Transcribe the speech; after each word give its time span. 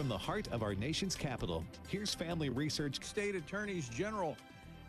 From 0.00 0.08
the 0.08 0.16
heart 0.16 0.48
of 0.48 0.62
our 0.62 0.74
nation's 0.74 1.14
capital, 1.14 1.62
here's 1.88 2.14
Family 2.14 2.48
Research. 2.48 3.04
State 3.04 3.34
attorneys 3.34 3.86
general 3.90 4.34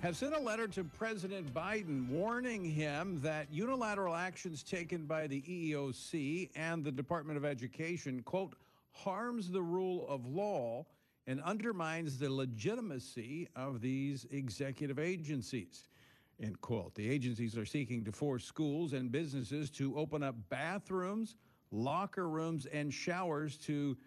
have 0.02 0.16
sent 0.16 0.34
a 0.34 0.39
letter 0.39 0.70
to 0.70 0.86
President 0.86 1.54
Biden 1.54 2.07
warning 2.07 2.64
him 2.64 3.20
that 3.20 3.52
unilateral 3.52 4.16
actions 4.16 4.63
taken 4.63 5.04
by 5.04 5.28
the 5.28 5.42
EEOC 5.42 6.52
and 6.55 6.82
the 6.82 6.93
Department 6.93 7.36
of 7.36 7.43
Education, 7.43 8.21
quote, 8.24 8.55
harms 8.93 9.52
the 9.52 9.61
rule 9.61 10.07
of 10.07 10.25
law 10.25 10.86
and 11.28 11.41
undermines 11.41 12.18
the 12.18 12.32
legitimacy 12.32 13.50
of 13.54 13.82
these 13.82 14.25
executive 14.32 14.98
agencies. 14.98 15.89
End 16.41 16.62
quote. 16.62 16.96
The 16.96 17.09
agencies 17.09 17.57
are 17.57 17.66
seeking 17.66 18.05
to 18.05 18.14
force 18.14 18.46
schools 18.46 18.93
and 18.93 19.12
businesses 19.12 19.70
to 19.71 19.93
open 19.98 20.23
up 20.23 20.36
bathrooms, 20.48 21.36
locker 21.70 22.29
rooms, 22.29 22.65
and 22.68 22.93
showers 22.93 23.57
to 23.57 23.98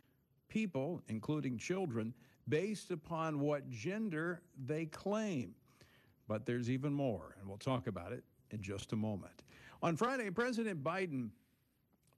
people, 0.48 1.02
including 1.08 1.58
children, 1.58 2.14
based 2.48 2.90
upon 2.90 3.40
what 3.40 3.68
gender 3.70 4.42
they 4.66 4.86
claim. 4.86 5.54
But 6.28 6.46
there's 6.46 6.70
even 6.70 6.92
more, 6.92 7.36
and 7.38 7.48
we'll 7.48 7.58
talk 7.58 7.86
about 7.86 8.12
it 8.12 8.24
in 8.50 8.62
just 8.62 8.92
a 8.92 8.96
moment. 8.96 9.42
On 9.82 9.96
Friday, 9.96 10.30
President 10.30 10.82
Biden 10.82 11.30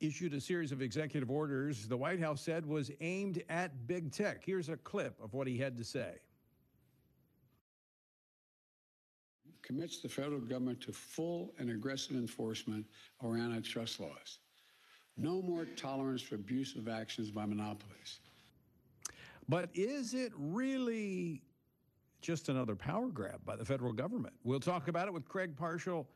issued 0.00 0.34
a 0.34 0.40
series 0.40 0.72
of 0.72 0.82
executive 0.82 1.30
orders 1.30 1.88
the 1.88 1.96
White 1.96 2.20
House 2.20 2.42
said 2.42 2.66
was 2.66 2.90
aimed 3.00 3.42
at 3.48 3.86
big 3.86 4.12
tech. 4.12 4.42
Here's 4.44 4.68
a 4.68 4.76
clip 4.76 5.14
of 5.22 5.32
what 5.32 5.46
he 5.46 5.56
had 5.56 5.76
to 5.78 5.84
say. 5.84 6.16
Commits 9.62 10.00
the 10.00 10.08
federal 10.08 10.40
government 10.40 10.80
to 10.82 10.92
full 10.92 11.52
and 11.58 11.70
aggressive 11.70 12.14
enforcement 12.14 12.86
of 13.20 13.34
antitrust 13.34 13.98
laws. 13.98 14.38
No 15.16 15.40
more 15.40 15.64
tolerance 15.76 16.20
for 16.20 16.34
abusive 16.34 16.88
actions 16.88 17.30
by 17.30 17.46
monopolies. 17.46 18.20
But 19.48 19.70
is 19.74 20.12
it 20.12 20.32
really 20.36 21.42
just 22.20 22.48
another 22.48 22.74
power 22.74 23.08
grab 23.08 23.40
by 23.44 23.56
the 23.56 23.64
federal 23.64 23.92
government? 23.92 24.34
We'll 24.44 24.60
talk 24.60 24.88
about 24.88 25.08
it 25.08 25.14
with 25.14 25.26
Craig 25.28 25.56
Parshall, 25.56 26.06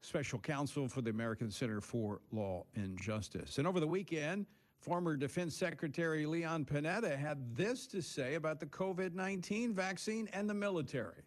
special 0.00 0.38
counsel 0.38 0.88
for 0.88 1.02
the 1.02 1.10
American 1.10 1.50
Center 1.50 1.80
for 1.80 2.20
Law 2.32 2.64
and 2.76 3.00
Justice. 3.00 3.58
And 3.58 3.66
over 3.66 3.80
the 3.80 3.86
weekend, 3.86 4.46
former 4.80 5.16
Defense 5.16 5.54
Secretary 5.54 6.24
Leon 6.24 6.64
Panetta 6.64 7.18
had 7.18 7.56
this 7.56 7.86
to 7.88 8.00
say 8.00 8.34
about 8.34 8.60
the 8.60 8.66
COVID 8.66 9.14
19 9.14 9.74
vaccine 9.74 10.28
and 10.32 10.48
the 10.48 10.54
military. 10.54 11.24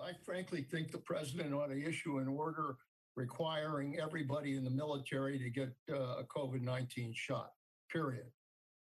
I 0.00 0.12
frankly 0.24 0.60
think 0.60 0.92
the 0.92 0.98
president 0.98 1.54
ought 1.54 1.68
to 1.68 1.82
issue 1.82 2.18
an 2.18 2.28
order 2.28 2.76
requiring 3.16 3.98
everybody 3.98 4.56
in 4.56 4.62
the 4.62 4.70
military 4.70 5.38
to 5.38 5.50
get 5.50 5.74
uh, 5.90 6.18
a 6.18 6.24
COVID 6.24 6.60
19 6.60 7.12
shot, 7.14 7.52
period. 7.90 8.26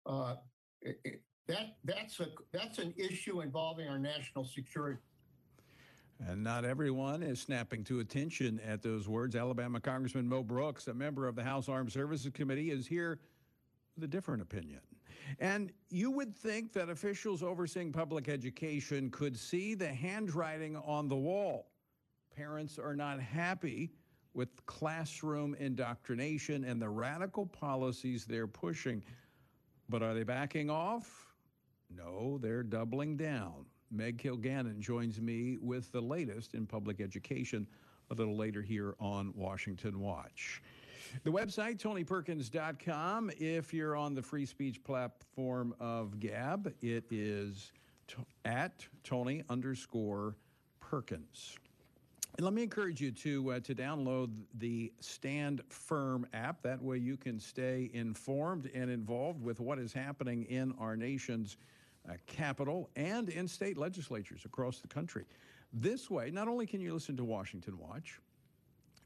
Uh, 0.05 0.35
it, 0.81 0.99
it, 1.03 1.21
that, 1.47 1.77
that's, 1.85 2.19
a, 2.19 2.27
that's 2.51 2.79
an 2.79 2.93
issue 2.97 3.41
involving 3.41 3.87
our 3.87 3.99
national 3.99 4.43
security. 4.43 4.99
And 6.27 6.43
not 6.43 6.65
everyone 6.65 7.21
is 7.21 7.39
snapping 7.39 7.83
to 7.85 7.99
attention 7.99 8.59
at 8.65 8.81
those 8.81 9.07
words. 9.07 9.35
Alabama 9.35 9.79
Congressman 9.79 10.27
Mo 10.27 10.41
Brooks, 10.41 10.87
a 10.87 10.93
member 10.93 11.27
of 11.27 11.35
the 11.35 11.43
House 11.43 11.69
Armed 11.69 11.91
Services 11.91 12.31
Committee, 12.33 12.71
is 12.71 12.87
here 12.87 13.19
with 13.95 14.03
a 14.03 14.07
different 14.07 14.41
opinion. 14.41 14.79
And 15.39 15.71
you 15.89 16.09
would 16.09 16.35
think 16.35 16.73
that 16.73 16.89
officials 16.89 17.43
overseeing 17.43 17.91
public 17.91 18.29
education 18.29 19.11
could 19.11 19.37
see 19.37 19.75
the 19.75 19.87
handwriting 19.87 20.75
on 20.77 21.07
the 21.07 21.15
wall. 21.15 21.67
Parents 22.35 22.79
are 22.79 22.95
not 22.95 23.19
happy 23.19 23.91
with 24.37 24.63
classroom 24.67 25.55
indoctrination 25.55 26.63
and 26.63 26.79
the 26.79 26.87
radical 26.87 27.47
policies 27.47 28.23
they're 28.23 28.45
pushing. 28.45 29.03
But 29.89 30.03
are 30.03 30.13
they 30.13 30.21
backing 30.21 30.69
off? 30.69 31.33
No, 31.89 32.37
they're 32.37 32.61
doubling 32.61 33.17
down. 33.17 33.65
Meg 33.89 34.21
Kilgannon 34.21 34.79
joins 34.79 35.19
me 35.19 35.57
with 35.59 35.91
the 35.91 36.01
latest 36.01 36.53
in 36.53 36.67
public 36.67 37.01
education 37.01 37.65
a 38.11 38.13
little 38.13 38.37
later 38.37 38.61
here 38.61 38.95
on 38.99 39.33
Washington 39.35 39.99
Watch. 39.99 40.61
The 41.23 41.31
website, 41.31 41.79
tonyperkins.com. 41.79 43.31
If 43.39 43.73
you're 43.73 43.95
on 43.95 44.13
the 44.13 44.21
free 44.21 44.45
speech 44.45 44.83
platform 44.83 45.73
of 45.79 46.19
Gab, 46.19 46.71
it 46.81 47.05
is 47.09 47.71
t- 48.07 48.17
at 48.45 48.85
Tony 49.03 49.43
underscore 49.49 50.35
Perkins. 50.79 51.57
And 52.35 52.45
let 52.45 52.53
me 52.53 52.61
encourage 52.61 53.01
you 53.01 53.11
to 53.11 53.51
uh, 53.53 53.59
to 53.61 53.73
download 53.73 54.29
the 54.59 54.91
Stand 54.99 55.61
Firm 55.69 56.27
app. 56.33 56.61
That 56.61 56.81
way, 56.81 56.97
you 56.97 57.17
can 57.17 57.39
stay 57.39 57.89
informed 57.93 58.69
and 58.75 58.91
involved 58.91 59.41
with 59.41 59.59
what 59.59 59.79
is 59.79 59.91
happening 59.91 60.43
in 60.43 60.73
our 60.79 60.95
nation's 60.95 61.57
uh, 62.07 62.13
capital 62.27 62.89
and 62.95 63.29
in 63.29 63.47
state 63.47 63.77
legislatures 63.77 64.45
across 64.45 64.79
the 64.79 64.87
country. 64.87 65.25
This 65.73 66.09
way, 66.09 66.29
not 66.29 66.47
only 66.47 66.65
can 66.65 66.79
you 66.79 66.93
listen 66.93 67.17
to 67.17 67.23
Washington 67.23 67.77
Watch, 67.77 68.19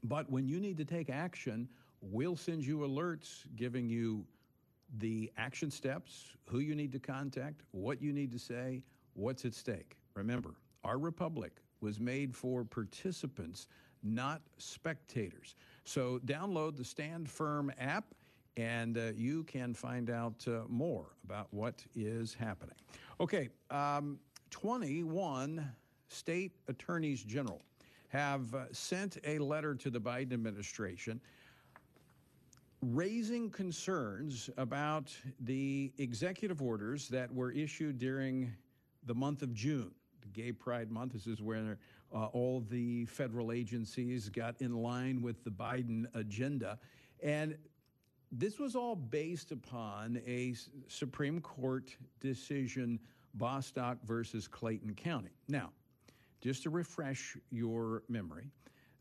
but 0.04 0.30
when 0.30 0.46
you 0.46 0.60
need 0.60 0.76
to 0.76 0.84
take 0.84 1.08
action, 1.08 1.68
we'll 2.00 2.36
send 2.36 2.64
you 2.64 2.78
alerts 2.78 3.46
giving 3.56 3.88
you 3.88 4.24
the 4.98 5.32
action 5.38 5.70
steps, 5.70 6.32
who 6.46 6.58
you 6.58 6.74
need 6.74 6.92
to 6.92 6.98
contact, 6.98 7.62
what 7.70 8.02
you 8.02 8.12
need 8.12 8.30
to 8.32 8.38
say, 8.38 8.82
what's 9.14 9.44
at 9.44 9.54
stake. 9.54 9.96
Remember, 10.14 10.54
our 10.84 10.98
republic 10.98 11.52
was 11.82 12.00
made 12.00 12.34
for 12.34 12.64
participants, 12.64 13.68
not 14.02 14.40
spectators. 14.58 15.54
So 15.84 16.20
download 16.24 16.76
the 16.76 16.84
Stand 16.84 17.28
Firm 17.28 17.72
app 17.78 18.14
and 18.56 18.98
uh, 18.98 19.12
you 19.14 19.44
can 19.44 19.72
find 19.72 20.10
out 20.10 20.44
uh, 20.46 20.62
more 20.68 21.06
about 21.24 21.48
what 21.52 21.82
is 21.94 22.34
happening. 22.34 22.74
Okay, 23.20 23.48
um, 23.70 24.18
21 24.50 25.72
state 26.08 26.52
attorneys 26.68 27.22
general 27.22 27.62
have 28.08 28.54
uh, 28.54 28.64
sent 28.72 29.16
a 29.24 29.38
letter 29.38 29.74
to 29.74 29.88
the 29.88 30.00
Biden 30.00 30.34
administration 30.34 31.20
raising 32.82 33.48
concerns 33.48 34.50
about 34.56 35.16
the 35.40 35.92
executive 35.98 36.60
orders 36.60 37.08
that 37.08 37.32
were 37.32 37.52
issued 37.52 37.96
during 37.98 38.52
the 39.06 39.14
month 39.14 39.42
of 39.42 39.54
June. 39.54 39.92
Gay 40.32 40.52
Pride 40.52 40.90
Month. 40.90 41.12
This 41.12 41.26
is 41.26 41.40
where 41.40 41.78
uh, 42.14 42.26
all 42.26 42.64
the 42.70 43.06
federal 43.06 43.52
agencies 43.52 44.28
got 44.28 44.60
in 44.60 44.74
line 44.82 45.22
with 45.22 45.42
the 45.44 45.50
Biden 45.50 46.06
agenda. 46.14 46.78
And 47.22 47.56
this 48.30 48.58
was 48.58 48.74
all 48.74 48.96
based 48.96 49.52
upon 49.52 50.20
a 50.26 50.54
Supreme 50.88 51.40
Court 51.40 51.94
decision, 52.20 52.98
Bostock 53.34 53.98
versus 54.04 54.48
Clayton 54.48 54.94
County. 54.94 55.36
Now, 55.48 55.70
just 56.40 56.62
to 56.64 56.70
refresh 56.70 57.36
your 57.50 58.02
memory, 58.08 58.50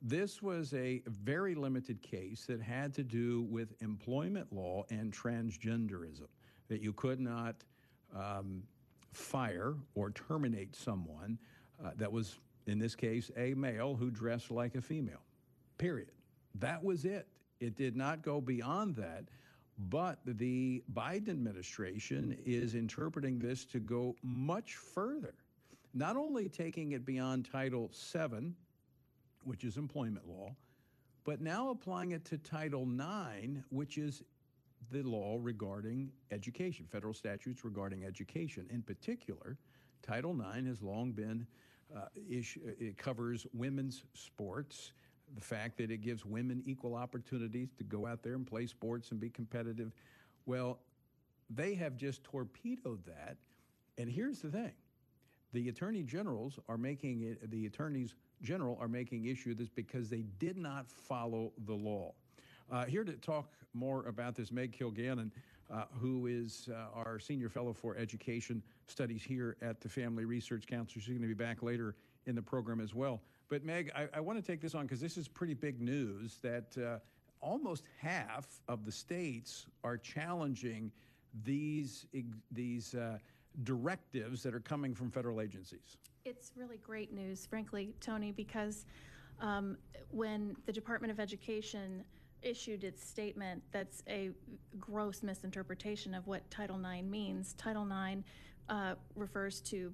this 0.01 0.41
was 0.41 0.73
a 0.73 1.01
very 1.05 1.55
limited 1.55 2.01
case 2.01 2.45
that 2.47 2.61
had 2.61 2.93
to 2.95 3.03
do 3.03 3.43
with 3.43 3.73
employment 3.81 4.51
law 4.51 4.83
and 4.89 5.13
transgenderism, 5.13 6.27
that 6.69 6.81
you 6.81 6.91
could 6.93 7.19
not 7.19 7.55
um, 8.15 8.63
fire 9.13 9.75
or 9.95 10.11
terminate 10.11 10.75
someone 10.75 11.37
uh, 11.83 11.91
that 11.97 12.11
was, 12.11 12.39
in 12.67 12.79
this 12.79 12.95
case, 12.95 13.31
a 13.37 13.53
male 13.53 13.95
who 13.95 14.09
dressed 14.09 14.51
like 14.51 14.75
a 14.75 14.81
female. 14.81 15.21
Period. 15.77 16.11
That 16.55 16.83
was 16.83 17.05
it. 17.05 17.27
It 17.59 17.75
did 17.75 17.95
not 17.95 18.21
go 18.21 18.41
beyond 18.41 18.95
that. 18.97 19.25
But 19.89 20.19
the 20.25 20.83
Biden 20.93 21.29
administration 21.29 22.37
is 22.45 22.75
interpreting 22.75 23.39
this 23.39 23.65
to 23.65 23.79
go 23.79 24.15
much 24.21 24.75
further, 24.75 25.33
not 25.93 26.17
only 26.17 26.49
taking 26.49 26.91
it 26.91 27.05
beyond 27.05 27.49
Title 27.51 27.89
VII, 28.13 28.53
which 29.43 29.63
is 29.63 29.77
employment 29.77 30.27
law, 30.27 30.55
but 31.23 31.41
now 31.41 31.69
applying 31.69 32.11
it 32.11 32.25
to 32.25 32.37
Title 32.37 32.83
IX, 32.83 33.59
which 33.69 33.97
is 33.97 34.23
the 34.91 35.01
law 35.03 35.37
regarding 35.39 36.11
education, 36.31 36.85
federal 36.91 37.13
statutes 37.13 37.63
regarding 37.63 38.03
education. 38.03 38.67
In 38.69 38.81
particular, 38.81 39.57
Title 40.01 40.35
IX 40.39 40.67
has 40.67 40.81
long 40.81 41.11
been, 41.11 41.47
uh, 41.95 42.05
it 42.15 42.97
covers 42.97 43.47
women's 43.53 44.03
sports 44.13 44.91
the 45.33 45.41
fact 45.41 45.77
that 45.77 45.91
it 45.91 46.01
gives 46.01 46.25
women 46.25 46.61
equal 46.65 46.95
opportunities 46.95 47.69
to 47.77 47.83
go 47.83 48.05
out 48.05 48.21
there 48.21 48.33
and 48.33 48.45
play 48.45 48.65
sports 48.65 49.11
and 49.11 49.19
be 49.19 49.29
competitive. 49.29 49.91
Well, 50.45 50.79
they 51.49 51.73
have 51.75 51.95
just 51.95 52.23
torpedoed 52.23 53.05
that. 53.05 53.37
And 53.97 54.09
here's 54.09 54.39
the 54.39 54.49
thing 54.49 54.73
the 55.53 55.69
attorney 55.69 56.03
generals 56.03 56.59
are 56.67 56.77
making 56.77 57.21
it, 57.23 57.49
the 57.51 57.65
attorneys 57.65 58.15
general 58.41 58.77
are 58.81 58.87
making 58.87 59.25
issue 59.25 59.51
of 59.51 59.57
this 59.57 59.69
because 59.69 60.09
they 60.09 60.23
did 60.39 60.57
not 60.57 60.89
follow 60.89 61.51
the 61.65 61.73
law. 61.73 62.13
Uh, 62.71 62.85
here 62.85 63.03
to 63.03 63.13
talk 63.13 63.51
more 63.73 64.05
about 64.05 64.33
this, 64.33 64.49
Meg 64.49 64.77
Kilgannon, 64.77 65.29
uh, 65.69 65.83
who 65.99 66.27
is 66.27 66.69
uh, 66.71 66.97
our 66.97 67.19
senior 67.19 67.49
fellow 67.49 67.73
for 67.73 67.97
education 67.97 68.63
studies 68.87 69.21
here 69.21 69.57
at 69.61 69.81
the 69.81 69.89
Family 69.89 70.23
Research 70.23 70.67
Council. 70.67 71.01
She's 71.01 71.09
going 71.09 71.21
to 71.21 71.27
be 71.27 71.33
back 71.33 71.61
later 71.61 71.95
in 72.27 72.35
the 72.35 72.41
program 72.41 72.79
as 72.79 72.95
well. 72.95 73.21
But 73.49 73.65
Meg, 73.65 73.91
I, 73.93 74.07
I 74.13 74.19
want 74.21 74.39
to 74.39 74.45
take 74.45 74.61
this 74.61 74.73
on 74.73 74.83
because 74.83 75.01
this 75.01 75.17
is 75.17 75.27
pretty 75.27 75.53
big 75.53 75.81
news 75.81 76.37
that 76.41 76.77
uh, 76.77 76.99
almost 77.41 77.83
half 77.99 78.47
of 78.69 78.85
the 78.85 78.91
states 78.91 79.65
are 79.83 79.97
challenging 79.97 80.91
these 81.43 82.05
these 82.51 82.95
uh, 82.95 83.17
directives 83.63 84.43
that 84.43 84.53
are 84.55 84.59
coming 84.61 84.95
from 84.95 85.11
federal 85.11 85.41
agencies? 85.41 85.97
It's 86.23 86.51
really 86.55 86.77
great 86.77 87.11
news, 87.11 87.45
frankly, 87.45 87.93
Tony, 87.99 88.31
because 88.31 88.85
um, 89.41 89.77
when 90.09 90.55
the 90.65 90.71
Department 90.71 91.11
of 91.11 91.19
Education 91.19 92.03
issued 92.41 92.83
its 92.83 93.05
statement, 93.05 93.63
that's 93.71 94.03
a 94.07 94.31
gross 94.79 95.23
misinterpretation 95.23 96.13
of 96.13 96.27
what 96.27 96.49
Title 96.49 96.79
IX 96.79 97.03
means. 97.03 97.53
Title 97.53 97.87
IX 97.87 98.21
uh, 98.69 98.95
refers 99.15 99.61
to 99.61 99.93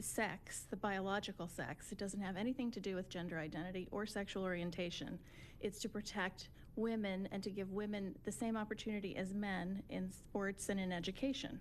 sex, 0.00 0.66
the 0.70 0.76
biological 0.76 1.48
sex. 1.48 1.92
It 1.92 1.98
doesn't 1.98 2.20
have 2.20 2.36
anything 2.36 2.70
to 2.72 2.80
do 2.80 2.94
with 2.94 3.08
gender 3.08 3.38
identity 3.38 3.88
or 3.90 4.06
sexual 4.06 4.44
orientation. 4.44 5.18
It's 5.60 5.80
to 5.80 5.88
protect 5.88 6.50
women 6.76 7.28
and 7.32 7.42
to 7.42 7.50
give 7.50 7.72
women 7.72 8.14
the 8.24 8.32
same 8.32 8.56
opportunity 8.56 9.16
as 9.16 9.34
men 9.34 9.82
in 9.88 10.10
sports 10.12 10.68
and 10.68 10.78
in 10.78 10.92
education. 10.92 11.58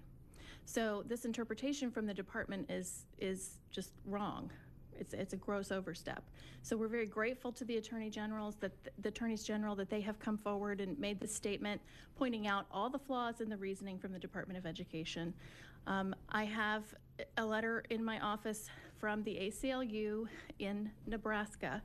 So 0.66 1.04
this 1.08 1.26
interpretation 1.26 1.90
from 1.90 2.06
the 2.06 2.14
department 2.14 2.70
is 2.70 3.06
is 3.18 3.58
just 3.72 3.92
wrong. 4.06 4.52
It's 5.00 5.14
it's 5.14 5.34
a 5.34 5.38
gross 5.38 5.72
overstep. 5.72 6.24
So 6.62 6.76
we're 6.76 6.88
very 6.88 7.06
grateful 7.06 7.52
to 7.54 7.66
the 7.66 7.78
attorney 7.78 8.10
generals 8.10 8.56
that 8.60 8.72
the 9.02 9.10
attorneys 9.10 9.44
general 9.44 9.76
that 9.76 9.90
they 9.90 10.02
have 10.02 10.20
come 10.20 10.38
forward 10.38 10.82
and 10.82 10.98
made 11.00 11.20
the 11.20 11.28
statement 11.28 11.82
pointing 12.18 12.48
out 12.48 12.66
all 12.72 12.90
the 12.90 13.00
flaws 13.00 13.42
in 13.42 13.50
the 13.50 13.58
reasoning 13.58 13.98
from 14.00 14.12
the 14.12 14.20
Department 14.20 14.58
of 14.58 14.66
Education. 14.66 15.34
Um, 15.86 16.14
I 16.30 16.44
have 16.46 16.84
a 17.38 17.46
letter 17.46 17.84
in 17.90 18.04
my 18.04 18.20
office 18.20 18.70
from 19.00 19.24
the 19.24 19.36
ACLU 19.36 20.28
in 20.60 20.92
Nebraska 21.06 21.82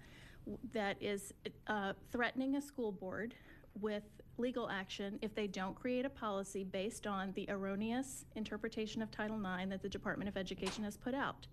that 0.72 0.96
is 1.00 1.32
uh, 1.68 1.92
threatening 2.10 2.56
a 2.56 2.62
school 2.62 2.90
board 2.90 3.34
with 3.80 4.02
legal 4.38 4.68
action 4.68 5.18
if 5.22 5.34
they 5.34 5.46
don't 5.46 5.74
create 5.74 6.04
a 6.04 6.10
policy 6.10 6.64
based 6.64 7.06
on 7.06 7.32
the 7.34 7.48
erroneous 7.48 8.24
interpretation 8.34 9.02
of 9.02 9.10
Title 9.10 9.38
IX 9.38 9.70
that 9.70 9.82
the 9.82 9.88
Department 9.88 10.28
of 10.28 10.36
Education 10.36 10.84
has 10.84 10.96
put 10.96 11.14
out. 11.14 11.46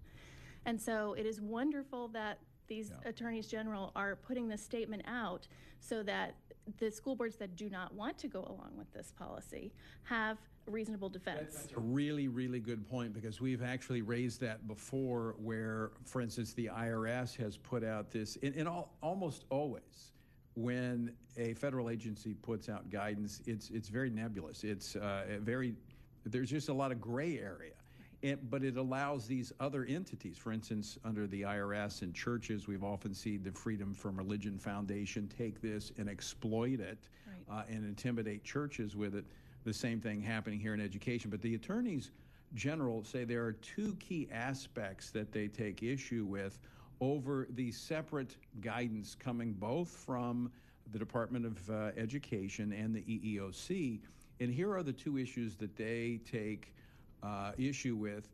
And 0.66 0.80
so 0.82 1.14
it 1.14 1.26
is 1.26 1.42
wonderful 1.42 2.08
that 2.10 2.40
these 2.68 2.92
attorneys 3.06 3.48
general 3.48 3.92
are 3.96 4.16
putting 4.16 4.48
this 4.48 4.62
statement 4.62 5.04
out 5.08 5.48
so 5.80 6.04
that 6.04 6.36
the 6.78 6.92
school 6.92 7.16
boards 7.16 7.36
that 7.38 7.56
do 7.56 7.70
not 7.70 7.94
want 7.96 8.18
to 8.20 8.28
go 8.28 8.42
along 8.42 8.74
with 8.78 8.92
this 8.94 9.12
policy 9.18 9.74
have 10.04 10.38
reasonable 10.68 11.10
defense. 11.10 11.56
That's 11.56 11.74
a 11.74 11.80
really, 11.80 12.28
really 12.28 12.60
good 12.60 12.88
point 12.88 13.14
because 13.14 13.42
we've 13.42 13.64
actually 13.64 14.02
raised 14.02 14.40
that 14.42 14.68
before 14.68 15.36
where, 15.40 15.92
for 16.06 16.22
instance, 16.22 16.54
the 16.54 16.70
IRS 16.72 17.36
has 17.38 17.58
put 17.58 17.84
out 17.84 18.12
this, 18.12 18.38
and, 18.44 18.54
in 18.56 18.68
all, 18.68 18.96
almost 19.02 19.46
always, 19.50 20.14
when 20.56 21.14
a 21.38 21.54
federal 21.56 21.90
agency 21.90 22.34
puts 22.34 22.70
out 22.70 22.90
guidance, 22.90 23.42
it's, 23.46 23.70
it's 23.70 23.90
very 23.90 24.10
nebulous. 24.10 24.64
It's 24.64 24.96
uh, 24.96 25.24
very, 25.42 25.74
there's 26.26 26.50
just 26.50 26.70
a 26.70 26.74
lot 26.74 26.92
of 26.92 27.02
gray 27.02 27.40
area. 27.40 27.74
It, 28.22 28.50
but 28.50 28.64
it 28.66 28.76
allows 28.76 29.28
these 29.28 29.54
other 29.62 29.86
entities, 29.86 30.38
for 30.38 30.52
instance, 30.52 30.98
under 31.06 31.26
the 31.26 31.44
IRS 31.44 32.02
and 32.02 32.14
churches, 32.14 32.68
we've 32.68 32.84
often 32.84 33.14
seen 33.14 33.44
the 33.44 33.52
Freedom 33.52 33.94
from 33.94 34.18
Religion 34.18 34.58
Foundation 34.58 35.30
take 35.38 35.62
this 35.62 35.92
and 35.98 36.10
exploit 36.10 36.80
it 36.82 36.98
Right. 37.26 37.60
uh, 37.60 37.74
and 37.74 37.86
intimidate 37.86 38.44
churches 38.44 38.96
with 38.98 39.16
it. 39.16 39.24
The 39.64 39.74
same 39.74 40.02
thing 40.02 40.22
happening 40.22 40.60
here 40.60 40.74
in 40.74 40.82
education. 40.82 41.30
But 41.30 41.42
the 41.42 41.56
attorneys 41.56 42.12
general 42.56 43.04
say 43.04 43.24
there 43.24 43.46
are 43.46 43.54
two 43.54 43.96
key 44.00 44.28
aspects 44.32 45.12
that 45.12 45.32
they 45.32 45.48
take 45.48 45.82
issue 45.84 46.26
with 46.26 46.60
over 47.00 47.48
the 47.52 47.72
separate 47.72 48.36
guidance 48.60 49.16
coming 49.16 49.54
both 49.54 49.88
from 49.90 50.52
the 50.92 51.00
Department 51.00 51.46
of 51.46 51.70
uh, 51.70 51.92
Education 51.96 52.74
and 52.74 52.94
the 52.94 53.02
EEOC. 53.02 54.02
And 54.42 54.52
here 54.52 54.74
are 54.74 54.84
the 54.84 54.92
two 54.94 55.18
issues 55.18 55.56
that 55.58 55.76
they 55.78 56.20
take 56.30 56.74
uh, 57.24 57.52
issue 57.58 57.96
with 57.96 58.30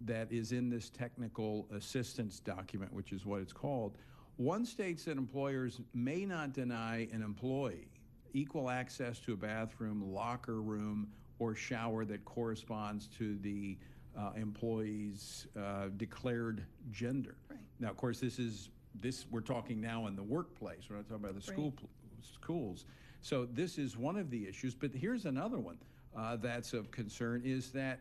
that 0.00 0.32
is 0.32 0.52
in 0.52 0.68
this 0.68 0.90
technical 0.90 1.68
assistance 1.74 2.40
document, 2.40 2.92
which 2.92 3.12
is 3.12 3.24
what 3.24 3.40
it's 3.40 3.52
called. 3.52 3.96
One 4.36 4.64
states 4.64 5.04
that 5.04 5.16
employers 5.16 5.80
may 5.94 6.24
not 6.24 6.52
deny 6.52 7.08
an 7.12 7.22
employee 7.22 7.88
equal 8.34 8.70
access 8.70 9.20
to 9.20 9.34
a 9.34 9.36
bathroom, 9.36 10.02
locker 10.12 10.60
room, 10.62 11.08
or 11.38 11.54
shower 11.54 12.04
that 12.06 12.24
corresponds 12.24 13.06
to 13.18 13.36
the 13.38 13.76
uh, 14.18 14.30
employee's 14.36 15.46
uh, 15.58 15.88
declared 15.96 16.64
gender. 16.90 17.36
Right. 17.50 17.60
Now, 17.80 17.90
of 17.90 17.96
course, 17.96 18.20
this 18.20 18.38
is 18.38 18.70
this 19.00 19.26
we're 19.30 19.40
talking 19.40 19.80
now 19.80 20.06
in 20.06 20.16
the 20.16 20.22
workplace. 20.22 20.84
We're 20.90 20.96
not 20.96 21.08
talking 21.08 21.24
about 21.24 21.34
the 21.34 21.40
school 21.42 21.70
Right. 21.70 21.76
pl- 21.76 21.88
schools. 22.22 22.84
So 23.20 23.46
this 23.46 23.78
is 23.78 23.96
one 23.96 24.16
of 24.16 24.30
the 24.30 24.46
issues. 24.48 24.74
But 24.74 24.92
here's 24.94 25.26
another 25.26 25.58
one 25.58 25.78
uh, 26.16 26.36
that's 26.36 26.72
of 26.72 26.90
concern: 26.90 27.42
is 27.44 27.70
that 27.72 28.00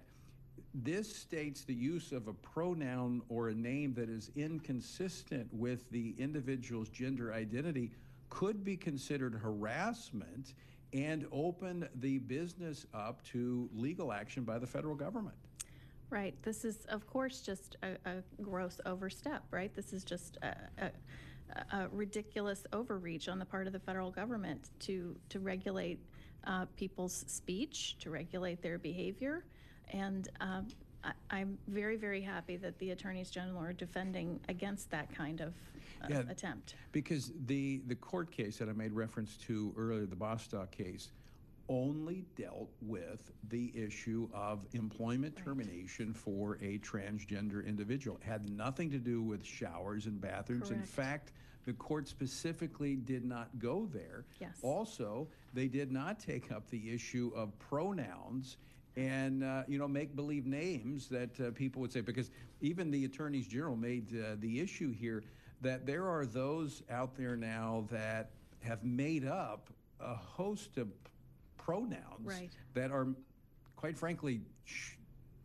this 0.74 1.14
states 1.16 1.64
the 1.64 1.74
use 1.74 2.12
of 2.12 2.28
a 2.28 2.34
pronoun 2.34 3.22
or 3.30 3.50
a 3.50 3.54
name 3.54 3.94
that 3.96 4.10
is 4.10 4.32
inconsistent 4.36 5.48
with 5.54 5.90
the 5.92 6.16
individual's 6.18 6.90
gender 6.90 7.34
identity 7.34 7.92
could 8.30 8.64
be 8.64 8.78
considered 8.78 9.36
harassment 9.36 10.54
and 10.94 11.26
open 11.32 11.88
the 11.96 12.18
business 12.20 12.86
up 12.94 13.24
to 13.24 13.70
legal 13.74 14.12
action 14.12 14.44
by 14.44 14.58
the 14.60 14.68
federal 14.68 14.96
government. 14.96 15.36
Right. 16.10 16.36
This 16.44 16.66
is, 16.66 16.86
of 16.90 17.08
course, 17.08 17.42
just 17.42 17.78
a, 17.84 17.96
a 18.10 18.24
gross 18.42 18.82
overstep, 18.86 19.44
right? 19.50 19.74
This 19.74 19.94
is 19.94 20.04
just 20.04 20.38
a, 20.42 20.56
a, 20.78 20.92
a 21.78 21.88
ridiculous 21.90 22.66
overreach 22.74 23.30
on 23.30 23.40
the 23.40 23.46
part 23.46 23.66
of 23.66 23.74
the 23.74 23.80
federal 23.80 24.12
government 24.12 24.72
to, 24.80 25.16
to 25.30 25.40
regulate 25.40 26.00
uh, 26.46 26.66
people's 26.76 27.24
speech, 27.28 27.98
to 28.00 28.10
regulate 28.10 28.62
their 28.62 28.78
behavior. 28.78 29.46
And 29.92 30.30
um, 30.40 30.68
I, 31.04 31.12
I'm 31.30 31.58
very, 31.68 31.98
very 31.98 32.22
happy 32.22 32.58
that 32.58 32.78
the 32.80 32.92
attorneys 32.92 33.30
general 33.30 33.60
are 33.62 33.74
defending 33.74 34.40
against 34.50 34.90
that 34.92 35.14
kind 35.14 35.42
of 35.42 35.54
uh, 36.04 36.08
Yeah. 36.10 36.24
attempt. 36.30 36.76
Because 36.92 37.32
the, 37.46 37.82
the 37.88 37.96
court 37.96 38.32
case 38.32 38.58
that 38.58 38.70
I 38.70 38.74
made 38.74 38.94
reference 38.94 39.38
to 39.48 39.74
earlier, 39.78 40.06
the 40.06 40.16
Bostock 40.16 40.72
case, 40.72 41.12
only 41.70 42.26
dealt 42.36 42.70
with 42.82 43.32
the 43.50 43.72
issue 43.74 44.28
of 44.34 44.66
employment 44.74 45.38
termination 45.38 46.14
for 46.14 46.56
a 46.62 46.80
transgender 46.80 47.66
individual. 47.66 48.18
It 48.22 48.26
had 48.28 48.50
nothing 48.50 48.90
to 48.92 48.98
do 48.98 49.22
with 49.22 49.46
showers 49.46 50.06
and 50.06 50.20
bathrooms. 50.20 50.72
In 50.72 50.84
fact, 50.84 51.32
the 51.66 51.74
court 51.74 52.10
specifically 52.10 52.96
did 52.96 53.24
not 53.24 53.48
go 53.58 53.88
there. 53.94 54.26
Yes. 54.40 54.58
Also, 54.64 55.28
they 55.54 55.68
did 55.68 55.92
not 55.92 56.20
take 56.20 56.52
up 56.52 56.70
the 56.70 56.92
issue 56.92 57.32
of 57.36 57.58
pronouns 57.60 58.58
and 58.98 59.44
uh, 59.44 59.64
you 59.68 59.78
know 59.78 59.88
make 59.88 60.16
believe 60.16 60.46
names 60.46 61.08
that 61.10 61.40
uh, 61.40 61.52
people 61.52 61.82
would 61.82 61.92
say 61.92 62.02
because 62.02 62.30
even 62.62 62.92
the 62.92 63.06
attorneys 63.06 63.48
general 63.48 63.76
made 63.76 64.08
uh, 64.20 64.36
the 64.40 64.60
issue 64.60 64.92
here 64.92 65.24
that 65.62 65.86
there 65.86 66.08
are 66.08 66.26
those 66.26 66.84
out 66.90 67.16
there 67.16 67.36
now 67.36 67.86
that 67.92 68.32
have 68.62 68.84
made 68.84 69.26
up 69.26 69.70
a 70.00 70.14
host 70.16 70.78
of 70.78 70.88
pronouns 71.58 72.00
Right. 72.24 72.50
that 72.74 72.92
are 72.92 73.08
quite 73.76 73.98
frankly 73.98 74.42
sh- 74.66 74.94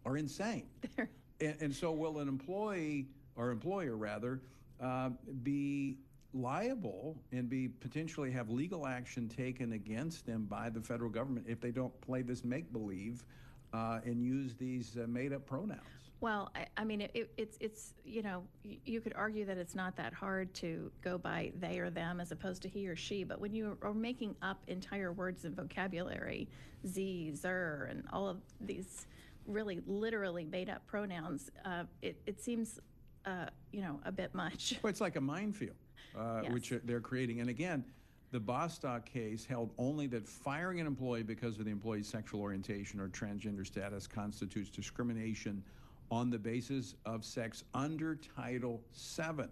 are 0.05 0.17
insane 0.17 0.67
and, 1.41 1.57
and 1.61 1.75
so 1.75 1.93
will 1.93 2.19
an 2.19 2.29
employee 2.29 3.07
or 3.37 3.51
employer 3.51 3.97
rather 3.97 4.41
uh, 4.81 5.11
be 5.43 5.99
liable 6.41 7.17
and 7.33 7.49
be 7.49 7.69
potentially 7.69 8.31
have 8.31 8.51
legal 8.51 8.87
action 8.87 9.29
taken 9.29 9.73
against 9.73 10.27
them 10.27 10.45
by 10.45 10.69
the 10.71 10.81
federal 10.81 11.11
government 11.11 11.47
if 11.49 11.61
they 11.61 11.71
don't 11.71 11.99
play 12.01 12.23
this 12.23 12.45
make 12.45 12.73
believe 12.73 13.25
uh, 13.73 14.01
and 14.05 14.23
use 14.23 14.55
these 14.55 14.97
uh, 15.03 15.07
made 15.09 15.33
up 15.33 15.45
pronouns. 15.47 15.81
Well, 16.21 16.51
I, 16.55 16.67
I 16.79 16.85
mean, 16.85 17.03
it, 17.03 17.11
it- 17.15 17.31
it's, 17.37 17.59
it's, 17.61 17.95
you 18.05 18.23
know, 18.23 18.43
you 18.63 19.01
could 19.01 19.13
argue 19.15 19.45
that 19.45 19.59
it's 19.59 19.75
not 19.75 19.97
that 19.97 20.15
hard 20.15 20.53
to 20.55 20.91
go 21.03 21.19
by 21.19 21.53
they 21.61 21.79
or 21.79 21.91
them 21.91 22.21
as 22.21 22.33
opposed 22.33 22.63
to 22.63 22.69
he 22.69 22.89
or 22.89 22.97
she, 22.97 23.23
but 23.25 23.39
when 23.41 23.53
you 23.55 23.77
are 23.83 23.93
making 23.93 24.35
up 24.41 24.63
entire 24.67 25.13
words 25.13 25.45
and 25.45 25.55
vocabulary, 25.55 26.49
z, 26.87 27.33
zer, 27.35 27.89
and 27.91 28.03
all 28.13 28.29
of 28.29 28.39
these 28.63 29.07
really 29.47 29.81
literally 29.87 30.45
made 30.45 30.71
up 30.71 30.87
pronouns, 30.87 31.51
uh, 31.65 31.85
it, 32.03 32.17
it 32.27 32.41
seems, 32.41 32.81
uh, 33.27 33.47
you 33.73 33.83
know, 33.83 34.01
a 34.07 34.13
bit 34.13 34.35
much. 34.35 34.79
Well, 34.83 34.91
it's 34.91 35.01
like 35.03 35.17
a 35.17 35.21
minefield, 35.21 35.77
uh, 36.17 36.43
which 36.51 36.73
they're 36.85 37.01
creating. 37.01 37.41
And 37.41 37.51
again, 37.51 37.85
the 38.33 38.41
Bostock 38.41 39.07
case 39.07 39.45
held 39.45 39.71
only 39.79 40.07
that 40.09 40.27
firing 40.29 40.81
an 40.81 40.87
employee 40.87 41.23
because 41.23 41.59
of 41.59 41.65
the 41.65 41.71
employee's 41.71 42.09
sexual 42.09 42.41
orientation 42.41 43.01
or 43.01 43.09
transgender 43.09 43.67
status 43.67 44.07
constitutes 44.07 44.69
discrimination 44.69 45.63
on 46.11 46.31
the 46.31 46.39
basis 46.39 46.95
of 47.05 47.25
sex 47.25 47.65
under 47.75 48.17
Title 48.37 48.83
VII. 48.95 49.45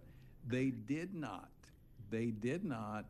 They 0.46 0.70
did 0.70 1.14
not, 1.14 1.50
they 2.10 2.26
did 2.26 2.64
not 2.64 3.06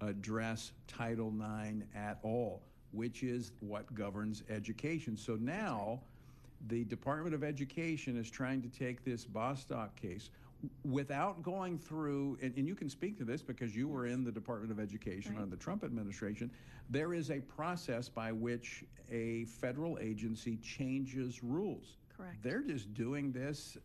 address 0.00 0.72
Title 0.86 1.32
IX 1.32 1.84
at 1.94 2.18
all, 2.22 2.62
which 2.92 3.22
is 3.22 3.52
what 3.60 3.92
governs 3.94 4.42
education. 4.50 5.16
So 5.16 5.36
now, 5.36 6.00
the 6.68 6.84
Department 6.84 7.34
of 7.34 7.44
Education 7.44 8.18
is 8.18 8.30
trying 8.30 8.62
to 8.62 8.68
take 8.68 9.04
this 9.04 9.24
Bostock 9.24 9.94
case, 10.00 10.30
without 10.84 11.42
going 11.42 11.78
through, 11.78 12.38
and, 12.42 12.54
and 12.56 12.66
you 12.66 12.74
can 12.74 12.88
speak 12.88 13.16
to 13.18 13.24
this 13.24 13.42
because 13.42 13.74
you 13.74 13.88
were 13.88 14.06
in 14.06 14.24
the 14.24 14.32
Department 14.32 14.70
of 14.72 14.78
Education 14.80 15.32
Right. 15.34 15.42
under 15.42 15.56
the 15.56 15.62
Trump 15.62 15.84
administration, 15.84 16.50
there 16.90 17.14
is 17.14 17.30
a 17.30 17.40
process 17.40 18.08
by 18.08 18.32
which 18.32 18.84
a 19.10 19.44
federal 19.46 19.98
agency 20.00 20.56
changes 20.58 21.42
rules. 21.42 21.96
Correct. 22.16 22.42
They're 22.42 22.62
just 22.62 22.92
doing 22.94 23.32
this 23.32 23.76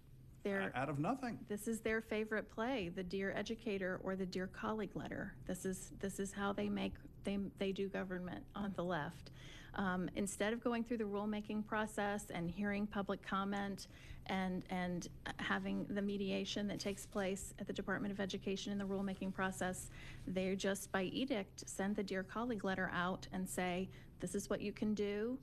They're, 0.44 0.72
out 0.76 0.90
of 0.90 1.00
nothing. 1.00 1.40
this 1.48 1.68
is 1.68 1.80
their 1.82 2.02
favorite 2.02 2.50
play, 2.50 2.90
the 2.94 3.04
Dear 3.04 3.34
Educator 3.36 4.00
or 4.04 4.16
the 4.16 4.26
Dear 4.26 4.48
Colleague 4.48 4.96
letter. 4.96 5.34
This 5.48 5.66
is, 5.66 5.92
this 6.00 6.20
is 6.20 6.32
how 6.32 6.54
they 6.54 6.70
make, 6.70 6.94
they, 7.30 7.38
they 7.60 7.72
do 7.72 7.88
government 7.88 8.44
on 8.56 8.74
the 8.76 8.84
left. 8.84 9.32
Um, 9.76 10.10
instead 10.16 10.52
of 10.52 10.64
going 10.64 10.84
through 10.84 10.98
the 10.98 11.04
rulemaking 11.04 11.66
process 11.66 12.26
and 12.34 12.50
hearing 12.50 12.88
public 12.88 13.22
comment 13.22 13.88
and, 14.26 14.64
and 14.72 15.08
having 15.38 15.86
the 15.92 16.02
mediation 16.02 16.68
that 16.68 16.80
takes 16.80 17.06
place 17.06 17.54
at 17.60 17.68
the 17.68 17.74
Department 17.74 18.12
of 18.12 18.20
Education 18.20 18.72
in 18.72 18.80
the 18.80 18.86
rulemaking 18.86 19.32
process, 19.34 19.92
they 20.26 20.56
just 20.56 20.92
by 20.92 21.04
edict 21.04 21.70
send 21.70 21.96
the 21.96 22.04
Dear 22.04 22.24
Colleague 22.24 22.64
letter 22.64 22.90
out 22.94 23.28
and 23.32 23.48
say, 23.48 23.88
this 24.20 24.34
is 24.34 24.50
what 24.50 24.60
you 24.60 24.72
can 24.72 24.96
do. 24.96 25.38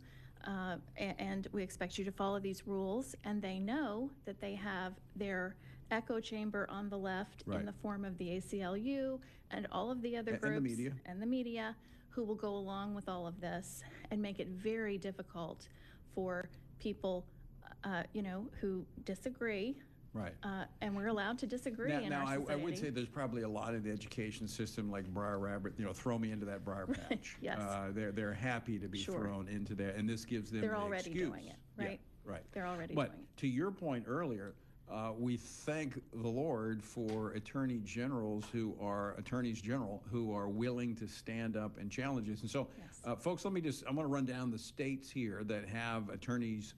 Uh, 0.45 0.77
and 0.99 1.49
we 1.53 1.63
expect 1.63 1.97
you 1.99 2.05
to 2.05 2.13
follow 2.13 2.39
these 2.39 2.67
rules. 2.67 3.15
And 3.25 3.41
they 3.41 3.59
know 3.59 4.11
that 4.27 4.41
they 4.41 4.55
have 4.57 4.93
their 5.15 5.57
echo 5.91 6.21
chamber 6.21 6.67
on 6.71 6.89
the 6.89 6.99
left 6.99 7.45
Right. 7.47 7.61
in 7.61 7.67
the 7.67 7.73
form 7.73 8.05
of 8.05 8.19
the 8.19 8.29
ACLU 8.37 9.21
and 9.51 9.67
all 9.71 9.91
of 9.91 10.03
the 10.03 10.17
other 10.17 10.33
and 10.33 10.41
the 10.41 10.49
groups 10.49 10.63
media. 10.63 10.93
and 11.07 11.21
the 11.23 11.27
media 11.27 11.77
who 12.11 12.25
will 12.25 12.35
go 12.35 12.55
along 12.57 12.95
with 12.95 13.09
all 13.09 13.27
of 13.27 13.41
this 13.41 13.83
and 14.11 14.21
make 14.21 14.41
it 14.41 14.49
very 14.49 14.99
difficult 14.99 15.69
for 16.15 16.49
people, 16.79 17.27
uh, 17.85 18.03
you 18.15 18.23
know, 18.23 18.49
who 18.61 18.85
disagree. 19.05 19.77
Right. 20.15 20.33
Uh, 20.43 20.65
and 20.81 20.97
we're 20.97 21.09
allowed 21.09 21.39
to 21.41 21.47
disagree 21.47 21.91
Now, 21.93 22.09
now 22.09 22.27
I. 22.27 22.39
I 22.55 22.57
would 22.57 22.79
say 22.79 22.89
there's 22.89 23.07
probably 23.07 23.43
a 23.43 23.49
lot 23.49 23.75
in 23.75 23.83
the 23.83 23.91
education 23.91 24.49
system 24.49 24.91
like 24.91 25.05
Briar 25.13 25.39
Rabbit, 25.39 25.75
you 25.77 25.85
know, 25.85 25.93
throw 25.93 26.19
me 26.19 26.31
into 26.33 26.47
that 26.47 26.65
briar 26.65 26.87
patch. 27.11 27.37
Yes. 27.43 27.59
Uh, 27.61 27.89
they're, 27.93 28.13
they're 28.13 28.33
happy 28.33 28.79
to 28.79 28.89
be 28.89 28.97
Sure. 28.99 29.21
thrown 29.21 29.47
into 29.49 29.75
that, 29.75 29.95
and 29.97 30.09
this 30.09 30.25
gives 30.25 30.51
them 30.51 30.63
They're 30.63 30.71
the 30.71 30.77
already 30.79 31.11
excuse. 31.11 31.29
doing 31.29 31.47
it, 31.49 31.57
Yeah, 31.79 31.85
right? 31.85 32.01
Right. 32.25 32.43
They're 32.53 32.67
already 32.67 32.95
But 32.95 33.11
doing 33.13 33.21
it. 33.25 33.37
to 33.41 33.47
your 33.47 33.71
point 33.71 34.07
earlier, 34.09 34.55
uh, 34.91 35.13
we 35.19 35.37
thank 35.37 36.01
the 36.13 36.29
Lord 36.29 36.83
for 36.83 37.33
attorney 37.33 37.81
generals 37.85 38.45
who 38.53 38.77
are 38.81 39.15
attorneys 39.19 39.61
general 39.61 40.03
who 40.11 40.35
are 40.35 40.49
willing 40.49 40.95
to 40.97 41.09
stand 41.09 41.57
up 41.57 41.77
and 41.79 41.91
challenge 41.91 42.29
this. 42.29 42.43
And 42.43 42.51
so, 42.51 42.69
Yes. 42.79 43.01
uh, 43.05 43.17
folks, 43.17 43.45
let 43.45 43.53
me 43.53 43.61
just, 43.61 43.83
I'm 43.87 43.95
going 43.97 44.07
to 44.07 44.13
run 44.13 44.27
down 44.27 44.51
the 44.51 44.59
states 44.59 45.11
here 45.11 45.43
that 45.45 45.67
have 45.69 46.09
attorneys, 46.11 46.75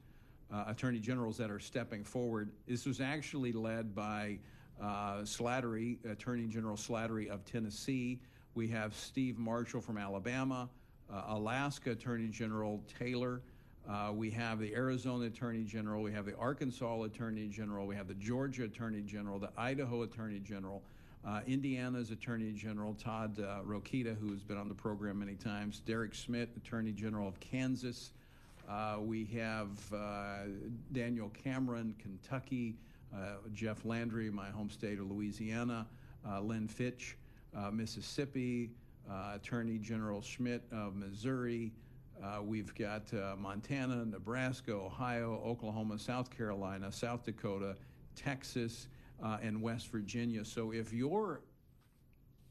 uh, 0.51 0.65
attorney 0.69 1.01
generals 1.01 1.37
that 1.37 1.51
are 1.51 1.61
stepping 1.61 2.03
forward. 2.03 2.51
This 2.67 2.87
was 2.87 3.01
actually 3.01 3.53
led 3.53 3.95
by 3.95 4.39
uh, 4.81 5.25
Slatery, 5.25 5.99
Attorney 6.11 6.47
General 6.47 6.77
Slatery 6.77 7.29
of 7.29 7.45
Tennessee. 7.45 8.21
We 8.55 8.69
have 8.69 8.95
Steve 8.95 9.37
Marshall 9.37 9.81
from 9.83 9.99
Alabama, 9.99 10.71
uh, 11.13 11.25
Alaska 11.29 11.91
Attorney 11.91 12.29
General 12.29 12.83
Taylor. 12.99 13.43
Uh, 13.89 14.13
we 14.13 14.31
have 14.31 14.59
the 14.59 14.75
Arizona 14.75 15.25
Attorney 15.25 15.65
General, 15.65 16.03
we 16.03 16.13
have 16.13 16.27
the 16.27 16.37
Arkansas 16.37 17.05
Attorney 17.05 17.49
General, 17.49 17.87
we 17.87 17.97
have 17.97 18.07
the 18.07 18.15
Georgia 18.15 18.65
Attorney 18.65 19.01
General, 19.01 19.39
the 19.39 19.49
Idaho 19.57 20.03
Attorney 20.03 20.41
General, 20.41 20.83
uh, 21.27 21.41
Indiana's 21.47 22.11
Attorney 22.11 22.53
General 22.53 22.93
Todd 23.03 23.41
uh, 23.41 23.61
Rokita, 23.67 24.15
who's 24.19 24.43
been 24.43 24.59
on 24.59 24.69
the 24.69 24.75
program 24.75 25.21
many 25.21 25.37
times, 25.37 25.81
Derek 25.81 26.13
Schmidt, 26.13 26.51
Attorney 26.55 26.93
General 26.93 27.29
of 27.29 27.41
Kansas. 27.41 28.13
Uh, 28.69 28.99
we 29.01 29.25
have 29.25 29.71
uh, 29.95 30.41
Daniel 30.93 31.31
Cameron, 31.43 31.95
Kentucky, 31.99 32.77
uh, 33.15 33.37
Jeff 33.55 33.87
Landry, 33.87 34.29
my 34.31 34.51
home 34.51 34.69
state 34.69 34.99
of 34.99 35.11
Louisiana, 35.11 35.87
Lynn 36.43 36.69
Fitch, 36.69 37.17
Mississippi, 37.73 38.69
Attorney 39.35 39.79
General 39.79 40.21
Schmitt 40.21 40.63
of 40.71 40.95
Missouri. 40.95 41.73
Uh, 42.23 42.43
we've 42.43 42.75
got 42.75 43.13
uh, 43.15 43.37
Montana, 43.39 44.05
Nebraska, 44.05 44.73
Ohio, 44.73 45.41
Oklahoma, 45.45 45.99
South 45.99 46.31
Carolina, 46.31 46.91
South 46.91 47.25
Dakota, 47.25 47.77
Texas, 48.17 48.89
uh, 49.23 49.39
and 49.41 49.63
West 49.63 49.89
Virginia. 49.89 50.45
So 50.45 50.73
if 50.73 50.93
your 50.93 51.43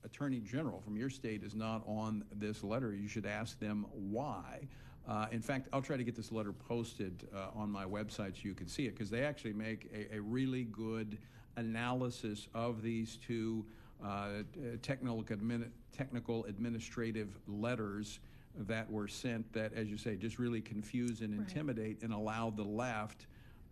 attorney 0.06 0.40
general 0.40 0.80
from 0.80 0.96
your 0.96 1.10
state 1.10 1.44
is 1.44 1.54
not 1.54 1.84
on 1.86 2.24
this 2.34 2.64
letter, 2.64 2.94
you 2.94 3.10
should 3.10 3.26
ask 3.26 3.60
them 3.60 3.86
why. 3.92 4.68
Uh, 5.08 5.28
in 5.32 5.42
fact, 5.42 5.68
I'll 5.74 5.82
try 5.82 5.98
to 5.98 6.04
get 6.04 6.16
this 6.16 6.32
letter 6.32 6.54
posted 6.54 7.28
uh, 7.36 7.48
on 7.54 7.70
my 7.70 7.86
website 7.86 8.36
so 8.36 8.44
you 8.44 8.54
can 8.54 8.68
see 8.68 8.86
it 8.88 8.92
because 8.92 9.10
they 9.10 9.24
actually 9.24 9.54
make 9.54 9.90
a, 9.94 10.16
a 10.16 10.22
really 10.22 10.64
good 10.66 11.18
analysis 11.58 12.48
of 12.54 12.82
these 12.82 13.18
two 13.26 13.66
uh, 14.04 14.44
technical, 14.82 15.24
admin, 15.24 15.70
technical 15.92 16.46
administrative 16.46 17.38
letters 17.48 18.20
that 18.60 18.92
were 18.92 19.08
sent 19.08 19.52
that, 19.54 19.74
as 19.74 19.88
you 19.88 19.98
say, 19.98 20.16
just 20.16 20.40
really 20.40 20.62
confuse 20.62 21.22
and 21.22 21.34
intimidate 21.34 22.02
and 22.02 22.14
allow 22.14 22.50
the 22.50 22.64
left 22.64 23.28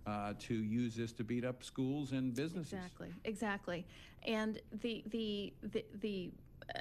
uh, 0.06 0.34
to 0.38 0.54
use 0.54 0.96
this 0.96 1.12
to 1.14 1.24
beat 1.24 1.44
up 1.44 1.64
schools 1.64 2.12
and 2.12 2.36
businesses. 2.36 2.74
Exactly, 2.74 3.10
exactly. 3.24 3.86
And 4.28 4.60
the, 4.82 5.04
the, 5.08 5.54
the, 5.64 5.86
the 6.02 6.32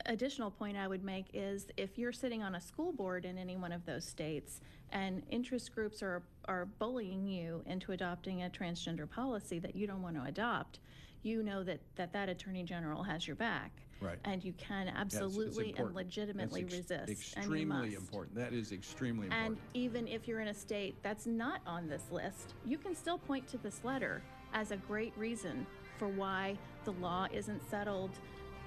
additional 0.06 0.50
point 0.50 0.76
I 0.76 0.88
would 0.88 1.04
make 1.04 1.26
is 1.32 1.66
if 1.76 1.98
you're 1.98 2.12
sitting 2.12 2.42
on 2.42 2.54
a 2.54 2.60
school 2.60 2.92
board 2.92 3.24
in 3.24 3.38
any 3.38 3.56
one 3.56 3.72
of 3.72 3.86
those 3.86 4.04
states 4.04 4.60
and 4.90 5.22
interest 5.30 5.74
groups 5.74 6.02
are, 6.02 6.22
are 6.46 6.66
bullying 6.66 7.26
you 7.26 7.62
into 7.66 7.92
adopting 7.92 8.42
a 8.42 8.50
transgender 8.50 9.08
policy 9.08 9.58
that 9.58 9.74
you 9.74 9.86
don't 9.86 10.02
want 10.02 10.16
to 10.16 10.24
adopt, 10.24 10.80
you 11.22 11.42
know 11.42 11.62
that 11.64 11.80
that, 11.96 12.12
that 12.12 12.28
attorney 12.28 12.62
general 12.62 13.02
has 13.02 13.26
your 13.26 13.36
back. 13.36 13.83
Right. 14.00 14.18
And 14.24 14.44
you 14.44 14.52
can 14.52 14.86
Yes, 14.86 14.96
absolutely 14.96 15.74
and 15.78 15.94
legitimately 15.94 16.62
ex- 16.62 16.74
resist. 16.74 17.08
Extremely 17.08 17.94
important. 17.94 18.36
That 18.36 18.52
is 18.52 18.72
extremely 18.72 19.26
important. 19.26 19.48
And 19.48 19.58
even 19.74 20.06
if 20.08 20.28
you're 20.28 20.40
in 20.40 20.48
a 20.48 20.54
state 20.54 20.94
that's 21.02 21.26
not 21.26 21.60
on 21.66 21.88
this 21.88 22.04
list, 22.10 22.54
you 22.64 22.78
can 22.78 22.94
still 22.94 23.18
point 23.18 23.46
to 23.48 23.58
this 23.58 23.82
letter 23.84 24.22
as 24.52 24.70
a 24.70 24.76
great 24.76 25.12
reason 25.16 25.66
for 25.98 26.08
why 26.08 26.58
the 26.84 26.92
law 26.92 27.26
isn't 27.32 27.68
settled, 27.70 28.10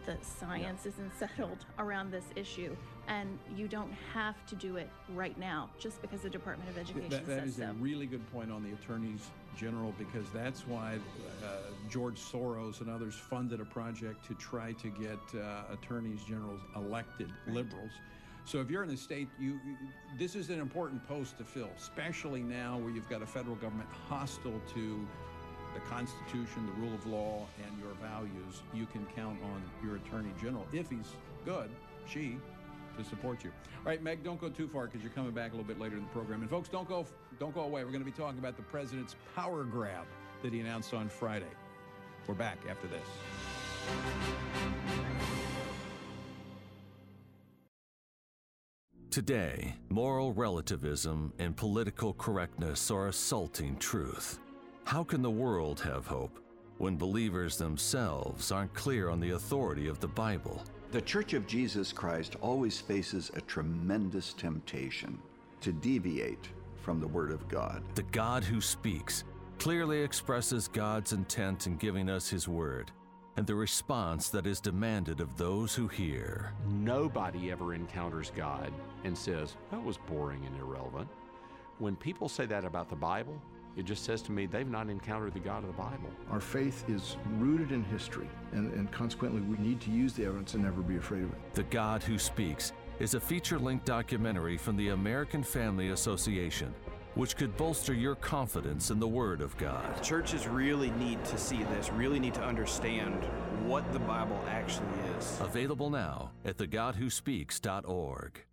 the 0.05 0.17
science 0.22 0.86
isn't 0.86 1.12
settled 1.19 1.65
around 1.79 2.12
this 2.12 2.25
issue. 2.36 2.75
And 3.07 3.38
you 3.55 3.67
don't 3.67 3.93
have 4.13 4.46
to 4.48 4.55
do 4.55 4.75
it 4.77 4.89
right 5.13 5.38
now 5.39 5.69
just 5.79 6.01
because 6.01 6.22
the 6.22 6.29
Department 6.29 6.69
of 6.69 6.77
Education 6.77 7.10
That, 7.10 7.25
that 7.25 7.39
says 7.41 7.50
is 7.50 7.55
so. 7.57 7.63
a 7.63 7.74
really 7.74 8.05
good 8.05 8.25
point 8.34 8.51
on 8.51 8.63
the 8.63 8.72
attorneys 8.74 9.29
general 9.58 9.94
because 9.98 10.26
that's 10.34 10.62
why 10.68 10.96
uh, 11.44 11.48
George 11.90 12.20
Soros 12.20 12.82
and 12.82 12.90
others 12.90 13.16
funded 13.16 13.60
a 13.60 13.66
project 13.66 14.26
to 14.28 14.34
try 14.36 14.72
to 14.74 14.90
get 14.90 15.20
uh, 15.40 15.74
attorneys 15.74 16.24
generals 16.24 16.62
elected 16.76 17.30
liberals. 17.48 17.92
So 18.46 18.62
if 18.62 18.70
you're 18.70 18.84
in 18.84 18.90
a 18.92 18.98
state, 18.98 19.28
you- 19.40 19.60
this 20.18 20.36
is 20.36 20.50
an 20.50 20.60
important 20.60 21.06
post 21.08 21.38
to 21.40 21.44
fill, 21.44 21.70
especially 21.78 22.42
now 22.42 22.78
where 22.78 22.92
you've 22.92 23.10
got 23.10 23.22
a 23.22 23.26
federal 23.26 23.56
government 23.56 23.90
hostile 24.08 24.62
to 24.74 25.06
the 25.74 25.80
Constitution, 25.82 26.66
the 26.66 26.82
rule 26.82 26.94
of 26.94 27.06
law, 27.06 27.46
and 27.66 27.78
your 27.80 27.94
values. 28.02 28.62
You 28.74 28.86
can 28.86 29.06
count 29.16 29.38
on 29.44 29.62
your 29.84 29.98
attorney 29.98 30.32
general 30.42 30.66
if 30.72 30.90
he's 30.90 31.12
good, 31.46 31.70
she, 32.08 32.38
to 32.98 33.04
support 33.04 33.44
you. 33.44 33.51
All 33.77 33.86
right, 33.86 34.01
Meg, 34.01 34.24
don't 34.24 34.39
go 34.39 34.50
too 34.50 34.68
far 34.68 34.86
because 34.86 35.01
you're 35.01 35.12
coming 35.12 35.32
back 35.32 35.51
a 35.54 35.56
little 35.56 35.68
bit 35.68 35.80
later 35.80 35.96
in 35.96 36.04
the 36.04 36.10
program. 36.10 36.42
And 36.42 36.50
folks, 36.50 36.70
don't 36.70 36.88
go 36.88 37.06
don't 37.39 37.54
go 37.54 37.62
away. 37.62 37.84
We're 37.84 37.92
going 37.92 38.04
to 38.04 38.12
be 38.12 38.18
talking 38.18 38.39
about 38.39 38.58
the 38.58 38.63
president's 38.63 39.16
power 39.36 39.63
grab 39.63 40.06
that 40.42 40.54
he 40.54 40.60
announced 40.60 40.94
on 40.94 41.10
Friday. 41.10 41.46
We're 42.27 42.36
back 42.36 42.58
after 42.70 42.88
this. 42.88 43.08
Today, 49.12 49.75
moral 49.89 50.32
relativism 50.34 51.34
and 51.39 51.56
political 51.56 52.13
correctness 52.13 52.92
are 52.92 53.08
assaulting 53.08 53.77
truth. 53.77 54.39
How 54.84 55.04
can 55.04 55.22
the 55.22 55.32
world 55.32 55.80
have 55.82 56.06
hope 56.06 56.39
when 56.77 56.98
believers 56.98 57.58
themselves 57.58 58.51
aren't 58.51 58.74
clear 58.74 59.10
on 59.10 59.20
the 59.20 59.32
authority 59.32 59.88
of 59.88 60.00
the 60.00 60.08
Bible? 60.08 60.63
The 60.91 61.01
Church 61.01 61.34
of 61.34 61.46
Jesus 61.46 61.91
Christ 61.91 62.38
always 62.39 62.79
faces 62.79 63.29
a 63.36 63.41
tremendous 63.41 64.32
temptation 64.32 65.20
to 65.60 65.74
deviate 65.74 66.48
from 66.82 67.01
the 67.01 67.08
Word 67.08 67.32
of 67.32 67.46
God. 67.50 67.84
The 67.96 68.03
God 68.03 68.46
who 68.46 68.62
speaks 68.62 69.25
clearly 69.60 70.01
expresses 70.01 70.70
God's 70.70 71.12
intent 71.12 71.67
in 71.67 71.75
giving 71.75 72.10
us 72.10 72.29
His 72.29 72.48
Word 72.48 72.91
and 73.36 73.46
the 73.46 73.53
response 73.53 74.29
that 74.29 74.48
is 74.48 74.62
demanded 74.62 75.20
of 75.20 75.36
those 75.36 75.75
who 75.75 75.89
hear. 75.89 76.53
Nobody 76.70 77.51
ever 77.51 77.74
encounters 77.74 78.32
God 78.34 78.72
and 79.03 79.15
says, 79.15 79.58
that 79.72 79.84
was 79.84 79.98
boring 79.98 80.46
and 80.46 80.58
irrelevant. 80.58 81.10
When 81.79 81.98
people 81.98 82.29
say 82.29 82.46
that 82.46 82.63
about 82.63 82.89
the 82.89 82.96
Bible, 82.96 83.39
it 83.77 83.86
just 83.86 84.03
says 84.03 84.22
to 84.24 84.31
me 84.31 84.46
they've 84.46 84.69
not 84.69 84.89
encountered 84.89 85.34
the 85.34 85.39
God 85.39 85.63
of 85.63 85.67
the 85.67 85.81
Bible. 85.81 86.10
Our 86.31 86.39
faith 86.39 86.84
is 86.89 87.15
rooted 87.38 87.72
in 87.72 87.84
history, 87.86 88.29
and, 88.51 88.74
and 88.74 88.91
consequently, 88.91 89.41
we 89.41 89.57
need 89.57 89.79
to 89.81 89.91
use 89.91 90.13
the 90.13 90.25
evidence 90.25 90.55
and 90.55 90.63
never 90.63 90.81
be 90.81 90.98
afraid 90.98 91.24
of 91.24 91.31
it. 91.31 91.53
The 91.53 91.63
God 91.63 92.03
Who 92.03 92.17
Speaks 92.17 92.74
is 93.00 93.13
a 93.13 93.19
feature 93.19 93.60
length 93.60 93.86
documentary 93.86 94.57
from 94.57 94.75
the 94.75 94.89
American 94.89 95.43
Family 95.43 95.89
Association 95.89 96.74
which 97.17 97.36
could 97.36 97.57
bolster 97.57 97.93
your 97.93 98.13
confidence 98.13 98.91
in 98.91 99.00
the 99.00 99.07
Word 99.07 99.41
of 99.41 99.57
God. 99.57 100.03
Churches 100.03 100.48
really 100.48 100.91
need 100.91 101.24
to 101.25 101.38
see 101.38 101.63
this, 101.63 101.91
really 101.91 102.19
need 102.19 102.36
to 102.36 102.43
understand 102.43 103.25
what 103.65 103.91
the 103.91 104.00
Bible 104.00 104.39
actually 104.48 104.86
is. 105.17 105.39
Available 105.41 105.89
now 105.89 106.31
at 106.46 106.57
thegodwhospeaks.org. 106.57 108.43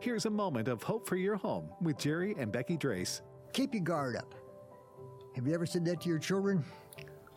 Here's 0.00 0.26
a 0.26 0.30
moment 0.30 0.68
of 0.68 0.84
hope 0.84 1.08
for 1.08 1.16
your 1.16 1.34
home 1.34 1.70
with 1.80 1.98
Jerry 1.98 2.36
and 2.38 2.52
Becky 2.52 2.78
Drace. 2.78 3.20
Keep 3.52 3.74
your 3.74 3.82
guard 3.82 4.16
up. 4.16 4.34
Have 5.34 5.46
you 5.46 5.54
ever 5.54 5.66
said 5.66 5.84
that 5.86 6.00
to 6.02 6.08
your 6.08 6.18
children? 6.18 6.64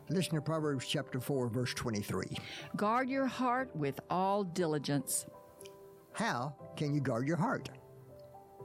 Listen 0.09 0.35
to 0.35 0.41
Proverbs 0.41 0.85
chapter 0.85 1.19
4, 1.19 1.47
verse 1.49 1.73
23. 1.73 2.25
Guard 2.75 3.09
your 3.09 3.27
heart 3.27 3.73
with 3.75 3.99
all 4.09 4.43
diligence. 4.43 5.25
How 6.13 6.53
can 6.75 6.93
you 6.93 6.99
guard 6.99 7.27
your 7.27 7.37
heart? 7.37 7.69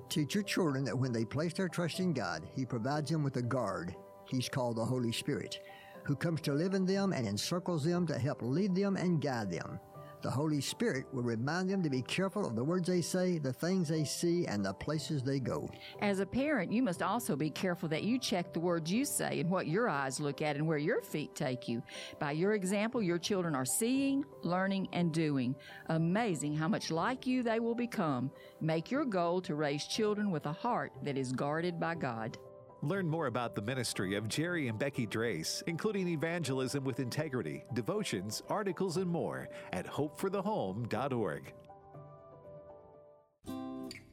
Teach 0.08 0.34
your 0.34 0.44
children 0.44 0.84
that 0.84 0.98
when 0.98 1.12
they 1.12 1.24
place 1.24 1.52
their 1.52 1.68
trust 1.68 2.00
in 2.00 2.12
God, 2.12 2.42
He 2.54 2.64
provides 2.64 3.10
them 3.10 3.22
with 3.22 3.36
a 3.36 3.42
guard. 3.42 3.94
He's 4.28 4.48
called 4.48 4.76
the 4.76 4.84
Holy 4.84 5.12
Spirit, 5.12 5.60
who 6.04 6.16
comes 6.16 6.40
to 6.42 6.52
live 6.52 6.74
in 6.74 6.84
them 6.84 7.12
and 7.12 7.26
encircles 7.26 7.84
them 7.84 8.06
to 8.06 8.18
help 8.18 8.42
lead 8.42 8.74
them 8.74 8.96
and 8.96 9.20
guide 9.20 9.50
them. 9.50 9.78
The 10.26 10.32
Holy 10.32 10.60
Spirit 10.60 11.06
will 11.12 11.22
remind 11.22 11.70
them 11.70 11.84
to 11.84 11.88
be 11.88 12.02
careful 12.02 12.44
of 12.44 12.56
the 12.56 12.64
words 12.64 12.88
they 12.88 13.00
say, 13.00 13.38
the 13.38 13.52
things 13.52 13.86
they 13.86 14.02
see, 14.02 14.44
and 14.44 14.66
the 14.66 14.72
places 14.72 15.22
they 15.22 15.38
go. 15.38 15.70
As 16.02 16.18
a 16.18 16.26
parent, 16.26 16.72
you 16.72 16.82
must 16.82 17.00
also 17.00 17.36
be 17.36 17.48
careful 17.48 17.88
that 17.90 18.02
you 18.02 18.18
check 18.18 18.52
the 18.52 18.58
words 18.58 18.90
you 18.90 19.04
say 19.04 19.38
and 19.38 19.48
what 19.48 19.68
your 19.68 19.88
eyes 19.88 20.18
look 20.18 20.42
at 20.42 20.56
and 20.56 20.66
where 20.66 20.78
your 20.78 21.00
feet 21.00 21.36
take 21.36 21.68
you. 21.68 21.80
By 22.18 22.32
your 22.32 22.54
example, 22.54 23.00
your 23.00 23.18
children 23.18 23.54
are 23.54 23.64
seeing, 23.64 24.24
learning, 24.42 24.88
and 24.92 25.12
doing. 25.12 25.54
Amazing 25.90 26.56
how 26.56 26.66
much 26.66 26.90
like 26.90 27.24
you 27.24 27.44
they 27.44 27.60
will 27.60 27.76
become. 27.76 28.32
Make 28.60 28.90
your 28.90 29.04
goal 29.04 29.40
to 29.42 29.54
raise 29.54 29.86
children 29.86 30.32
with 30.32 30.46
a 30.46 30.52
heart 30.52 30.90
that 31.04 31.16
is 31.16 31.30
guarded 31.30 31.78
by 31.78 31.94
God. 31.94 32.36
Learn 32.82 33.08
more 33.08 33.26
about 33.26 33.54
the 33.54 33.62
ministry 33.62 34.14
of 34.14 34.28
Jerry 34.28 34.68
and 34.68 34.78
Becky 34.78 35.06
Drace, 35.06 35.62
including 35.66 36.08
evangelism 36.08 36.84
with 36.84 37.00
integrity, 37.00 37.64
devotions, 37.72 38.42
articles, 38.48 38.96
and 38.98 39.10
more 39.10 39.48
at 39.72 39.86
hopeforthehome.org. 39.86 41.52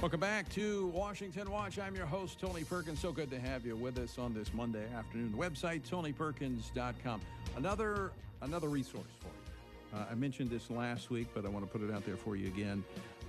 Welcome 0.00 0.20
back 0.20 0.48
to 0.50 0.86
Washington 0.94 1.50
Watch. 1.50 1.76
I'm 1.76 1.96
your 1.96 2.06
host, 2.06 2.38
Tony 2.38 2.62
Perkins. 2.62 3.00
So 3.00 3.10
good 3.10 3.32
to 3.32 3.40
have 3.40 3.66
you 3.66 3.74
with 3.74 3.98
us 3.98 4.16
on 4.16 4.32
this 4.32 4.54
Monday 4.54 4.86
afternoon. 4.96 5.32
The 5.32 5.36
website, 5.36 5.82
tonyperkins.com. 5.82 7.20
Another, 7.56 8.12
another 8.42 8.68
resource 8.68 9.10
for 9.18 9.26
you. 9.26 9.98
Uh, 9.98 10.06
I 10.08 10.14
mentioned 10.14 10.50
this 10.50 10.70
last 10.70 11.10
week, 11.10 11.26
but 11.34 11.44
I 11.44 11.48
want 11.48 11.64
to 11.64 11.70
put 11.78 11.82
it 11.82 11.92
out 11.92 12.06
there 12.06 12.16
for 12.16 12.36
you 12.36 12.46
again. 12.46 12.84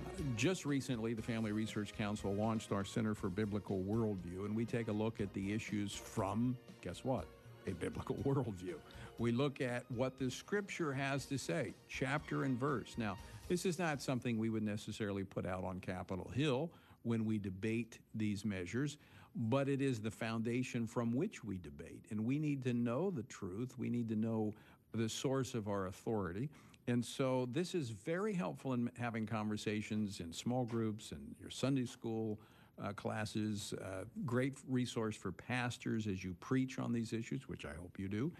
Uh, 0.06 0.22
just 0.36 0.64
recently, 0.64 1.12
the 1.12 1.22
Family 1.22 1.50
Research 1.50 1.92
Council 1.92 2.32
launched 2.34 2.70
our 2.70 2.84
Center 2.84 3.16
for 3.16 3.28
Biblical 3.28 3.78
Worldview, 3.78 4.44
and 4.44 4.54
we 4.54 4.64
take 4.64 4.86
a 4.86 4.92
look 4.92 5.20
at 5.20 5.34
the 5.34 5.52
issues 5.52 5.92
from, 5.92 6.56
guess 6.82 7.04
what? 7.04 7.24
A 7.66 7.72
biblical 7.72 8.14
worldview. 8.24 8.76
We 9.18 9.32
look 9.32 9.60
at 9.60 9.82
what 9.88 10.20
the 10.20 10.30
scripture 10.30 10.92
has 10.92 11.26
to 11.26 11.36
say, 11.36 11.74
chapter 11.88 12.44
and 12.44 12.56
verse. 12.56 12.94
Now, 12.96 13.18
this 13.50 13.66
is 13.66 13.80
not 13.80 14.00
something 14.00 14.38
we 14.38 14.48
would 14.48 14.62
necessarily 14.62 15.24
put 15.24 15.44
out 15.44 15.64
on 15.64 15.80
Capitol 15.80 16.30
Hill 16.32 16.70
when 17.02 17.24
we 17.24 17.36
debate 17.36 17.98
these 18.14 18.44
measures, 18.44 18.96
but 19.34 19.68
it 19.68 19.82
is 19.82 19.98
the 19.98 20.10
foundation 20.10 20.86
from 20.86 21.12
which 21.12 21.42
we 21.42 21.58
debate. 21.58 22.04
And 22.10 22.24
we 22.24 22.38
need 22.38 22.62
to 22.62 22.72
know 22.72 23.10
the 23.10 23.24
truth. 23.24 23.76
We 23.76 23.90
need 23.90 24.08
to 24.10 24.14
know 24.14 24.54
the 24.94 25.08
source 25.08 25.54
of 25.54 25.66
our 25.66 25.88
authority. 25.88 26.48
And 26.86 27.04
so 27.04 27.48
this 27.50 27.74
is 27.74 27.90
very 27.90 28.32
helpful 28.32 28.72
in 28.72 28.88
having 28.96 29.26
conversations 29.26 30.20
in 30.20 30.32
small 30.32 30.64
groups 30.64 31.10
and 31.10 31.34
your 31.40 31.50
Sunday 31.50 31.86
school 31.86 32.38
uh, 32.80 32.92
classes. 32.92 33.74
Uh, 33.82 34.04
great 34.24 34.58
resource 34.68 35.16
for 35.16 35.32
pastors 35.32 36.06
as 36.06 36.22
you 36.22 36.34
preach 36.38 36.78
on 36.78 36.92
these 36.92 37.12
issues, 37.12 37.48
which 37.48 37.64
I 37.64 37.72
hope 37.80 37.98
you 37.98 38.06
do. 38.06 38.30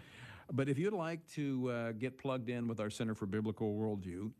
But 0.53 0.69
if 0.69 0.77
you'd 0.77 0.93
like 0.93 1.25
to 1.33 1.69
uh, 1.69 1.91
get 1.91 2.17
plugged 2.17 2.49
in 2.49 2.67
with 2.69 2.79
our 2.79 2.89
Center 2.89 3.13
for 3.13 3.25
Biblical 3.25 3.73
Worldview, 3.73 4.31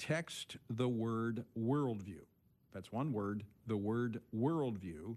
text 0.00 0.56
the 0.70 0.88
word 0.88 1.44
worldview. 1.56 2.24
That's 2.72 2.90
one 2.90 3.12
word, 3.12 3.44
the 3.66 3.76
word 3.76 4.20
worldview, 4.34 5.16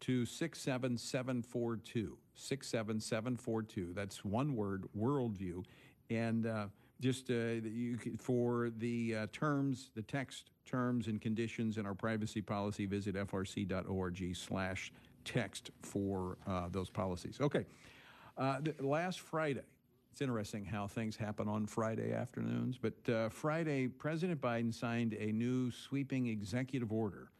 to 0.00 0.24
67742. 0.24 2.16
67742. 2.34 3.92
That's 3.92 4.24
one 4.24 4.54
word, 4.54 4.84
worldview. 4.96 5.64
And 6.08 6.46
uh, 6.46 6.66
just 7.00 7.30
uh, 7.30 7.34
you, 7.34 7.98
for 8.18 8.70
the 8.78 9.16
uh, 9.16 9.26
terms, 9.32 9.90
the 9.94 10.02
text 10.02 10.50
terms 10.64 11.08
and 11.08 11.20
conditions 11.20 11.76
in 11.76 11.84
our 11.84 11.94
privacy 11.94 12.40
policy, 12.40 12.86
visit 12.86 13.16
frc.org 13.16 14.36
slash 14.36 14.92
text 15.24 15.70
for 15.82 16.38
uh, 16.46 16.68
those 16.70 16.88
policies. 16.88 17.38
Okay. 17.40 17.66
Uh, 18.38 18.58
last 18.78 19.20
Friday, 19.20 19.62
it's 20.20 20.28
interesting 20.28 20.66
how 20.66 20.86
things 20.86 21.16
happen 21.16 21.48
on 21.48 21.64
Friday 21.64 22.12
afternoons. 22.12 22.76
But 22.76 23.10
uh, 23.10 23.30
Friday, 23.30 23.88
President 23.88 24.38
Biden 24.38 24.72
signed 24.74 25.14
a 25.14 25.32
new 25.32 25.70
sweeping 25.70 26.26
executive 26.26 26.92
order, 26.92 27.30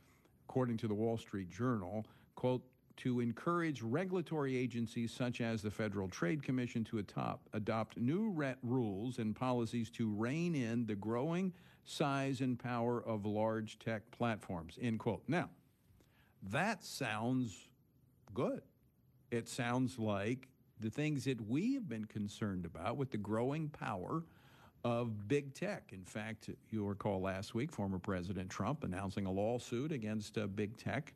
according 0.48 0.78
to 0.78 0.88
the 0.88 0.94
Wall 0.94 1.18
Street 1.18 1.50
Journal, 1.50 2.06
quote, 2.36 2.62
to 2.96 3.20
encourage 3.20 3.82
regulatory 3.82 4.56
agencies 4.56 5.12
such 5.12 5.42
as 5.42 5.60
the 5.60 5.70
Federal 5.70 6.08
Trade 6.08 6.42
Commission 6.42 6.82
to 6.84 6.98
adopt, 6.98 7.48
adopt 7.52 7.98
new 7.98 8.34
rules 8.62 9.18
and 9.18 9.36
policies 9.36 9.90
to 9.90 10.10
rein 10.14 10.54
in 10.54 10.86
the 10.86 10.94
growing 10.94 11.52
size 11.84 12.40
and 12.40 12.58
power 12.58 13.02
of 13.04 13.26
large 13.26 13.78
tech 13.78 14.10
platforms, 14.10 14.78
end 14.80 15.00
quote. 15.00 15.22
Now, 15.28 15.50
that 16.44 16.82
sounds 16.82 17.68
good. 18.32 18.62
It 19.30 19.50
sounds 19.50 19.98
like 19.98 20.48
the 20.80 20.90
things 20.90 21.24
that 21.24 21.40
we 21.48 21.74
have 21.74 21.88
been 21.88 22.06
concerned 22.06 22.64
about 22.64 22.96
with 22.96 23.10
the 23.10 23.18
growing 23.18 23.68
power 23.68 24.24
of 24.82 25.28
big 25.28 25.54
tech. 25.54 25.90
In 25.92 26.04
fact, 26.04 26.48
you'll 26.70 26.88
recall 26.88 27.20
last 27.20 27.54
week, 27.54 27.70
former 27.70 27.98
President 27.98 28.48
Trump 28.48 28.82
announcing 28.84 29.26
a 29.26 29.30
lawsuit 29.30 29.92
against 29.92 30.38
uh, 30.38 30.46
big 30.46 30.76
tech, 30.76 31.12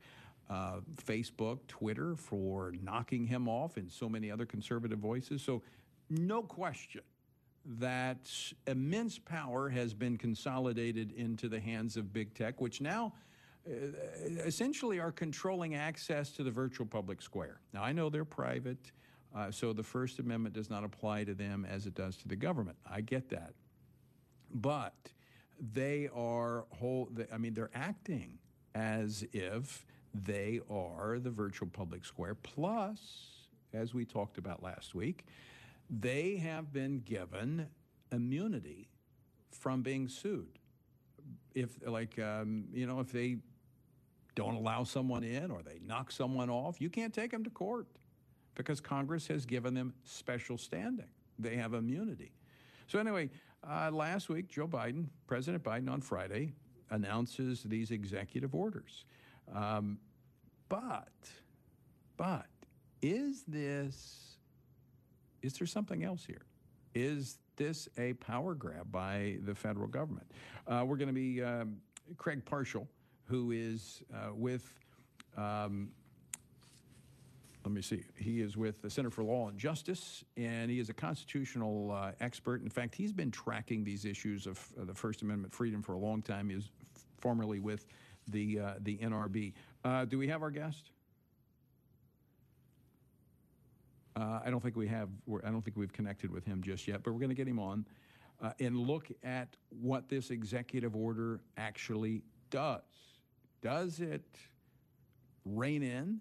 uh, 0.51 0.81
Facebook, 1.03 1.61
Twitter, 1.67 2.15
for 2.15 2.73
knocking 2.83 3.27
him 3.27 3.49
off, 3.49 3.79
and 3.79 3.91
so 3.91 4.09
many 4.09 4.31
other 4.31 4.45
conservative 4.45 4.99
voices. 4.99 5.43
So, 5.43 5.63
no 6.11 6.43
question 6.43 7.01
that 7.65 8.31
immense 8.67 9.19
power 9.19 9.71
has 9.71 9.95
been 9.95 10.19
consolidated 10.19 11.13
into 11.13 11.49
the 11.49 11.59
hands 11.59 11.97
of 11.97 12.13
big 12.13 12.35
tech, 12.35 12.61
which 12.61 12.83
now 12.83 13.15
uh, 13.67 13.73
essentially 14.45 15.01
are 15.01 15.11
controlling 15.11 15.75
access 15.75 16.31
to 16.33 16.43
the 16.43 16.51
virtual 16.51 16.85
public 16.85 17.23
square. 17.23 17.61
Now, 17.73 17.83
I 17.83 17.93
know 17.93 18.11
they're 18.11 18.27
private. 18.27 18.93
Uh, 19.35 19.51
so 19.51 19.73
the 19.73 19.83
First 19.83 20.19
Amendment 20.21 20.55
does 20.55 20.71
not 20.71 20.85
apply 20.85 21.25
to 21.25 21.35
them 21.35 21.67
as 21.69 21.87
it 21.87 21.95
does 21.95 22.17
to 22.19 22.29
the 22.29 22.37
government. 22.37 22.77
I 22.89 23.01
get 23.01 23.31
that. 23.31 23.55
But 24.53 24.95
they 25.59 26.09
are 26.15 26.67
whole, 26.71 27.11
I 27.33 27.39
mean, 27.39 27.55
they're 27.55 27.71
acting 27.75 28.39
as 28.75 29.25
if 29.33 29.85
they 30.15 30.61
are 30.71 31.19
the 31.19 31.31
virtual 31.31 31.69
public 31.69 32.05
square. 32.05 32.37
Plus, 32.37 33.01
as 33.73 33.93
we 33.93 34.05
talked 34.05 34.39
about 34.39 34.63
last 34.63 34.95
week, 34.95 35.27
they 35.91 36.37
have 36.37 36.73
been 36.73 37.01
given 37.01 37.67
immunity 38.13 38.89
from 39.51 39.83
being 39.83 40.09
sued. 40.09 40.59
If, 41.55 41.71
like, 41.85 42.19
um, 42.21 42.67
you 42.73 42.87
know, 42.87 43.01
if 43.01 43.11
they 43.11 43.39
don't 44.37 44.55
allow 44.55 44.85
someone 44.85 45.25
in 45.25 45.51
or 45.51 45.63
they 45.63 45.81
knock 45.85 46.13
someone 46.13 46.51
off, 46.51 46.81
you 46.81 46.91
can't 46.91 47.13
take 47.13 47.31
them 47.33 47.43
to 47.45 47.51
court 47.51 47.87
because 48.55 48.81
Congress 48.81 49.27
has 49.29 49.47
given 49.47 49.75
them 49.75 49.95
special 50.05 50.59
standing. 50.59 51.09
They 51.39 51.57
have 51.57 51.75
immunity. 51.75 52.33
So, 52.87 52.99
anyway, 52.99 53.31
uh, 53.69 53.91
last 53.91 54.29
week, 54.29 54.49
Joe 54.49 54.69
Biden, 54.69 55.07
President 55.27 55.63
Biden 55.63 55.91
on 55.91 56.01
Friday, 56.01 56.53
announces 56.91 57.63
these 57.63 57.91
executive 57.91 58.55
orders. 58.55 59.05
Um, 59.53 59.99
but, 60.69 61.09
but, 62.17 62.47
is 63.03 63.43
this, 63.47 64.37
is 65.43 65.55
there 65.55 65.67
something 65.67 66.05
else 66.05 66.25
here? 66.25 66.43
Is 66.95 67.39
this 67.57 67.89
a 67.99 68.15
power 68.15 68.55
grab 68.55 68.91
by 68.91 69.39
the 69.45 69.55
federal 69.55 69.89
government? 69.89 70.27
Uh, 70.67 70.85
we're 70.87 70.97
going 70.97 71.09
to 71.09 71.15
be 71.15 71.43
um, 71.43 71.77
Craig 72.17 72.45
Parshall, 72.45 72.87
who 73.25 73.51
is 73.53 74.03
uh, 74.15 74.35
with, 74.35 74.73
um, 75.37 75.91
let 77.65 77.73
me 77.73 77.81
see, 77.81 78.05
he 78.17 78.43
is 78.43 78.57
with 78.57 78.83
the 78.83 78.91
Center 78.91 79.11
for 79.11 79.25
Law 79.25 79.49
and 79.49 79.59
Justice, 79.59 80.23
and 80.37 80.71
he 80.71 80.79
is 80.79 80.91
a 80.91 80.95
constitutional 80.95 81.93
uh, 81.93 82.13
expert. 82.21 82.63
In 82.63 82.69
fact, 82.69 82.95
he's 82.95 83.13
been 83.13 83.31
tracking 83.31 83.85
these 83.85 84.05
issues 84.05 84.47
of 84.47 84.61
uh, 84.79 84.85
the 84.85 84.95
First 84.95 85.23
Amendment 85.23 85.53
freedom 85.55 85.83
for 85.83 85.95
a 85.95 85.99
long 85.99 86.21
time. 86.21 86.51
He 86.51 86.57
is 86.57 86.71
formerly 87.19 87.61
with 87.61 87.87
the 88.29 88.61
uh, 88.61 88.75
the 88.81 88.99
NRB. 88.99 89.55
Uh, 89.83 90.05
do 90.05 90.19
we 90.19 90.29
have 90.29 90.43
our 90.43 90.51
guest? 90.51 90.91
Uh, 94.15 94.41
I 94.45 94.51
don't 94.51 94.63
think 94.63 94.77
we 94.77 94.89
have. 94.89 95.09
I 95.43 95.51
don't 95.51 95.63
think 95.63 95.77
we've 95.77 95.93
connected 95.93 96.31
with 96.31 96.45
him 96.45 96.63
just 96.63 96.87
yet, 96.87 97.03
but 97.03 97.13
we're 97.13 97.21
going 97.21 97.31
to 97.31 97.35
get 97.35 97.49
him 97.49 97.59
on 97.59 97.87
uh, 98.43 98.53
and 98.61 98.77
look 98.77 99.09
at 99.23 99.57
what 99.71 100.11
this 100.11 100.31
executive 100.31 100.95
order 100.95 101.41
actually 101.57 102.23
does. 102.51 102.83
Does 103.63 104.01
it 104.01 104.37
rein 105.47 105.83
in 105.83 106.21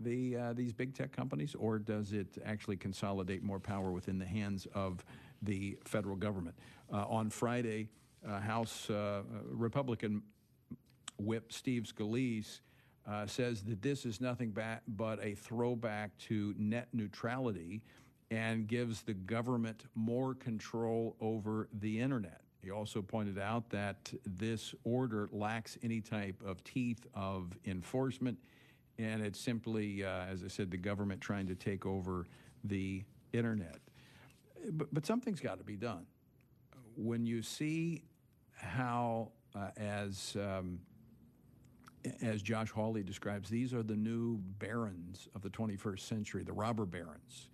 the 0.00 0.36
uh, 0.36 0.52
these 0.52 0.72
big 0.72 0.94
tech 0.94 1.12
companies, 1.12 1.54
or 1.54 1.78
does 1.78 2.12
it 2.12 2.38
actually 2.44 2.76
consolidate 2.76 3.42
more 3.42 3.58
power 3.58 3.90
within 3.90 4.18
the 4.18 4.26
hands 4.26 4.66
of 4.74 5.04
the 5.42 5.78
federal 5.84 6.16
government? 6.16 6.56
Uh, 6.92 7.04
on 7.08 7.30
Friday, 7.30 7.88
uh, 8.26 8.40
House 8.40 8.90
uh, 8.90 9.22
Republican 9.50 10.22
Whip 11.18 11.52
Steve 11.52 11.84
Scalise 11.84 12.60
uh, 13.08 13.26
says 13.26 13.62
that 13.62 13.82
this 13.82 14.04
is 14.04 14.20
nothing 14.20 14.56
but 14.86 15.18
a 15.22 15.34
throwback 15.34 16.16
to 16.18 16.54
net 16.58 16.88
neutrality 16.92 17.82
and 18.30 18.66
gives 18.66 19.02
the 19.02 19.14
government 19.14 19.84
more 19.94 20.34
control 20.34 21.16
over 21.20 21.68
the 21.80 21.98
internet. 21.98 22.42
He 22.62 22.70
also 22.70 23.00
pointed 23.00 23.38
out 23.38 23.70
that 23.70 24.12
this 24.26 24.74
order 24.84 25.28
lacks 25.32 25.78
any 25.82 26.00
type 26.00 26.42
of 26.44 26.62
teeth 26.64 27.06
of 27.14 27.56
enforcement, 27.64 28.36
and 28.98 29.22
it's 29.22 29.38
simply, 29.38 30.04
uh, 30.04 30.24
as 30.30 30.42
I 30.44 30.48
said, 30.48 30.70
the 30.70 30.76
government 30.76 31.20
trying 31.20 31.46
to 31.46 31.54
take 31.54 31.86
over 31.86 32.26
the 32.64 33.04
internet. 33.32 33.78
But, 34.72 34.92
but 34.92 35.06
something's 35.06 35.40
got 35.40 35.58
to 35.58 35.64
be 35.64 35.76
done. 35.76 36.06
When 36.96 37.24
you 37.24 37.42
see 37.42 38.02
how, 38.54 39.30
uh, 39.54 39.68
as 39.76 40.36
um, 40.36 40.80
as 42.22 42.42
Josh 42.42 42.70
Hawley 42.70 43.02
describes, 43.02 43.48
these 43.48 43.72
are 43.72 43.82
the 43.82 43.96
new 43.96 44.38
barons 44.58 45.28
of 45.34 45.42
the 45.42 45.50
21st 45.50 46.00
century, 46.00 46.42
the 46.42 46.52
robber 46.52 46.86
barons, 46.86 47.48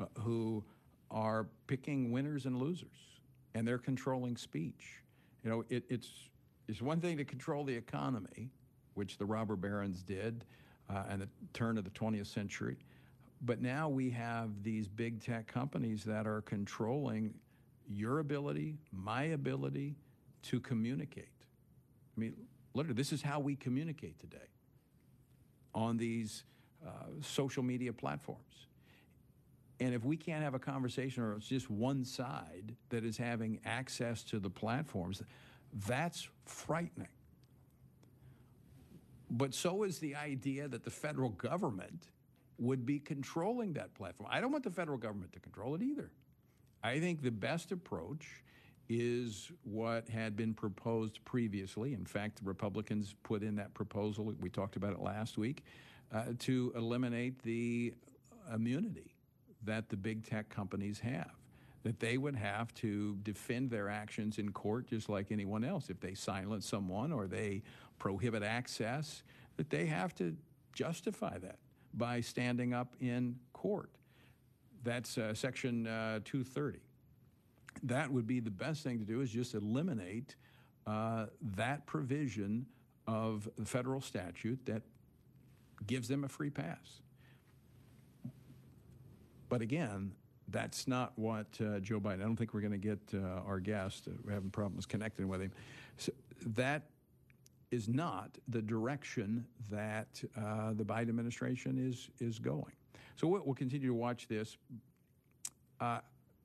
uh, 0.00 0.06
who 0.20 0.64
are 1.10 1.46
picking 1.66 2.10
winners 2.10 2.46
and 2.46 2.58
losers, 2.58 3.20
and 3.54 3.66
they're 3.66 3.78
controlling 3.78 4.36
speech. 4.36 5.02
You 5.44 5.50
know, 5.50 5.64
it, 5.68 5.84
it's 5.88 6.08
it's 6.68 6.82
one 6.82 7.00
thing 7.00 7.16
to 7.18 7.24
control 7.24 7.64
the 7.64 7.74
economy, 7.74 8.50
which 8.94 9.18
the 9.18 9.24
robber 9.24 9.56
barons 9.56 10.02
did, 10.02 10.44
uh, 10.90 11.04
and 11.08 11.22
the 11.22 11.28
turn 11.52 11.78
of 11.78 11.84
the 11.84 11.90
20th 11.90 12.26
century, 12.26 12.76
but 13.42 13.60
now 13.60 13.88
we 13.88 14.10
have 14.10 14.62
these 14.62 14.88
big 14.88 15.22
tech 15.22 15.46
companies 15.46 16.04
that 16.04 16.26
are 16.26 16.40
controlling 16.42 17.34
your 17.88 18.18
ability, 18.18 18.76
my 18.92 19.24
ability 19.24 19.94
to 20.42 20.60
communicate. 20.60 21.28
I 22.16 22.20
mean, 22.20 22.34
literally, 22.74 22.96
this 22.96 23.12
is 23.12 23.22
how 23.22 23.40
we 23.40 23.56
communicate 23.56 24.18
today 24.18 24.38
on 25.74 25.96
these 25.96 26.44
uh, 26.86 26.90
social 27.20 27.62
media 27.62 27.92
platforms. 27.92 28.66
And 29.78 29.94
if 29.94 30.04
we 30.04 30.16
can't 30.16 30.42
have 30.42 30.54
a 30.54 30.58
conversation 30.58 31.22
or 31.22 31.34
it's 31.34 31.46
just 31.46 31.70
one 31.70 32.04
side 32.04 32.74
that 32.88 33.04
is 33.04 33.18
having 33.18 33.60
access 33.64 34.22
to 34.24 34.38
the 34.38 34.48
platforms, 34.48 35.22
that's 35.86 36.28
frightening. 36.46 37.08
But 39.30 39.54
so 39.54 39.82
is 39.82 39.98
the 39.98 40.14
idea 40.14 40.68
that 40.68 40.84
the 40.84 40.90
federal 40.90 41.30
government 41.30 42.10
would 42.58 42.86
be 42.86 42.98
controlling 42.98 43.72
that 43.74 43.94
platform. 43.94 44.30
I 44.32 44.40
don't 44.40 44.52
want 44.52 44.64
the 44.64 44.70
federal 44.70 44.98
government 44.98 45.32
to 45.32 45.40
control 45.40 45.74
it 45.74 45.82
either. 45.82 46.10
I 46.82 47.00
think 47.00 47.22
the 47.22 47.30
best 47.30 47.72
approach 47.72 48.26
is 48.88 49.50
what 49.64 50.08
had 50.08 50.36
been 50.36 50.54
proposed 50.54 51.24
previously. 51.24 51.92
In 51.92 52.06
fact, 52.06 52.36
the 52.36 52.44
Republicans 52.44 53.14
put 53.24 53.42
in 53.42 53.56
that 53.56 53.74
proposal, 53.74 54.32
we 54.40 54.48
talked 54.48 54.76
about 54.76 54.92
it 54.92 55.00
last 55.00 55.36
week, 55.36 55.64
uh, 56.12 56.26
to 56.38 56.72
eliminate 56.76 57.42
the 57.42 57.94
immunity 58.54 59.16
that 59.64 59.88
the 59.88 59.96
big 59.96 60.24
tech 60.24 60.48
companies 60.48 61.00
have. 61.00 61.32
That 61.86 62.00
they 62.00 62.18
would 62.18 62.34
have 62.34 62.74
to 62.74 63.16
defend 63.22 63.70
their 63.70 63.88
actions 63.88 64.38
in 64.38 64.50
court 64.50 64.88
just 64.88 65.08
like 65.08 65.30
anyone 65.30 65.64
else. 65.64 65.88
If 65.88 66.00
they 66.00 66.14
silence 66.14 66.66
someone 66.66 67.12
or 67.12 67.28
they 67.28 67.62
prohibit 67.98 68.42
access, 68.42 69.22
that 69.56 69.70
they 69.70 69.86
have 69.86 70.12
to 70.16 70.36
justify 70.72 71.38
that 71.38 71.58
by 71.94 72.20
standing 72.20 72.74
up 72.74 72.96
in 73.00 73.36
court. 73.52 73.90
That's 74.82 75.16
uh, 75.16 75.32
Section 75.34 75.86
uh, 75.86 76.20
230 76.24 76.80
that 77.82 78.10
would 78.10 78.26
be 78.26 78.40
the 78.40 78.50
best 78.50 78.82
thing 78.82 78.98
to 78.98 79.04
do 79.04 79.20
is 79.20 79.30
just 79.30 79.54
eliminate 79.54 80.36
uh, 80.86 81.26
that 81.56 81.86
provision 81.86 82.66
of 83.06 83.48
the 83.56 83.64
federal 83.64 84.00
statute 84.00 84.58
that 84.66 84.82
gives 85.86 86.08
them 86.08 86.24
a 86.24 86.28
free 86.28 86.50
pass. 86.50 87.00
But 89.48 89.62
again, 89.62 90.12
that's 90.48 90.86
not 90.86 91.12
what 91.16 91.46
uh, 91.60 91.80
Joe 91.80 92.00
Biden. 92.00 92.20
I 92.20 92.24
don't 92.24 92.36
think 92.36 92.54
we're 92.54 92.60
going 92.60 92.72
to 92.72 92.78
get 92.78 93.00
uh, 93.14 93.40
our 93.46 93.60
guest. 93.60 94.08
Uh, 94.08 94.12
we're 94.24 94.32
having 94.32 94.50
problems 94.50 94.86
connecting 94.86 95.28
with 95.28 95.40
him. 95.40 95.52
So 95.96 96.12
that 96.46 96.82
is 97.70 97.88
not 97.88 98.38
the 98.48 98.62
direction 98.62 99.44
that 99.70 100.22
uh, 100.36 100.72
the 100.74 100.84
Biden 100.84 101.08
administration 101.08 101.78
is 101.78 102.08
is 102.20 102.38
going. 102.38 102.72
So 103.16 103.26
we'll, 103.26 103.42
we'll 103.44 103.54
continue 103.54 103.88
to 103.88 103.94
watch 103.94 104.28
this. 104.28 104.56
Uh, 105.80 105.98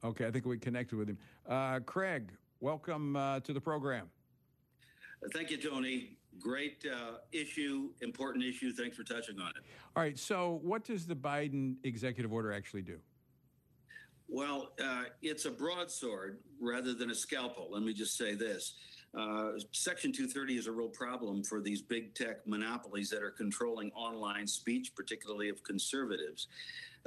Okay, 0.04 0.26
I 0.26 0.32
think 0.32 0.46
we 0.46 0.58
connected 0.58 0.98
with 0.98 1.10
him. 1.10 1.18
Uh, 1.48 1.80
Craig, 1.86 2.32
welcome 2.60 3.16
uh, 3.16 3.40
to 3.42 3.54
the 3.54 3.62
program. 3.62 4.10
Thank 5.32 5.52
you, 5.52 5.58
Tony. 5.58 6.18
Great 6.40 6.84
uh, 6.92 7.18
issue, 7.32 7.90
important 8.02 8.44
issue. 8.44 8.74
Thanks 8.74 8.98
for 8.98 9.04
touching 9.04 9.40
on 9.40 9.50
it. 9.50 9.64
All 9.96 10.02
right, 10.02 10.18
so 10.18 10.60
what 10.64 10.84
does 10.84 11.06
the 11.06 11.16
Biden 11.16 11.76
executive 11.84 12.34
order 12.34 12.52
actually 12.52 12.82
do? 12.82 12.98
Well, 14.34 14.72
uh, 14.82 15.04
it's 15.22 15.44
a 15.44 15.52
broadsword 15.52 16.40
rather 16.62 16.94
than 16.94 17.12
a 17.12 17.16
scalpel. 17.16 17.68
Let 17.70 17.84
me 17.84 17.92
just 17.92 18.18
say 18.18 18.34
this. 18.34 18.76
Uh, 19.18 19.52
Section 19.72 20.12
230 20.12 20.58
is 20.58 20.68
a 20.68 20.72
real 20.72 20.88
problem 20.88 21.44
for 21.44 21.60
these 21.60 21.82
big 21.82 22.16
tech 22.16 22.48
monopolies 22.48 23.10
that 23.10 23.22
are 23.22 23.32
controlling 23.32 23.92
online 23.92 24.48
speech, 24.48 24.94
particularly 24.96 25.50
of 25.50 25.62
conservatives. 25.64 26.48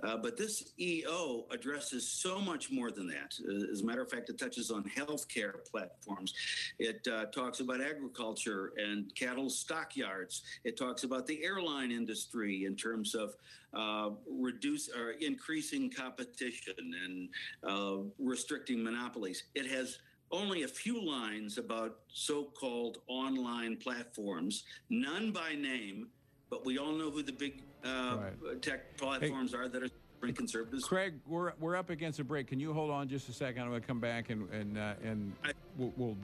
Uh, 0.03 0.17
but 0.17 0.37
this 0.37 0.73
EO 0.79 1.47
addresses 1.53 2.09
so 2.09 2.41
much 2.41 2.71
more 2.71 2.91
than 2.91 3.07
that. 3.07 3.33
Uh, 3.49 3.73
as 3.73 3.81
a 3.81 3.85
matter 3.85 4.03
of 4.03 4.11
fact, 4.11 4.29
it 4.29 4.39
touches 4.39 4.71
on 4.71 4.83
healthcare 4.85 5.65
platforms. 5.71 6.35
It 6.79 7.07
uh, 7.11 7.27
talks 7.27 7.61
about 7.61 7.81
agriculture 7.81 8.73
and 8.77 9.15
cattle 9.15 9.49
stockyards. 9.49 10.43
It 10.65 10.77
talks 10.77 11.05
about 11.05 11.27
the 11.27 11.43
airline 11.45 11.93
industry 11.93 12.65
in 12.65 12.75
terms 12.77 13.15
of 13.15 13.37
uh, 13.73 14.11
reduce 14.29 14.89
or 14.89 15.13
increasing 15.21 15.91
competition 15.91 16.75
and 17.05 17.29
uh, 17.63 18.03
restricting 18.19 18.83
monopolies. 18.83 19.45
It 19.55 19.71
has 19.71 19.99
only 20.35 20.65
a 20.65 20.69
few 20.69 21.01
lines 21.01 21.59
about 21.59 21.99
so-called 22.09 22.99
online 23.07 23.77
platforms, 23.77 24.65
none 24.91 25.31
by 25.31 25.55
name, 25.55 26.09
but 26.51 26.65
we 26.67 26.79
all 26.79 26.93
know 26.93 27.11
who 27.11 27.23
the 27.23 27.33
big 27.33 27.63
uh, 27.85 28.19
right. 28.43 28.63
tech 28.63 28.97
platforms 28.97 29.53
hey, 29.53 29.59
are 29.59 29.69
that 29.69 29.83
are 29.83 29.89
supporting 29.89 30.35
conservatives. 30.35 30.85
Craig, 30.85 31.15
we're, 31.27 31.53
we're 31.61 31.77
up 31.77 31.91
against 31.91 32.19
a 32.19 32.25
break. 32.25 32.49
Can 32.49 32.59
you 32.59 32.73
hold 32.73 32.91
on 32.91 33.09
just 33.09 33.29
a 33.29 33.33
second? 33.33 33.63
I'm 33.63 33.69
going 33.69 33.81
to 33.81 33.87
come 33.87 34.01
back 34.01 34.31
and 34.31 34.51
and 34.51 34.77
uh, 34.77 34.95
and 35.03 35.33
I, 35.45 35.53
we'll, 35.79 35.93
we'll, 35.97 36.17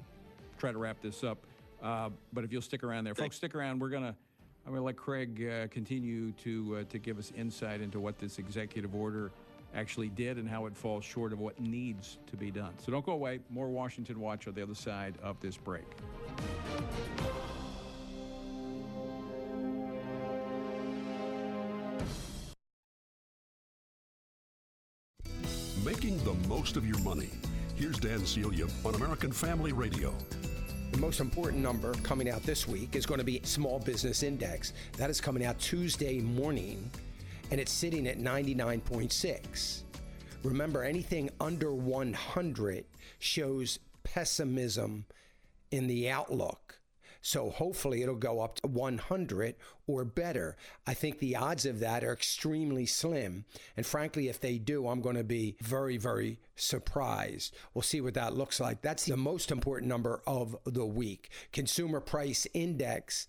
try 0.58 0.70
to 0.70 0.78
wrap 0.78 1.00
this 1.00 1.24
up. 1.24 1.38
Uh, 1.82 2.10
but 2.34 2.44
if 2.44 2.52
you'll 2.52 2.60
stick 2.60 2.84
around 2.84 3.04
there, 3.04 3.14
folks, 3.14 3.36
stick 3.36 3.54
around. 3.54 3.80
We're 3.80 3.88
gonna. 3.88 4.14
I'm 4.66 4.72
going 4.72 4.80
to 4.80 4.84
let 4.84 4.96
Craig 4.96 5.48
uh, 5.50 5.68
continue 5.68 6.32
to 6.32 6.80
uh, 6.80 6.84
to 6.90 6.98
give 6.98 7.18
us 7.18 7.32
insight 7.34 7.80
into 7.80 7.98
what 7.98 8.18
this 8.18 8.38
executive 8.38 8.94
order 8.94 9.30
actually 9.74 10.08
did 10.08 10.36
and 10.36 10.48
how 10.48 10.66
it 10.66 10.76
falls 10.76 11.04
short 11.04 11.32
of 11.32 11.40
what 11.40 11.58
needs 11.60 12.18
to 12.28 12.36
be 12.36 12.50
done. 12.50 12.72
So 12.84 12.92
don't 12.92 13.04
go 13.04 13.12
away. 13.12 13.40
More 13.50 13.68
Washington 13.68 14.20
Watch 14.20 14.46
on 14.48 14.54
the 14.54 14.62
other 14.62 14.74
side 14.74 15.14
of 15.22 15.40
this 15.40 15.56
break. 15.56 15.84
Making 25.84 26.22
the 26.24 26.34
most 26.46 26.76
of 26.76 26.86
your 26.86 26.98
money. 26.98 27.30
Here's 27.74 27.98
Dan 27.98 28.26
Celia 28.26 28.66
on 28.84 28.94
American 28.94 29.32
Family 29.32 29.72
Radio. 29.72 30.14
The 30.92 30.98
most 30.98 31.20
important 31.20 31.62
number 31.62 31.94
coming 32.02 32.28
out 32.28 32.42
this 32.42 32.68
week 32.68 32.96
is 32.96 33.06
going 33.06 33.18
to 33.18 33.24
be 33.24 33.40
Small 33.44 33.78
Business 33.78 34.22
Index. 34.22 34.72
That 34.98 35.08
is 35.08 35.20
coming 35.20 35.44
out 35.44 35.58
Tuesday 35.58 36.20
morning, 36.20 36.90
and 37.50 37.60
it's 37.60 37.72
sitting 37.72 38.06
at 38.06 38.18
99.6. 38.18 39.82
Remember, 40.42 40.82
anything 40.82 41.30
under 41.40 41.74
100 41.74 42.84
shows 43.18 43.78
pessimism 44.02 45.04
in 45.70 45.86
the 45.86 46.08
outlook. 46.08 46.80
So 47.22 47.50
hopefully 47.50 48.02
it'll 48.02 48.14
go 48.14 48.40
up 48.40 48.56
to 48.56 48.66
100 48.66 49.54
or 49.86 50.04
better. 50.04 50.56
I 50.86 50.94
think 50.94 51.18
the 51.18 51.36
odds 51.36 51.66
of 51.66 51.80
that 51.80 52.02
are 52.02 52.12
extremely 52.12 52.86
slim. 52.86 53.44
And 53.76 53.84
frankly, 53.84 54.28
if 54.28 54.40
they 54.40 54.56
do, 54.56 54.88
I'm 54.88 55.02
going 55.02 55.16
to 55.16 55.24
be 55.24 55.56
very, 55.60 55.98
very 55.98 56.38
surprised. 56.56 57.54
We'll 57.74 57.82
see 57.82 58.00
what 58.00 58.14
that 58.14 58.34
looks 58.34 58.58
like. 58.58 58.80
That's 58.80 59.04
the 59.04 59.18
most 59.18 59.50
important 59.50 59.88
number 59.88 60.22
of 60.26 60.56
the 60.64 60.86
week. 60.86 61.30
Consumer 61.52 62.00
Price 62.00 62.46
Index 62.54 63.26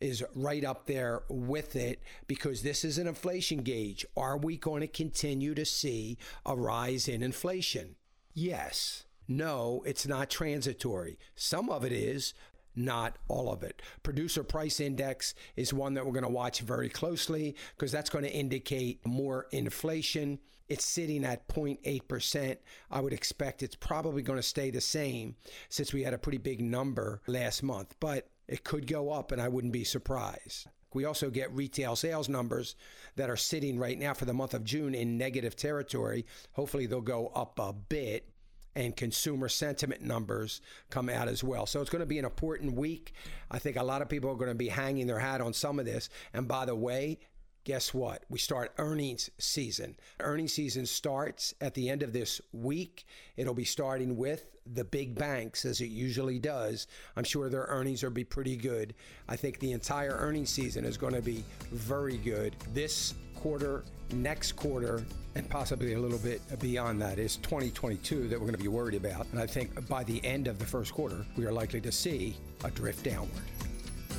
is 0.00 0.24
right 0.34 0.64
up 0.64 0.86
there 0.86 1.22
with 1.28 1.76
it 1.76 2.00
because 2.26 2.62
this 2.62 2.84
is 2.84 2.98
an 2.98 3.06
inflation 3.06 3.58
gauge. 3.58 4.06
Are 4.16 4.36
we 4.36 4.56
going 4.56 4.80
to 4.80 4.88
continue 4.88 5.54
to 5.54 5.64
see 5.64 6.18
a 6.46 6.56
rise 6.56 7.08
in 7.08 7.22
inflation? 7.22 7.96
Yes. 8.34 9.04
No, 9.28 9.82
it's 9.86 10.06
not 10.06 10.30
transitory. 10.30 11.18
Some 11.36 11.70
of 11.70 11.84
it 11.84 11.92
is, 11.92 12.34
not 12.74 13.16
all 13.28 13.52
of 13.52 13.62
it. 13.62 13.82
Producer 14.02 14.42
price 14.42 14.80
index 14.80 15.34
is 15.56 15.72
one 15.72 15.94
that 15.94 16.04
we're 16.04 16.12
going 16.12 16.24
to 16.24 16.28
watch 16.28 16.60
very 16.60 16.88
closely 16.88 17.54
because 17.76 17.92
that's 17.92 18.10
going 18.10 18.24
to 18.24 18.32
indicate 18.32 19.06
more 19.06 19.46
inflation. 19.52 20.38
It's 20.68 20.84
sitting 20.84 21.24
at 21.24 21.48
0.8%. 21.48 22.56
I 22.90 23.00
would 23.00 23.12
expect 23.12 23.62
it's 23.62 23.74
probably 23.74 24.22
going 24.22 24.38
to 24.38 24.42
stay 24.42 24.70
the 24.70 24.80
same 24.80 25.34
since 25.68 25.92
we 25.92 26.04
had 26.04 26.14
a 26.14 26.18
pretty 26.18 26.38
big 26.38 26.60
number 26.60 27.20
last 27.26 27.62
month, 27.62 27.96
but 27.98 28.28
it 28.50 28.64
could 28.64 28.86
go 28.86 29.12
up 29.12 29.30
and 29.30 29.40
I 29.40 29.48
wouldn't 29.48 29.72
be 29.72 29.84
surprised. 29.84 30.66
We 30.92 31.04
also 31.04 31.30
get 31.30 31.54
retail 31.54 31.94
sales 31.94 32.28
numbers 32.28 32.74
that 33.14 33.30
are 33.30 33.36
sitting 33.36 33.78
right 33.78 33.96
now 33.96 34.12
for 34.12 34.24
the 34.24 34.34
month 34.34 34.54
of 34.54 34.64
June 34.64 34.92
in 34.92 35.16
negative 35.16 35.54
territory. 35.54 36.26
Hopefully, 36.52 36.86
they'll 36.86 37.00
go 37.00 37.28
up 37.28 37.60
a 37.60 37.72
bit 37.72 38.28
and 38.74 38.96
consumer 38.96 39.48
sentiment 39.48 40.02
numbers 40.02 40.60
come 40.90 41.08
out 41.08 41.28
as 41.28 41.44
well. 41.44 41.64
So 41.66 41.80
it's 41.80 41.90
going 41.90 42.00
to 42.00 42.06
be 42.06 42.18
an 42.18 42.24
important 42.24 42.74
week. 42.74 43.12
I 43.50 43.60
think 43.60 43.76
a 43.76 43.84
lot 43.84 44.02
of 44.02 44.08
people 44.08 44.30
are 44.30 44.36
going 44.36 44.50
to 44.50 44.54
be 44.54 44.68
hanging 44.68 45.06
their 45.06 45.18
hat 45.18 45.40
on 45.40 45.52
some 45.52 45.78
of 45.78 45.86
this. 45.86 46.08
And 46.32 46.48
by 46.48 46.64
the 46.64 46.74
way, 46.74 47.18
guess 47.64 47.92
what? 47.92 48.24
We 48.28 48.38
start 48.38 48.72
earnings 48.78 49.30
season. 49.38 49.96
Earnings 50.18 50.52
season 50.52 50.86
starts 50.86 51.54
at 51.60 51.74
the 51.74 51.88
end 51.90 52.02
of 52.02 52.12
this 52.12 52.40
week. 52.52 53.06
It'll 53.36 53.54
be 53.54 53.64
starting 53.64 54.16
with 54.16 54.44
the 54.66 54.84
big 54.84 55.14
banks 55.14 55.64
as 55.64 55.80
it 55.80 55.86
usually 55.86 56.38
does. 56.38 56.86
I'm 57.16 57.24
sure 57.24 57.48
their 57.48 57.66
earnings 57.68 58.02
will 58.02 58.10
be 58.10 58.24
pretty 58.24 58.56
good. 58.56 58.94
I 59.28 59.36
think 59.36 59.58
the 59.58 59.72
entire 59.72 60.16
earnings 60.18 60.50
season 60.50 60.84
is 60.84 60.96
going 60.96 61.14
to 61.14 61.22
be 61.22 61.44
very 61.72 62.16
good. 62.18 62.54
This 62.72 63.14
quarter, 63.34 63.84
next 64.12 64.52
quarter, 64.52 65.04
and 65.34 65.48
possibly 65.48 65.94
a 65.94 65.98
little 65.98 66.18
bit 66.18 66.42
beyond 66.60 67.00
that 67.02 67.18
is 67.18 67.36
2022 67.36 68.28
that 68.28 68.38
we're 68.38 68.46
going 68.46 68.52
to 68.52 68.58
be 68.58 68.68
worried 68.68 68.96
about. 68.96 69.26
And 69.32 69.40
I 69.40 69.46
think 69.46 69.88
by 69.88 70.04
the 70.04 70.24
end 70.24 70.48
of 70.48 70.58
the 70.58 70.66
first 70.66 70.92
quarter, 70.92 71.24
we 71.36 71.46
are 71.46 71.52
likely 71.52 71.80
to 71.82 71.92
see 71.92 72.36
a 72.64 72.70
drift 72.70 73.04
downward. 73.04 73.30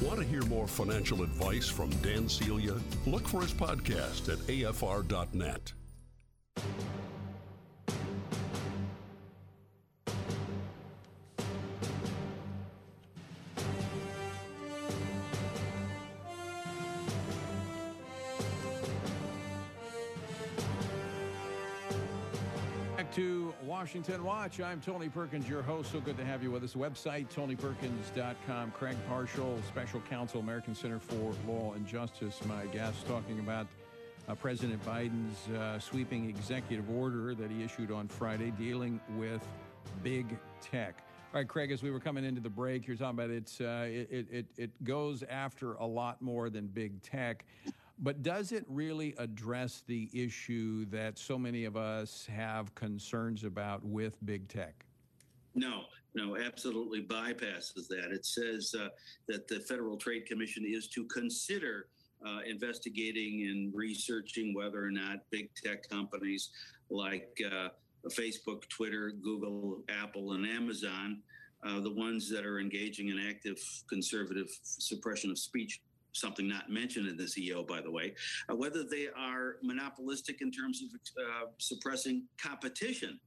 Want 0.01 0.19
to 0.19 0.25
hear 0.25 0.41
more 0.45 0.67
financial 0.67 1.21
advice 1.21 1.69
from 1.69 1.91
Dan 2.01 2.27
Celia? 2.27 2.75
Look 3.05 3.27
for 3.27 3.41
his 3.41 3.53
podcast 3.53 4.29
at 4.33 4.39
afr.net. 4.47 5.73
to 23.13 23.53
Washington 23.65 24.23
Watch. 24.23 24.61
I'm 24.61 24.79
Tony 24.79 25.09
Perkins, 25.09 25.47
your 25.49 25.61
host. 25.61 25.91
So 25.91 25.99
good 25.99 26.15
to 26.17 26.23
have 26.23 26.41
you 26.41 26.49
with 26.49 26.63
us. 26.63 26.75
Website, 26.75 27.27
tonyperkins.com. 27.27 28.71
Craig 28.71 28.95
Parshall, 29.09 29.61
Special 29.67 29.99
Counsel, 30.09 30.39
American 30.39 30.73
Center 30.73 30.97
for 30.97 31.33
Law 31.45 31.73
and 31.73 31.85
Justice, 31.85 32.39
my 32.45 32.65
guest, 32.67 33.05
talking 33.07 33.39
about 33.39 33.67
uh, 34.29 34.35
President 34.35 34.81
Biden's 34.85 35.49
uh, 35.49 35.77
sweeping 35.77 36.29
executive 36.29 36.89
order 36.89 37.35
that 37.35 37.51
he 37.51 37.63
issued 37.63 37.91
on 37.91 38.07
Friday 38.07 38.51
dealing 38.51 39.01
with 39.17 39.45
big 40.03 40.37
tech. 40.61 41.03
All 41.33 41.41
right, 41.41 41.47
Craig, 41.47 41.71
as 41.71 41.83
we 41.83 41.91
were 41.91 41.99
coming 41.99 42.23
into 42.23 42.39
the 42.39 42.49
break, 42.49 42.87
you're 42.87 42.95
talking 42.95 43.19
about 43.19 43.29
it's, 43.29 43.59
uh, 43.59 43.87
it, 43.89 44.27
it, 44.31 44.45
it 44.57 44.83
goes 44.85 45.21
after 45.29 45.73
a 45.73 45.85
lot 45.85 46.21
more 46.21 46.49
than 46.49 46.67
big 46.67 47.01
tech. 47.01 47.43
But 48.01 48.23
does 48.23 48.51
it 48.51 48.65
really 48.67 49.13
address 49.19 49.83
the 49.85 50.09
issue 50.11 50.85
that 50.85 51.19
so 51.19 51.37
many 51.37 51.65
of 51.65 51.77
us 51.77 52.25
have 52.25 52.73
concerns 52.73 53.43
about 53.43 53.85
with 53.85 54.17
big 54.25 54.47
tech? 54.47 54.85
No, 55.53 55.83
no, 56.15 56.35
absolutely 56.35 57.03
bypasses 57.03 57.87
that. 57.89 58.11
It 58.11 58.25
says 58.25 58.73
uh, 58.77 58.87
that 59.27 59.47
the 59.47 59.59
Federal 59.59 59.97
Trade 59.97 60.25
Commission 60.25 60.63
is 60.65 60.87
to 60.89 61.05
consider 61.05 61.87
uh, 62.25 62.39
investigating 62.47 63.47
and 63.49 63.71
researching 63.75 64.53
whether 64.55 64.83
or 64.83 64.91
not 64.91 65.19
big 65.29 65.49
tech 65.55 65.87
companies 65.87 66.49
like 66.89 67.29
uh, 67.45 67.69
Facebook, 68.09 68.67
Twitter, 68.69 69.11
Google, 69.11 69.83
Apple, 69.89 70.33
and 70.33 70.45
Amazon, 70.45 71.21
uh, 71.63 71.79
the 71.79 71.93
ones 71.93 72.29
that 72.31 72.45
are 72.45 72.59
engaging 72.59 73.09
in 73.09 73.19
active 73.19 73.59
conservative 73.87 74.47
suppression 74.63 75.29
of 75.29 75.37
speech, 75.37 75.81
something 76.13 76.47
not 76.47 76.69
mentioned 76.69 77.07
in 77.07 77.17
this 77.17 77.37
EO, 77.37 77.63
by 77.63 77.81
the 77.81 77.91
way, 77.91 78.13
uh, 78.49 78.55
whether 78.55 78.83
they 78.83 79.07
are 79.17 79.57
monopolistic 79.61 80.41
in 80.41 80.51
terms 80.51 80.81
of 80.83 80.89
uh, 81.23 81.47
suppressing 81.57 82.23
competition, 82.41 83.19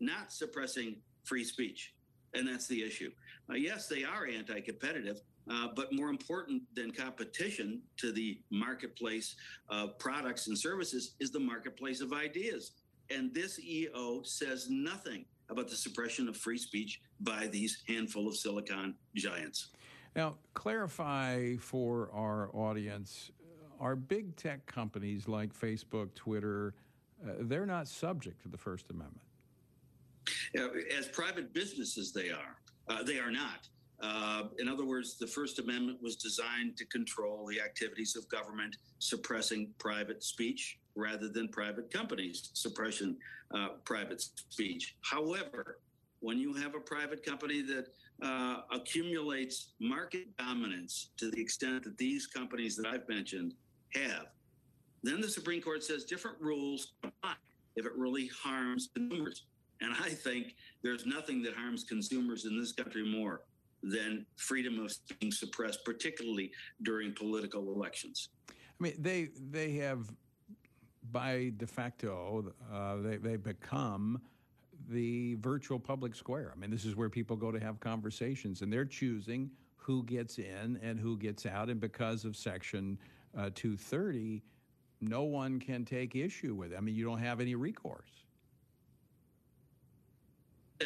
not 0.00 0.32
suppressing 0.32 0.96
free 1.24 1.44
speech. 1.44 1.94
And 2.34 2.46
that's 2.46 2.66
the 2.66 2.82
issue. 2.82 3.10
Uh, 3.48 3.54
yes, 3.54 3.86
they 3.86 4.04
are 4.04 4.26
anti 4.26 4.60
competitive, 4.60 5.20
uh, 5.50 5.68
but 5.74 5.92
more 5.92 6.08
important 6.08 6.62
than 6.74 6.90
competition 6.90 7.80
to 7.98 8.12
the 8.12 8.40
marketplace 8.50 9.36
of 9.68 9.98
products 9.98 10.48
and 10.48 10.58
services 10.58 11.14
is 11.20 11.30
the 11.30 11.40
marketplace 11.40 12.00
of 12.00 12.12
ideas. 12.12 12.72
And 13.10 13.32
this 13.34 13.60
EO 13.60 14.22
says 14.24 14.68
nothing 14.70 15.26
about 15.50 15.68
the 15.68 15.76
suppression 15.76 16.28
of 16.28 16.36
free 16.36 16.58
speech 16.58 17.00
by 17.20 17.46
these 17.46 17.82
handful 17.86 18.26
of 18.26 18.36
silicon 18.36 18.94
giants. 19.14 19.68
Now, 20.16 20.36
clarify 20.54 21.56
for 21.56 22.10
our 22.12 22.50
audience 22.54 23.30
are 23.80 23.96
big 23.96 24.36
tech 24.36 24.64
companies 24.66 25.26
like 25.26 25.52
Facebook, 25.52 26.14
Twitter, 26.14 26.74
uh, 27.24 27.32
they're 27.40 27.66
not 27.66 27.88
subject 27.88 28.40
to 28.42 28.48
the 28.48 28.56
First 28.56 28.90
Amendment. 28.90 29.20
Uh, 30.58 30.68
as 30.96 31.08
private 31.08 31.52
businesses, 31.52 32.12
they 32.12 32.30
are. 32.30 32.56
Uh, 32.88 33.02
they 33.02 33.18
are 33.18 33.30
not. 33.30 33.68
Uh, 34.00 34.44
in 34.58 34.68
other 34.68 34.84
words, 34.84 35.18
the 35.18 35.26
First 35.26 35.58
Amendment 35.58 35.98
was 36.02 36.16
designed 36.16 36.76
to 36.76 36.84
control 36.86 37.46
the 37.46 37.60
activities 37.60 38.16
of 38.16 38.28
government 38.28 38.76
suppressing 38.98 39.70
private 39.78 40.22
speech 40.22 40.78
rather 40.94 41.28
than 41.28 41.48
private 41.48 41.90
companies 41.90 42.50
suppressing 42.52 43.16
uh, 43.54 43.68
private 43.84 44.20
speech. 44.20 44.96
However, 45.02 45.78
when 46.20 46.38
you 46.38 46.54
have 46.54 46.74
a 46.74 46.80
private 46.80 47.24
company 47.24 47.62
that 47.62 47.88
uh, 48.22 48.58
accumulates 48.72 49.72
market 49.80 50.36
dominance 50.36 51.10
to 51.16 51.30
the 51.30 51.40
extent 51.40 51.84
that 51.84 51.98
these 51.98 52.26
companies 52.26 52.76
that 52.76 52.86
I've 52.86 53.08
mentioned 53.08 53.54
have, 53.94 54.26
then 55.02 55.20
the 55.20 55.28
Supreme 55.28 55.60
Court 55.60 55.82
says 55.82 56.04
different 56.04 56.40
rules 56.40 56.94
apply 57.02 57.34
if 57.76 57.86
it 57.86 57.92
really 57.96 58.30
harms 58.42 58.90
consumers. 58.94 59.44
And 59.80 59.92
I 59.92 60.08
think 60.08 60.54
there's 60.82 61.04
nothing 61.04 61.42
that 61.42 61.54
harms 61.54 61.84
consumers 61.84 62.44
in 62.44 62.58
this 62.58 62.72
country 62.72 63.04
more 63.04 63.42
than 63.82 64.24
freedom 64.36 64.78
of 64.78 64.94
being 65.18 65.30
suppressed, 65.30 65.84
particularly 65.84 66.50
during 66.82 67.12
political 67.12 67.74
elections. 67.74 68.30
I 68.50 68.54
mean, 68.80 68.94
they 68.98 69.30
they 69.50 69.72
have, 69.74 70.10
by 71.12 71.52
de 71.56 71.66
facto, 71.66 72.52
uh, 72.72 72.96
they 72.96 73.18
they 73.18 73.36
become 73.36 74.20
the 74.88 75.34
virtual 75.36 75.78
public 75.78 76.14
square. 76.14 76.52
I 76.54 76.58
mean, 76.58 76.70
this 76.70 76.84
is 76.84 76.96
where 76.96 77.08
people 77.08 77.36
go 77.36 77.50
to 77.50 77.60
have 77.60 77.80
conversations, 77.80 78.62
and 78.62 78.72
they're 78.72 78.84
choosing 78.84 79.50
who 79.76 80.02
gets 80.04 80.38
in 80.38 80.78
and 80.82 80.98
who 80.98 81.18
gets 81.18 81.46
out. 81.46 81.68
And 81.68 81.80
because 81.80 82.24
of 82.24 82.36
Section 82.36 82.98
uh, 83.36 83.50
230, 83.54 84.42
no 85.00 85.22
one 85.22 85.60
can 85.60 85.84
take 85.84 86.16
issue 86.16 86.54
with 86.54 86.72
it. 86.72 86.76
I 86.76 86.80
mean, 86.80 86.94
you 86.94 87.04
don't 87.04 87.18
have 87.18 87.40
any 87.40 87.54
recourse. 87.54 88.10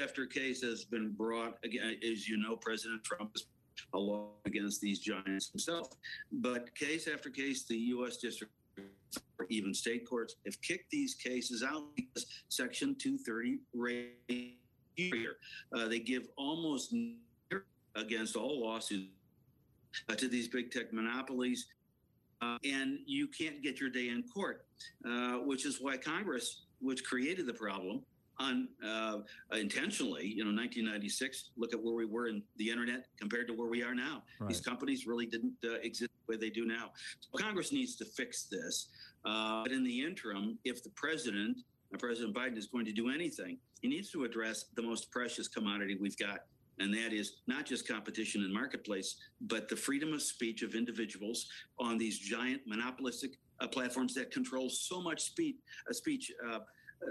After 0.01 0.27
case 0.27 0.63
has 0.63 0.85
been 0.85 1.13
brought, 1.13 1.59
again, 1.65 1.97
as 2.03 2.29
you 2.29 2.37
know, 2.37 2.57
President 2.57 3.03
Trump 3.05 3.31
is 3.35 3.47
a 3.95 3.99
law 3.99 4.31
against 4.45 4.81
these 4.81 4.99
giants 4.99 5.51
himself. 5.51 5.89
But 6.33 6.75
case 6.75 7.09
after 7.09 7.31
case, 7.31 7.65
the 7.65 7.77
U.S. 7.77 8.17
District 8.19 8.53
or 9.38 9.47
even 9.49 9.73
state 9.73 10.09
courts 10.09 10.37
have 10.44 10.61
kicked 10.62 10.90
these 10.90 11.14
cases 11.14 11.62
out 11.62 11.85
because 11.97 12.27
Section 12.49 12.97
230 12.99 13.59
uh, 15.73 15.88
they 15.88 15.99
give 16.01 16.29
almost 16.37 16.94
against 17.94 18.37
all 18.37 18.61
lawsuits 18.61 19.11
uh, 20.09 20.14
to 20.14 20.29
these 20.29 20.49
big 20.49 20.71
tech 20.71 20.92
monopolies. 20.92 21.66
Uh, 22.40 22.57
and 22.64 23.01
you 23.07 23.27
can't 23.27 23.62
get 23.62 23.81
your 23.81 23.90
day 23.90 24.09
in 24.09 24.23
court, 24.23 24.64
uh, 25.09 25.38
which 25.38 25.66
is 25.66 25.79
why 25.81 25.97
Congress, 25.97 26.62
which 26.81 27.05
created 27.05 27.47
the 27.47 27.53
problem, 27.53 28.03
on 28.40 28.68
uh, 28.87 29.18
intentionally, 29.53 30.27
you 30.27 30.44
know, 30.44 30.51
1996. 30.51 31.51
Look 31.57 31.72
at 31.72 31.83
where 31.83 31.94
we 31.94 32.05
were 32.05 32.29
in 32.29 32.42
the 32.57 32.70
internet 32.70 33.07
compared 33.18 33.48
to 33.48 33.55
where 33.55 33.68
we 33.68 33.83
are 33.83 33.94
now. 33.94 34.22
Right. 34.40 34.48
These 34.48 34.61
companies 34.61 35.07
really 35.07 35.27
didn't 35.27 35.55
uh, 35.64 35.74
exist 35.83 36.11
the 36.27 36.33
way 36.33 36.38
they 36.38 36.51
do 36.51 36.64
now. 36.64 36.90
So 37.20 37.38
Congress 37.38 37.72
needs 37.72 37.96
to 37.96 38.05
fix 38.05 38.44
this. 38.44 38.88
Uh, 39.24 39.62
but 39.62 39.72
in 39.72 39.85
the 39.85 40.05
interim, 40.05 40.59
if 40.64 40.83
the 40.83 40.90
president, 40.90 41.59
President 41.98 42.35
Biden, 42.35 42.57
is 42.57 42.66
going 42.66 42.85
to 42.85 42.92
do 42.92 43.11
anything, 43.11 43.59
he 43.83 43.88
needs 43.88 44.11
to 44.12 44.24
address 44.24 44.66
the 44.77 44.83
most 44.83 45.11
precious 45.11 45.48
commodity 45.48 45.96
we've 46.01 46.18
got 46.18 46.40
and 46.81 46.94
that 46.94 47.12
is 47.12 47.38
not 47.46 47.66
just 47.66 47.88
competition 47.88 48.44
in 48.44 48.53
marketplace, 48.53 49.16
but 49.40 49.68
the 49.68 49.77
freedom 49.77 50.12
of 50.12 50.22
speech 50.22 50.62
of 50.62 50.74
individuals 50.74 51.48
on 51.79 51.98
these 51.98 52.18
giant 52.18 52.62
monopolistic 52.66 53.33
uh, 53.61 53.66
platforms 53.66 54.14
that 54.14 54.31
control 54.31 54.68
so 54.70 55.01
much 55.01 55.22
speech. 55.22 55.57
Uh, 55.88 55.92
speech 55.92 56.31
uh, 56.48 56.61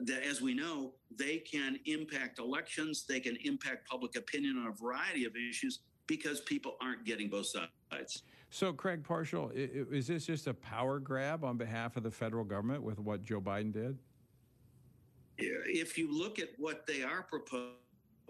that, 0.04 0.24
as 0.24 0.42
we 0.42 0.54
know, 0.54 0.94
they 1.16 1.38
can 1.38 1.80
impact 1.86 2.40
elections, 2.40 3.06
they 3.08 3.20
can 3.20 3.38
impact 3.44 3.88
public 3.88 4.16
opinion 4.16 4.58
on 4.58 4.68
a 4.68 4.72
variety 4.72 5.26
of 5.26 5.34
issues 5.36 5.80
because 6.08 6.42
people 6.42 6.78
aren't 6.82 7.06
getting 7.06 7.30
both 7.30 7.48
sides. 7.48 8.24
So, 8.50 8.72
Craig 8.72 9.04
Parshall, 9.04 9.52
is 9.54 10.08
this 10.08 10.26
just 10.26 10.48
a 10.48 10.54
power 10.54 11.00
grab 11.00 11.44
on 11.44 11.58
behalf 11.58 11.98
of 11.98 12.04
the 12.04 12.12
federal 12.12 12.46
government 12.46 12.82
with 12.82 13.00
what 13.00 13.24
Joe 13.24 13.42
Biden 13.42 13.74
did? 13.74 13.98
If 15.38 15.98
you 15.98 16.18
look 16.18 16.40
at 16.40 16.50
what 16.58 16.88
they 16.88 17.04
are 17.04 17.24
proposing, 17.24 17.74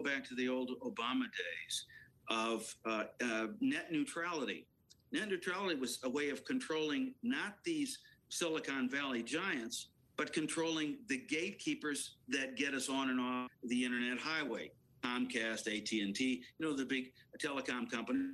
back 0.04 0.24
to 0.28 0.34
the 0.34 0.48
old 0.48 0.70
Obama 0.80 1.24
days 1.24 1.86
of 2.30 2.74
uh, 2.84 3.04
uh, 3.24 3.46
net 3.60 3.90
neutrality. 3.90 4.66
Net 5.12 5.28
neutrality 5.28 5.74
was 5.74 5.98
a 6.04 6.10
way 6.10 6.28
of 6.30 6.44
controlling 6.44 7.14
not 7.22 7.56
these 7.64 7.98
Silicon 8.28 8.88
Valley 8.88 9.22
giants, 9.22 9.88
but 10.18 10.32
controlling 10.32 10.98
the 11.08 11.16
gatekeepers 11.16 12.16
that 12.28 12.56
get 12.56 12.74
us 12.74 12.90
on 12.90 13.08
and 13.08 13.20
off 13.20 13.50
the 13.64 13.84
internet 13.84 14.18
highway. 14.18 14.70
Comcast, 15.04 15.68
AT&T, 15.68 16.42
you 16.58 16.66
know, 16.66 16.76
the 16.76 16.84
big 16.84 17.12
telecom 17.40 17.88
company, 17.90 18.24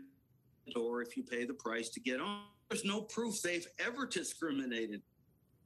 or 0.75 1.03
if 1.03 1.17
you 1.17 1.23
pay 1.23 1.45
the 1.45 1.55
price 1.55 1.91
to 1.91 2.01
get 2.01 2.21
on. 2.21 2.41
There's 2.71 2.87
no 2.87 3.03
proof 3.03 3.43
they've 3.43 3.67
ever 3.79 4.07
discriminated 4.07 5.03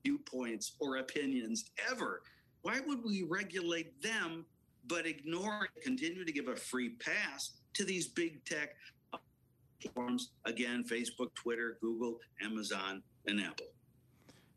viewpoints 0.04 0.74
or 0.81 0.96
opinions 0.96 1.70
ever. 1.90 2.20
Why 2.62 2.81
would 2.85 3.04
we 3.04 3.22
regulate 3.22 4.02
them 4.02 4.44
but 4.88 5.07
ignore 5.07 5.68
continue 5.83 6.24
to 6.24 6.33
give 6.33 6.48
a 6.48 6.57
free 6.57 6.90
pass 6.90 7.52
to 7.74 7.85
these 7.85 8.09
big 8.09 8.44
tech 8.44 8.70
platforms 9.81 10.33
again 10.44 10.83
facebook 10.90 11.33
twitter 11.35 11.78
google 11.81 12.18
amazon 12.42 13.02
and 13.26 13.40
apple 13.40 13.66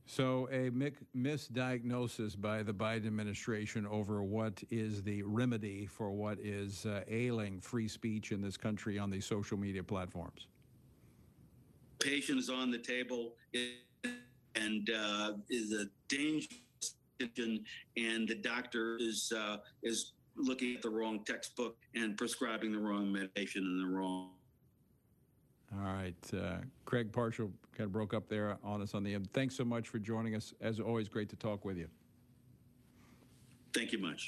so 0.05 0.49
a 0.51 0.69
misdiagnosis 1.15 2.39
by 2.39 2.63
the 2.63 2.73
biden 2.73 3.07
administration 3.07 3.85
over 3.87 4.23
what 4.23 4.61
is 4.69 5.03
the 5.03 5.23
remedy 5.23 5.85
for 5.85 6.11
what 6.11 6.37
is 6.39 6.85
uh, 6.85 7.01
ailing 7.07 7.59
free 7.59 7.87
speech 7.87 8.31
in 8.31 8.41
this 8.41 8.57
country 8.57 8.97
on 8.97 9.09
these 9.09 9.25
social 9.25 9.57
media 9.57 9.83
platforms 9.83 10.47
patient 11.99 12.39
is 12.39 12.49
on 12.49 12.71
the 12.71 12.79
table 12.79 13.33
and 14.55 14.89
uh, 14.89 15.33
is 15.49 15.71
a 15.73 15.85
dangerous 16.07 16.61
and 17.97 18.27
the 18.27 18.39
doctor 18.41 18.97
is 18.99 19.31
uh, 19.35 19.57
is 19.83 20.13
looking 20.35 20.75
at 20.75 20.81
the 20.81 20.89
wrong 20.89 21.23
textbook 21.25 21.75
and 21.95 22.17
prescribing 22.17 22.71
the 22.71 22.79
wrong 22.79 23.11
medication 23.11 23.63
and 23.63 23.79
the 23.79 23.95
wrong. 23.95 24.31
All 25.73 25.83
right. 25.83 26.15
Uh, 26.33 26.57
Craig 26.85 27.11
Parshall 27.11 27.51
kind 27.77 27.85
of 27.85 27.91
broke 27.91 28.13
up 28.13 28.27
there 28.27 28.57
on 28.63 28.81
us 28.81 28.93
on 28.93 29.03
the 29.03 29.13
end. 29.13 29.31
Thanks 29.31 29.55
so 29.55 29.63
much 29.63 29.87
for 29.87 29.99
joining 29.99 30.35
us. 30.35 30.53
As 30.59 30.79
always, 30.79 31.07
great 31.07 31.29
to 31.29 31.35
talk 31.35 31.63
with 31.63 31.77
you. 31.77 31.87
Thank 33.73 33.93
you 33.93 33.99
much. 33.99 34.27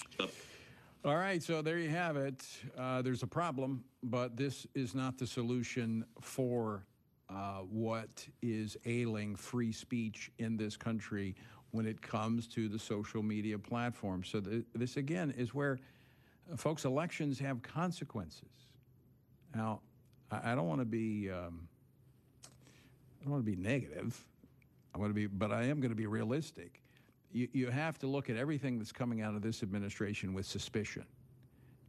All 1.05 1.17
right, 1.17 1.43
so 1.43 1.61
there 1.61 1.77
you 1.77 1.89
have 1.89 2.15
it. 2.15 2.47
Uh, 2.77 3.01
there's 3.01 3.23
a 3.23 3.27
problem, 3.27 3.83
but 4.03 4.37
this 4.37 4.65
is 4.73 4.95
not 4.95 5.17
the 5.17 5.27
solution 5.27 6.05
for 6.21 6.85
uh, 7.29 7.59
what 7.69 8.25
is 8.41 8.77
ailing 8.85 9.35
free 9.35 9.73
speech 9.73 10.31
in 10.37 10.55
this 10.55 10.77
country 10.77 11.35
when 11.71 11.85
it 11.85 12.01
comes 12.01 12.47
to 12.47 12.69
the 12.69 12.79
social 12.79 13.21
media 13.21 13.59
platform. 13.59 14.23
So, 14.23 14.39
th- 14.39 14.63
this 14.73 14.95
again 14.95 15.31
is 15.37 15.53
where 15.53 15.77
folks, 16.55 16.85
elections 16.85 17.37
have 17.39 17.61
consequences. 17.61 18.67
Now, 19.53 19.81
I, 20.43 20.55
don't 20.55 20.67
want 20.67 20.81
to 20.81 20.85
be, 20.85 21.29
um, 21.29 21.67
I 23.21 23.23
don't 23.23 23.33
want 23.33 23.45
to 23.45 23.51
be 23.51 23.57
negative. 23.57 24.23
I 24.95 24.99
want 24.99 25.09
to 25.09 25.13
be, 25.13 25.27
but 25.27 25.51
I 25.51 25.63
am 25.63 25.79
going 25.79 25.91
to 25.91 25.95
be 25.95 26.07
realistic. 26.07 26.81
You, 27.31 27.47
you 27.51 27.69
have 27.69 27.97
to 27.99 28.07
look 28.07 28.29
at 28.29 28.37
everything 28.37 28.77
that's 28.77 28.91
coming 28.91 29.21
out 29.21 29.35
of 29.35 29.41
this 29.41 29.63
administration 29.63 30.33
with 30.33 30.45
suspicion. 30.45 31.05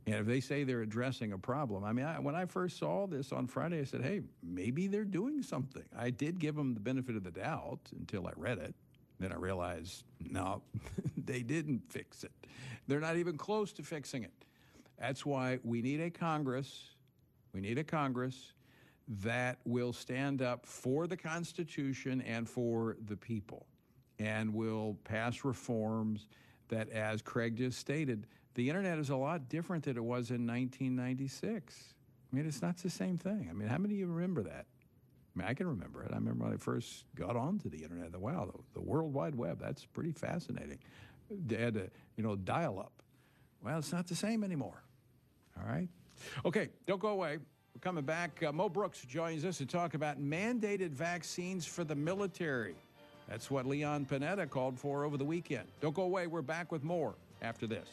And 0.06 0.16
if 0.16 0.26
they 0.26 0.40
say 0.40 0.64
they're 0.64 0.82
addressing 0.82 1.32
a 1.32 1.38
problem, 1.38 1.82
I 1.82 1.92
mean, 1.92 2.04
I, 2.04 2.18
when 2.18 2.34
I 2.34 2.44
first 2.44 2.78
saw 2.78 3.06
this 3.06 3.32
on 3.32 3.46
Friday, 3.46 3.80
I 3.80 3.84
said, 3.84 4.02
hey, 4.02 4.20
maybe 4.42 4.86
they're 4.86 5.04
doing 5.04 5.42
something. 5.42 5.84
I 5.96 6.10
did 6.10 6.38
give 6.38 6.54
them 6.54 6.74
the 6.74 6.80
benefit 6.80 7.16
of 7.16 7.24
the 7.24 7.30
doubt 7.30 7.80
until 7.98 8.26
I 8.26 8.32
read 8.36 8.58
it. 8.58 8.74
Then 9.18 9.32
I 9.32 9.36
realized, 9.36 10.04
no, 10.20 10.62
they 11.16 11.42
didn't 11.42 11.82
fix 11.90 12.24
it. 12.24 12.32
They're 12.86 13.00
not 13.00 13.16
even 13.16 13.38
close 13.38 13.72
to 13.74 13.82
fixing 13.82 14.24
it. 14.24 14.32
That's 14.98 15.24
why 15.24 15.58
we 15.64 15.80
need 15.80 16.00
a 16.00 16.10
Congress, 16.10 16.90
we 17.54 17.60
need 17.60 17.78
a 17.78 17.84
Congress 17.84 18.52
that 19.22 19.58
will 19.64 19.92
stand 19.92 20.42
up 20.42 20.66
for 20.66 21.06
the 21.06 21.16
Constitution 21.16 22.20
and 22.22 22.48
for 22.48 22.96
the 23.06 23.16
people 23.16 23.66
and 24.18 24.52
will 24.52 24.96
pass 25.04 25.44
reforms 25.44 26.26
that, 26.68 26.88
as 26.90 27.22
Craig 27.22 27.56
just 27.56 27.78
stated, 27.78 28.26
the 28.54 28.68
internet 28.68 28.98
is 28.98 29.10
a 29.10 29.16
lot 29.16 29.48
different 29.48 29.84
than 29.84 29.96
it 29.96 30.04
was 30.04 30.30
in 30.30 30.46
1996. 30.46 31.94
I 32.32 32.36
mean, 32.36 32.46
it's 32.46 32.62
not 32.62 32.76
the 32.78 32.90
same 32.90 33.18
thing. 33.18 33.48
I 33.50 33.52
mean, 33.52 33.68
how 33.68 33.78
many 33.78 33.94
of 33.94 34.00
you 34.00 34.06
remember 34.06 34.42
that? 34.42 34.66
I 35.34 35.38
mean, 35.38 35.48
I 35.48 35.54
can 35.54 35.66
remember 35.66 36.02
it. 36.02 36.10
I 36.12 36.16
remember 36.16 36.44
when 36.44 36.54
I 36.54 36.56
first 36.56 37.04
got 37.14 37.36
onto 37.36 37.68
the 37.68 37.82
internet. 37.82 38.16
Wow, 38.16 38.50
the, 38.52 38.80
the 38.80 38.80
World 38.80 39.12
Wide 39.12 39.34
Web, 39.34 39.60
that's 39.60 39.84
pretty 39.84 40.12
fascinating. 40.12 40.78
They 41.30 41.56
had 41.56 41.74
to, 41.74 41.90
you 42.16 42.22
know, 42.22 42.36
dial 42.36 42.78
up. 42.78 42.92
Well, 43.62 43.78
it's 43.78 43.92
not 43.92 44.06
the 44.06 44.14
same 44.14 44.44
anymore. 44.44 44.82
All 45.58 45.66
right? 45.66 45.88
Okay, 46.44 46.68
don't 46.86 47.00
go 47.00 47.08
away. 47.08 47.38
We're 47.74 47.80
coming 47.80 48.04
back. 48.04 48.42
Uh, 48.42 48.52
Mo 48.52 48.68
Brooks 48.68 49.02
joins 49.02 49.44
us 49.44 49.58
to 49.58 49.66
talk 49.66 49.94
about 49.94 50.20
mandated 50.20 50.90
vaccines 50.90 51.66
for 51.66 51.82
the 51.84 51.94
military. 51.94 52.76
That's 53.28 53.50
what 53.50 53.66
Leon 53.66 54.06
Panetta 54.06 54.48
called 54.48 54.78
for 54.78 55.04
over 55.04 55.16
the 55.16 55.24
weekend. 55.24 55.66
Don't 55.80 55.94
go 55.94 56.02
away. 56.02 56.26
We're 56.26 56.42
back 56.42 56.70
with 56.70 56.84
more 56.84 57.14
after 57.42 57.66
this. 57.66 57.88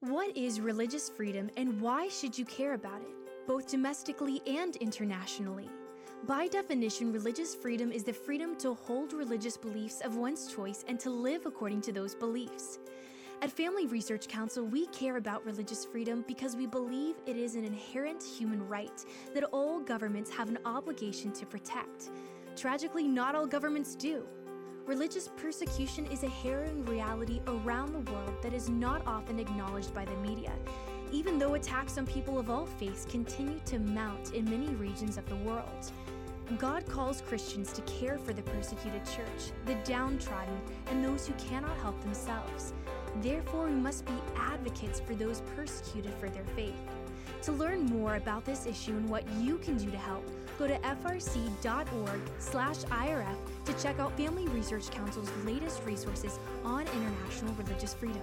What 0.00 0.36
is 0.36 0.60
religious 0.60 1.08
freedom 1.08 1.50
and 1.56 1.80
why 1.80 2.08
should 2.08 2.38
you 2.38 2.44
care 2.44 2.74
about 2.74 3.00
it, 3.00 3.25
both 3.46 3.68
domestically 3.68 4.42
and 4.46 4.76
internationally? 4.76 5.70
By 6.26 6.48
definition, 6.48 7.12
religious 7.12 7.54
freedom 7.54 7.92
is 7.92 8.02
the 8.02 8.12
freedom 8.12 8.56
to 8.56 8.74
hold 8.74 9.12
religious 9.12 9.56
beliefs 9.56 10.00
of 10.00 10.16
one's 10.16 10.52
choice 10.52 10.84
and 10.88 10.98
to 11.00 11.10
live 11.10 11.46
according 11.46 11.82
to 11.82 11.92
those 11.92 12.14
beliefs. 12.14 12.78
At 13.42 13.52
Family 13.52 13.86
Research 13.86 14.28
Council, 14.28 14.64
we 14.64 14.86
care 14.86 15.18
about 15.18 15.44
religious 15.44 15.84
freedom 15.84 16.24
because 16.26 16.56
we 16.56 16.66
believe 16.66 17.16
it 17.26 17.36
is 17.36 17.54
an 17.54 17.64
inherent 17.64 18.22
human 18.22 18.66
right 18.66 19.04
that 19.34 19.44
all 19.44 19.78
governments 19.78 20.30
have 20.30 20.48
an 20.48 20.58
obligation 20.64 21.32
to 21.32 21.46
protect. 21.46 22.10
Tragically, 22.56 23.06
not 23.06 23.34
all 23.34 23.46
governments 23.46 23.94
do. 23.94 24.26
Religious 24.86 25.28
persecution 25.36 26.06
is 26.06 26.22
a 26.22 26.28
harrowing 26.28 26.84
reality 26.86 27.40
around 27.46 27.92
the 27.92 28.10
world 28.10 28.34
that 28.42 28.54
is 28.54 28.70
not 28.70 29.06
often 29.06 29.38
acknowledged 29.38 29.92
by 29.92 30.04
the 30.04 30.16
media, 30.16 30.52
even 31.12 31.38
though 31.38 31.54
attacks 31.54 31.98
on 31.98 32.06
people 32.06 32.38
of 32.38 32.50
all 32.50 32.66
faiths 32.66 33.06
continue 33.10 33.60
to 33.66 33.78
mount 33.78 34.34
in 34.34 34.44
many 34.44 34.68
regions 34.74 35.16
of 35.18 35.28
the 35.28 35.36
world. 35.36 35.92
God 36.58 36.86
calls 36.86 37.22
Christians 37.22 37.72
to 37.72 37.82
care 37.82 38.18
for 38.18 38.32
the 38.32 38.42
persecuted 38.42 39.04
church, 39.04 39.52
the 39.64 39.74
downtrodden, 39.84 40.60
and 40.86 41.04
those 41.04 41.26
who 41.26 41.34
cannot 41.34 41.76
help 41.78 42.00
themselves. 42.02 42.72
Therefore, 43.20 43.66
we 43.66 43.72
must 43.72 44.04
be 44.06 44.12
advocates 44.36 45.00
for 45.00 45.14
those 45.14 45.42
persecuted 45.56 46.12
for 46.14 46.28
their 46.28 46.44
faith. 46.54 46.74
To 47.42 47.52
learn 47.52 47.84
more 47.86 48.16
about 48.16 48.44
this 48.44 48.66
issue 48.66 48.92
and 48.92 49.08
what 49.08 49.24
you 49.40 49.58
can 49.58 49.76
do 49.76 49.90
to 49.90 49.96
help, 49.96 50.24
go 50.58 50.66
to 50.66 50.78
frc.org/irf 50.78 51.26
to 53.64 53.72
check 53.74 53.98
out 53.98 54.16
Family 54.16 54.46
Research 54.48 54.90
Council's 54.90 55.30
latest 55.44 55.82
resources 55.84 56.38
on 56.64 56.82
international 56.82 57.54
religious 57.54 57.94
freedom. 57.94 58.22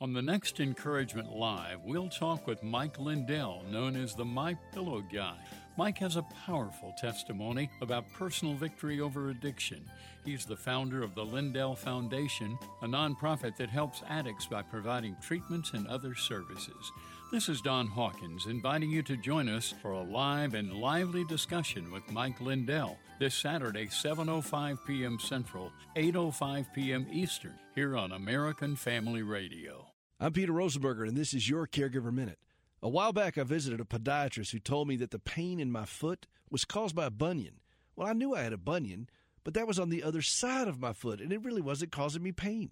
On 0.00 0.12
the 0.12 0.20
next 0.20 0.58
Encouragement 0.58 1.30
Live, 1.30 1.78
we'll 1.84 2.08
talk 2.08 2.48
with 2.48 2.64
Mike 2.64 2.98
Lindell, 2.98 3.62
known 3.70 3.94
as 3.94 4.16
the 4.16 4.24
My 4.24 4.54
Pillow 4.72 5.00
Guy. 5.00 5.36
Mike 5.78 5.98
has 5.98 6.16
a 6.16 6.26
powerful 6.44 6.92
testimony 6.98 7.70
about 7.80 8.12
personal 8.12 8.54
victory 8.54 9.00
over 9.00 9.30
addiction. 9.30 9.88
He's 10.24 10.44
the 10.44 10.56
founder 10.56 11.04
of 11.04 11.14
the 11.14 11.24
Lindell 11.24 11.76
Foundation, 11.76 12.58
a 12.82 12.86
nonprofit 12.86 13.56
that 13.56 13.70
helps 13.70 14.02
addicts 14.08 14.46
by 14.46 14.62
providing 14.62 15.16
treatments 15.22 15.74
and 15.74 15.86
other 15.86 16.16
services. 16.16 16.90
This 17.32 17.48
is 17.48 17.60
Don 17.60 17.88
Hawkins 17.88 18.46
inviting 18.46 18.90
you 18.90 19.02
to 19.04 19.16
join 19.16 19.48
us 19.48 19.74
for 19.82 19.90
a 19.90 20.02
live 20.02 20.54
and 20.54 20.72
lively 20.72 21.24
discussion 21.24 21.90
with 21.90 22.12
Mike 22.12 22.40
Lindell 22.40 22.96
this 23.18 23.34
Saturday, 23.34 23.86
7:05 23.86 24.78
p.m. 24.86 25.18
Central, 25.18 25.72
8:05 25.96 26.72
p.m. 26.72 27.06
Eastern, 27.10 27.58
here 27.74 27.96
on 27.96 28.12
American 28.12 28.76
Family 28.76 29.22
Radio. 29.22 29.86
I'm 30.20 30.32
Peter 30.32 30.52
Rosenberger, 30.52 31.08
and 31.08 31.16
this 31.16 31.34
is 31.34 31.48
your 31.48 31.66
Caregiver 31.66 32.12
Minute. 32.12 32.38
A 32.82 32.88
while 32.88 33.12
back, 33.12 33.36
I 33.36 33.42
visited 33.42 33.80
a 33.80 33.84
podiatrist 33.84 34.52
who 34.52 34.60
told 34.60 34.86
me 34.86 34.94
that 34.96 35.10
the 35.10 35.18
pain 35.18 35.58
in 35.58 35.72
my 35.72 35.86
foot 35.86 36.28
was 36.50 36.64
caused 36.64 36.94
by 36.94 37.06
a 37.06 37.10
bunion. 37.10 37.60
Well, 37.96 38.06
I 38.06 38.12
knew 38.12 38.34
I 38.34 38.42
had 38.42 38.52
a 38.52 38.58
bunion, 38.58 39.08
but 39.42 39.54
that 39.54 39.66
was 39.66 39.78
on 39.80 39.88
the 39.88 40.04
other 40.04 40.22
side 40.22 40.68
of 40.68 40.78
my 40.78 40.92
foot, 40.92 41.20
and 41.20 41.32
it 41.32 41.42
really 41.42 41.62
wasn't 41.62 41.90
causing 41.90 42.22
me 42.22 42.30
pain. 42.30 42.70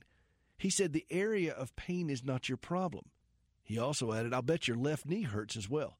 He 0.56 0.70
said 0.70 0.92
the 0.92 1.06
area 1.10 1.52
of 1.52 1.74
pain 1.74 2.10
is 2.10 2.22
not 2.22 2.48
your 2.48 2.58
problem. 2.58 3.06
He 3.62 3.78
also 3.78 4.12
added, 4.12 4.34
I'll 4.34 4.42
bet 4.42 4.68
your 4.68 4.76
left 4.76 5.06
knee 5.06 5.22
hurts 5.22 5.56
as 5.56 5.68
well. 5.68 5.98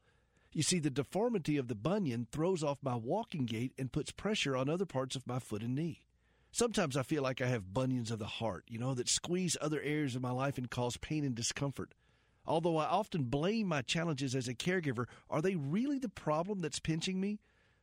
You 0.52 0.62
see, 0.62 0.78
the 0.78 0.90
deformity 0.90 1.56
of 1.56 1.68
the 1.68 1.74
bunion 1.74 2.26
throws 2.30 2.62
off 2.62 2.78
my 2.82 2.94
walking 2.94 3.46
gait 3.46 3.72
and 3.78 3.92
puts 3.92 4.10
pressure 4.10 4.56
on 4.56 4.68
other 4.68 4.84
parts 4.84 5.16
of 5.16 5.26
my 5.26 5.38
foot 5.38 5.62
and 5.62 5.74
knee. 5.74 6.02
Sometimes 6.50 6.98
I 6.98 7.02
feel 7.02 7.22
like 7.22 7.40
I 7.40 7.46
have 7.46 7.72
bunions 7.72 8.10
of 8.10 8.18
the 8.18 8.26
heart, 8.26 8.64
you 8.68 8.78
know, 8.78 8.92
that 8.92 9.08
squeeze 9.08 9.56
other 9.60 9.80
areas 9.80 10.14
of 10.14 10.20
my 10.20 10.30
life 10.30 10.58
and 10.58 10.70
cause 10.70 10.98
pain 10.98 11.24
and 11.24 11.34
discomfort. 11.34 11.94
Although 12.44 12.76
I 12.76 12.84
often 12.84 13.24
blame 13.24 13.68
my 13.68 13.80
challenges 13.80 14.34
as 14.34 14.48
a 14.48 14.54
caregiver, 14.54 15.06
are 15.30 15.40
they 15.40 15.54
really 15.54 15.98
the 15.98 16.10
problem 16.10 16.60
that's 16.60 16.80
pinching 16.80 17.20
me? 17.20 17.40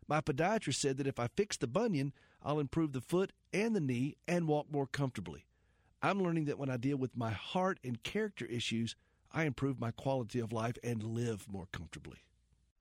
My 0.07 0.21
podiatrist 0.21 0.75
said 0.75 0.97
that 0.97 1.07
if 1.07 1.19
I 1.19 1.29
fix 1.35 1.57
the 1.57 1.67
bunion, 1.67 2.13
I'll 2.43 2.59
improve 2.59 2.91
the 2.91 3.01
foot 3.01 3.31
and 3.53 3.75
the 3.75 3.79
knee 3.79 4.17
and 4.27 4.47
walk 4.47 4.71
more 4.71 4.85
comfortably. 4.85 5.45
I'm 6.01 6.21
learning 6.21 6.45
that 6.45 6.59
when 6.59 6.69
I 6.69 6.77
deal 6.77 6.97
with 6.97 7.17
my 7.17 7.31
heart 7.31 7.79
and 7.83 8.03
character 8.03 8.45
issues, 8.45 8.95
I 9.31 9.43
improve 9.43 9.79
my 9.79 9.91
quality 9.91 10.39
of 10.39 10.51
life 10.51 10.77
and 10.83 11.03
live 11.03 11.45
more 11.47 11.67
comfortably. 11.71 12.19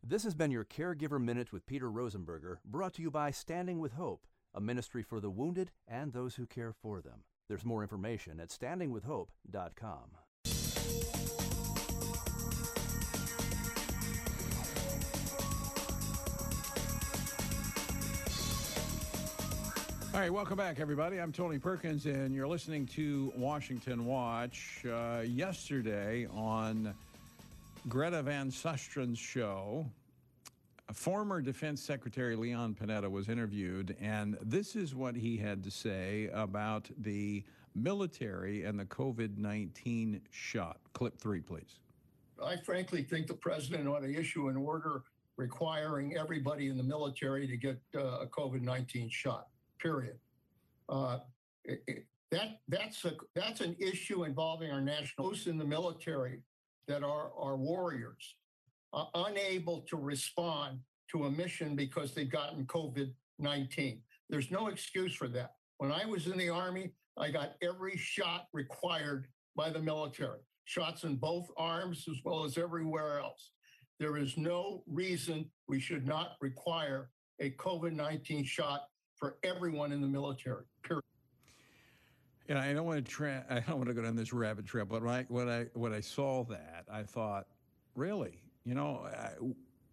This 0.03 0.25
has 0.25 0.35
been 0.35 0.51
your 0.51 0.65
Caregiver 0.65 1.21
Minute 1.21 1.53
with 1.53 1.67
Peter 1.67 1.91
Rosenberger, 1.91 2.57
brought 2.65 2.95
to 2.95 3.03
you 3.03 3.11
by 3.11 3.31
Standing 3.31 3.81
with 3.81 3.93
Hope, 3.93 4.27
a 4.55 4.61
ministry 4.61 5.03
for 5.03 5.21
the 5.21 5.31
wounded 5.31 5.71
and 5.87 6.13
those 6.13 6.37
who 6.37 6.47
care 6.47 6.73
for 6.73 7.03
them. 7.03 7.25
There's 7.49 7.65
more 7.65 7.83
information 7.83 8.41
at 8.41 8.49
standingwithhope.com. 8.49 10.11
All 20.19 20.25
right, 20.25 20.33
welcome 20.33 20.57
back, 20.57 20.81
everybody. 20.81 21.21
I'm 21.21 21.31
Tony 21.31 21.61
Perkins, 21.61 22.07
and 22.07 22.35
you're 22.35 22.49
listening 22.49 22.87
to 22.87 23.33
Washington 23.37 24.05
Watch. 24.05 24.85
Uh, 24.85 25.23
yesterday 25.25 26.27
on 26.35 26.93
Greta 27.89 28.21
Van 28.25 28.51
Susteren's 28.51 29.21
show, 29.21 29.87
former 30.93 31.41
Defense 31.41 31.81
Secretary 31.81 32.35
Leon 32.35 32.75
Panetta 32.75 33.09
was 33.09 33.29
interviewed, 33.29 33.95
and 34.01 34.37
this 34.43 34.75
is 34.75 34.93
what 34.93 35.15
he 35.15 35.37
had 35.37 35.63
to 35.63 35.71
say 35.71 36.29
about 36.33 36.91
the 36.99 37.45
military 37.77 38.65
and 38.65 38.77
the 38.77 38.87
COVID 38.87 39.39
19 39.39 40.21
shot. 40.33 40.81
Clip 40.95 41.17
three, 41.17 41.43
please. 41.43 41.79
I 42.45 42.57
frankly 42.57 43.05
think 43.05 43.29
the 43.29 43.35
president 43.35 43.87
ought 43.87 44.01
to 44.01 44.13
issue 44.13 44.49
an 44.49 44.57
order 44.57 45.05
requiring 45.37 46.17
everybody 46.17 46.71
in 46.71 46.77
the 46.77 46.83
military 46.83 47.47
to 47.47 47.57
get 47.57 47.79
uh, 47.95 48.23
a 48.23 48.27
COVID 48.27 48.63
19 48.63 49.11
shot 49.11 49.47
period. 49.79 50.19
Uh, 50.89 51.19
it, 51.65 51.83
it, 51.87 52.07
that 52.31 52.61
that's 52.69 53.05
a 53.05 53.13
that's 53.35 53.61
an 53.61 53.77
issue 53.79 54.25
involving 54.25 54.71
our 54.71 54.81
nationals 54.81 55.47
in 55.47 55.57
the 55.57 55.65
military 55.65 56.43
that 56.87 57.03
are 57.03 57.31
are 57.39 57.57
warriors, 57.57 58.37
uh, 58.93 59.05
unable 59.15 59.83
to 59.83 59.97
respond 59.97 60.79
to 61.11 61.25
a 61.25 61.31
mission 61.31 61.75
because 61.75 62.15
they've 62.15 62.31
gotten 62.31 62.65
COVID 62.67 63.13
nineteen. 63.39 64.03
There's 64.29 64.51
no 64.51 64.69
excuse 64.69 65.15
for 65.15 65.29
that. 65.29 65.55
When 65.79 65.91
I 65.93 66.05
was 66.05 66.27
in 66.27 66.37
the 66.37 66.51
army, 66.51 66.93
I 67.17 67.31
got 67.31 67.55
every 67.63 67.97
shot 67.97 68.47
required 68.53 69.27
by 69.57 69.71
the 69.71 69.81
military, 69.81 70.41
shots 70.65 71.05
in 71.05 71.17
both 71.17 71.49
arms 71.57 72.05
as 72.11 72.17
well 72.25 72.45
as 72.45 72.59
everywhere 72.59 73.21
else. 73.21 73.53
There 73.99 74.17
is 74.17 74.37
no 74.37 74.83
reason 74.87 75.51
we 75.67 75.81
should 75.81 76.07
not 76.07 76.37
require 76.41 77.11
a 77.41 77.51
COVID 77.51 77.93
19 77.93 78.45
shot 78.45 78.83
for 79.19 79.37
everyone 79.43 79.93
in 79.93 80.01
the 80.01 80.07
military. 80.07 80.65
Period. 80.83 81.03
Yeah, 82.49 82.61
I 82.61 82.73
don't 82.73 82.87
want 82.87 83.05
to 83.05 83.11
tra- 83.11 83.45
I 83.51 83.61
don't 83.61 83.77
want 83.77 83.89
to 83.89 83.95
go 83.95 84.03
down 84.03 84.17
this 84.17 84.33
rabbit 84.33 84.67
trail, 84.67 84.87
but 84.87 85.03
when 85.03 85.15
I 85.15 85.25
when 85.29 85.49
I 85.49 85.67
when 85.75 85.93
I 85.93 86.01
saw 86.01 86.45
that, 86.45 86.85
I 86.91 87.03
thought, 87.03 87.47
really, 87.95 88.41
you 88.65 88.75
know, 88.75 89.07
I, 89.07 89.33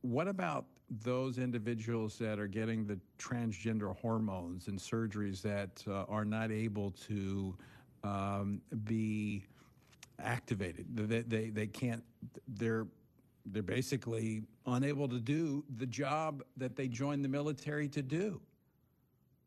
what 0.02 0.28
about 0.28 0.66
those 1.02 1.40
individuals 1.40 2.18
that 2.20 2.40
are 2.40 2.48
getting 2.48 2.86
the 2.86 3.00
transgender 3.18 3.98
hormones 3.98 4.68
and 4.68 4.78
surgeries 4.78 5.42
that 5.42 5.84
uh, 5.88 6.06
are 6.08 6.26
not 6.26 6.52
able 6.52 6.92
to 6.92 7.56
um, 8.04 8.62
be 8.84 9.44
activated? 10.20 10.86
They, 10.96 11.22
they 11.22 11.50
they 11.50 11.68
can't. 11.68 12.04
They're 12.48 12.88
they're 13.48 13.64
basically 13.64 14.44
unable 14.66 15.08
to 15.08 15.20
do 15.20 15.64
the 15.78 15.86
job 15.86 16.44
that 16.58 16.76
they 16.76 16.88
joined 16.88 17.24
the 17.24 17.30
military 17.30 17.88
to 17.90 18.02
do. 18.02 18.40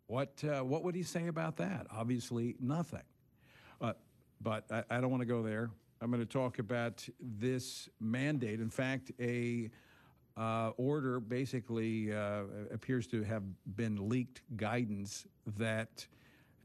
What 0.09 0.43
uh, 0.43 0.65
what 0.65 0.85
would 0.85 0.95
he 0.95 1.03
say 1.03 1.27
about 1.27 1.59
that? 1.59 1.87
Obviously, 1.91 2.57
nothing. 2.61 3.03
Uh, 3.79 3.93
but 4.41 4.65
I, 4.71 4.83
I 4.91 5.01
don't 5.03 5.11
want 5.11 5.21
to 5.21 5.27
go 5.27 5.43
there. 5.43 5.71
I'm 6.01 6.11
going 6.11 6.25
to 6.25 6.27
talk 6.27 6.59
about 6.59 7.07
this 7.21 7.91
mandate. 8.01 8.61
In 8.61 8.71
fact, 8.71 9.13
a 9.21 9.71
uh, 10.35 10.71
order 10.79 11.21
basically 11.21 12.15
uh, 12.15 12.45
appears 12.73 13.07
to 13.09 13.23
have 13.23 13.43
been 13.77 14.09
leaked 14.09 14.41
guidance 14.57 15.27
that 15.59 16.07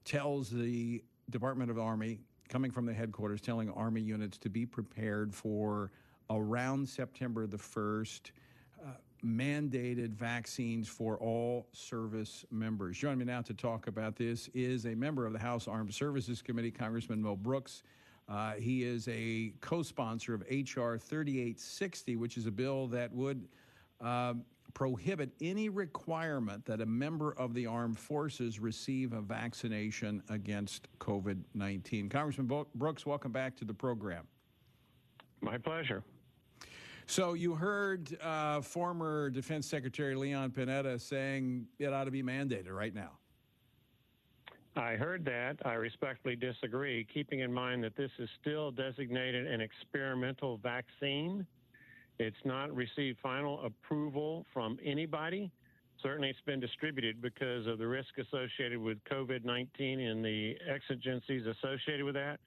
tells 0.06 0.50
the 0.50 1.04
Department 1.30 1.70
of 1.70 1.78
Army, 1.78 2.20
coming 2.48 2.72
from 2.72 2.86
the 2.86 2.94
headquarters, 2.94 3.42
telling 3.42 3.70
Army 3.72 4.02
units 4.02 4.38
to 4.38 4.50
be 4.50 4.66
prepared 4.66 5.34
for 5.34 5.92
around 6.30 6.88
September 6.88 7.46
the 7.46 7.58
1st 7.58 8.32
mandated 9.26 10.14
vaccines 10.14 10.88
for 10.88 11.18
all 11.18 11.68
service 11.72 12.46
members. 12.52 12.98
Joining 12.98 13.20
me 13.20 13.26
now 13.26 13.42
to 13.42 13.54
talk 13.54 13.88
about 13.88 14.16
this 14.16 14.50
is 14.54 14.86
a 14.86 14.96
member 14.96 15.26
of 15.26 15.34
the 15.34 15.40
House 15.40 15.68
Armed 15.68 15.94
Services 15.94 16.42
Committee, 16.42 16.72
Congressman 16.72 17.22
Mo 17.22 17.36
Brooks. 17.36 17.84
Uh, 18.28 18.54
he 18.54 18.84
is 18.84 19.08
a 19.08 19.54
co 19.62 19.82
sponsor 19.82 20.34
of 20.34 20.44
H.R. 20.48 20.98
3860, 20.98 22.16
which 22.16 22.38
is 22.38 22.46
a 22.46 22.52
bill 22.52 22.88
that 22.88 23.12
would 23.14 23.48
uh, 24.02 24.34
prohibit 24.74 25.30
any 25.42 25.70
requirement 25.70 26.66
that 26.66 26.82
a 26.82 26.86
member 26.86 27.34
of 27.34 27.54
the 27.54 27.66
armed 27.66 28.00
forces 28.00 28.60
receive 28.60 29.14
a 29.14 29.22
vaccination 29.22 30.24
against 30.30 30.88
COVID 31.00 31.42
19. 31.54 32.10
Congressman 32.10 32.66
Brooks, 32.76 33.06
welcome 33.06 33.32
back 33.32 33.56
to 33.58 33.66
the 33.66 33.74
program. 33.74 34.28
My 35.42 35.58
pleasure. 35.58 36.04
So 37.06 37.34
you 37.34 37.54
heard 37.54 38.18
uh, 38.22 38.62
former 38.62 39.30
Defense 39.30 39.68
Secretary 39.68 40.16
Leon 40.16 40.52
Panetta 40.52 41.00
saying 41.00 41.68
it 41.80 41.92
ought 41.94 42.06
to 42.06 42.12
be 42.12 42.24
mandated 42.24 42.72
right 42.72 42.94
now. 42.94 43.12
I 44.76 44.96
heard 44.96 45.24
that. 45.26 45.58
I 45.66 45.74
respectfully 45.74 46.36
disagree, 46.36 47.06
keeping 47.14 47.42
in 47.42 47.54
mind 47.54 47.84
that 47.84 47.96
this 47.96 48.10
is 48.18 48.28
still 48.42 48.72
designated 48.72 49.46
an 49.46 49.62
experimental 49.62 50.58
vaccine. 50.58 51.46
It's 52.18 52.44
not 52.44 52.74
received 52.76 53.20
final 53.22 53.64
approval 53.64 54.46
from 54.52 54.80
anybody. 54.84 55.52
Certainly, 56.02 56.30
it's 56.30 56.42
been 56.46 56.60
distributed 56.60 57.22
because 57.22 57.68
of 57.68 57.78
the 57.78 57.88
risk 57.88 58.18
associated 58.18 58.80
with 58.80 58.98
COVID 59.04 59.46
19 59.46 60.00
and 60.00 60.26
the 60.26 60.56
exigencies 60.68 61.46
associated 61.46 62.04
with 62.04 62.16
that. 62.16 62.40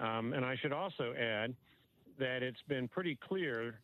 Um, 0.00 0.32
and 0.32 0.44
I 0.44 0.56
should 0.56 0.72
also 0.72 1.14
add 1.14 1.54
that 2.18 2.42
it's 2.42 2.62
been 2.68 2.88
pretty 2.88 3.16
clear 3.16 3.80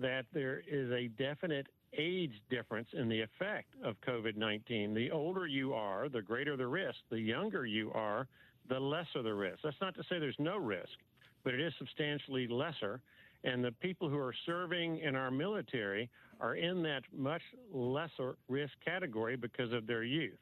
that 0.00 0.24
there 0.32 0.62
is 0.66 0.90
a 0.90 1.08
definite 1.08 1.66
age 1.96 2.32
difference 2.50 2.88
in 2.92 3.08
the 3.08 3.20
effect 3.20 3.74
of 3.84 3.96
COVID 4.06 4.36
19. 4.36 4.94
The 4.94 5.10
older 5.10 5.46
you 5.46 5.74
are, 5.74 6.08
the 6.08 6.22
greater 6.22 6.56
the 6.56 6.66
risk. 6.66 6.98
The 7.10 7.20
younger 7.20 7.66
you 7.66 7.92
are, 7.92 8.26
the 8.68 8.78
lesser 8.78 9.22
the 9.22 9.34
risk. 9.34 9.58
That's 9.62 9.80
not 9.80 9.94
to 9.96 10.02
say 10.04 10.18
there's 10.18 10.36
no 10.38 10.56
risk, 10.56 10.98
but 11.44 11.54
it 11.54 11.60
is 11.60 11.72
substantially 11.78 12.46
lesser. 12.48 13.00
And 13.44 13.64
the 13.64 13.72
people 13.72 14.08
who 14.08 14.18
are 14.18 14.34
serving 14.46 14.98
in 15.00 15.16
our 15.16 15.30
military 15.30 16.08
are 16.40 16.54
in 16.54 16.82
that 16.84 17.02
much 17.16 17.42
lesser 17.72 18.36
risk 18.48 18.72
category 18.84 19.36
because 19.36 19.72
of 19.72 19.86
their 19.86 20.04
youth. 20.04 20.38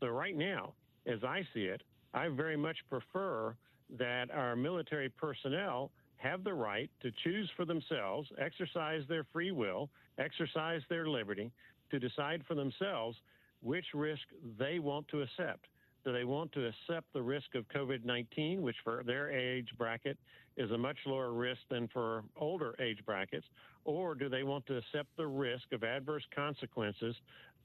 So, 0.00 0.08
right 0.08 0.36
now, 0.36 0.74
as 1.06 1.24
I 1.24 1.46
see 1.54 1.64
it, 1.64 1.82
I 2.14 2.28
very 2.28 2.56
much 2.56 2.76
prefer 2.90 3.56
that 3.98 4.30
our 4.30 4.54
military 4.54 5.08
personnel 5.08 5.90
have 6.22 6.44
the 6.44 6.54
right 6.54 6.90
to 7.02 7.10
choose 7.24 7.50
for 7.56 7.64
themselves, 7.64 8.28
exercise 8.38 9.02
their 9.08 9.24
free 9.32 9.50
will, 9.50 9.90
exercise 10.18 10.80
their 10.88 11.08
liberty 11.08 11.50
to 11.90 11.98
decide 11.98 12.42
for 12.46 12.54
themselves 12.54 13.16
which 13.60 13.86
risk 13.94 14.22
they 14.58 14.78
want 14.78 15.06
to 15.08 15.22
accept. 15.22 15.66
Do 16.04 16.12
they 16.12 16.24
want 16.24 16.50
to 16.52 16.66
accept 16.66 17.12
the 17.12 17.22
risk 17.22 17.54
of 17.54 17.68
COVID 17.68 18.04
19, 18.04 18.62
which 18.62 18.76
for 18.82 19.02
their 19.04 19.30
age 19.30 19.68
bracket 19.78 20.18
is 20.56 20.70
a 20.70 20.78
much 20.78 20.96
lower 21.06 21.32
risk 21.32 21.60
than 21.70 21.88
for 21.88 22.24
older 22.36 22.74
age 22.80 22.98
brackets? 23.06 23.46
Or 23.84 24.14
do 24.14 24.28
they 24.28 24.42
want 24.42 24.66
to 24.66 24.76
accept 24.76 25.16
the 25.16 25.26
risk 25.26 25.72
of 25.72 25.84
adverse 25.84 26.24
consequences 26.34 27.14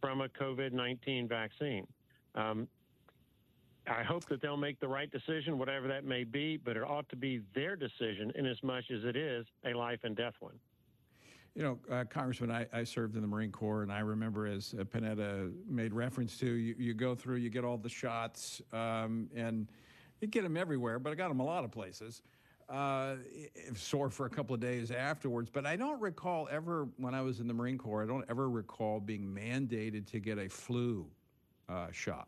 from 0.01 0.22
a 0.22 0.30
COVID 0.30 0.72
19 0.72 1.28
vaccine? 1.28 1.88
Um, 2.36 2.68
I 3.90 4.04
hope 4.04 4.26
that 4.26 4.42
they'll 4.42 4.58
make 4.58 4.80
the 4.80 4.88
right 4.88 5.10
decision, 5.10 5.58
whatever 5.58 5.88
that 5.88 6.04
may 6.04 6.24
be, 6.24 6.58
but 6.58 6.76
it 6.76 6.84
ought 6.84 7.08
to 7.10 7.16
be 7.16 7.42
their 7.56 7.76
decision 7.76 8.32
in 8.36 8.46
as 8.46 8.62
much 8.64 8.86
as 8.92 9.04
it 9.04 9.16
is 9.16 9.46
a 9.66 9.74
life 9.74 10.00
and 10.04 10.16
death 10.16 10.34
one. 10.40 10.60
You 11.56 11.64
know, 11.64 11.80
uh, 11.92 12.04
Congressman, 12.04 12.52
I, 12.52 12.68
I, 12.72 12.84
served 12.84 13.16
in 13.16 13.22
the 13.22 13.28
Marine 13.28 13.52
Corps, 13.52 13.82
and 13.82 13.92
I 13.92 14.00
remember 14.00 14.46
as 14.46 14.76
uh, 14.80 14.84
Panetta 14.84 15.52
made 15.68 15.92
reference 15.92 16.38
to, 16.38 16.46
you, 16.46 16.76
you, 16.78 16.94
go 16.94 17.16
through, 17.16 17.38
you 17.38 17.50
get 17.50 17.64
all 17.64 17.78
the 17.78 17.90
shots, 17.90 18.62
um, 18.74 19.28
and 19.36 19.68
you 20.22 20.28
get 20.28 20.44
them 20.44 20.56
everywhere, 20.56 21.00
but 21.00 21.12
I 21.12 21.16
got 21.16 21.30
them 21.30 21.40
a 21.40 21.46
lot 21.46 21.64
of 21.64 21.72
places. 21.72 22.22
Uh, 22.70 23.16
sore 23.76 24.10
for 24.10 24.26
a 24.26 24.30
couple 24.30 24.54
of 24.54 24.60
days 24.60 24.92
afterwards, 24.92 25.50
but 25.50 25.66
I 25.66 25.78
don't 25.78 26.00
recall 26.00 26.48
ever, 26.52 26.90
when 26.98 27.16
I 27.16 27.22
was 27.22 27.40
in 27.40 27.48
the 27.48 27.54
Marine 27.54 27.78
Corps, 27.78 28.04
I 28.04 28.06
don't 28.06 28.26
ever 28.30 28.50
recall 28.50 29.00
being 29.00 29.24
mandated 29.24 30.06
to 30.12 30.20
get 30.20 30.38
a 30.38 30.50
flu 30.50 31.08
uh, 31.70 31.88
shot. 31.92 32.28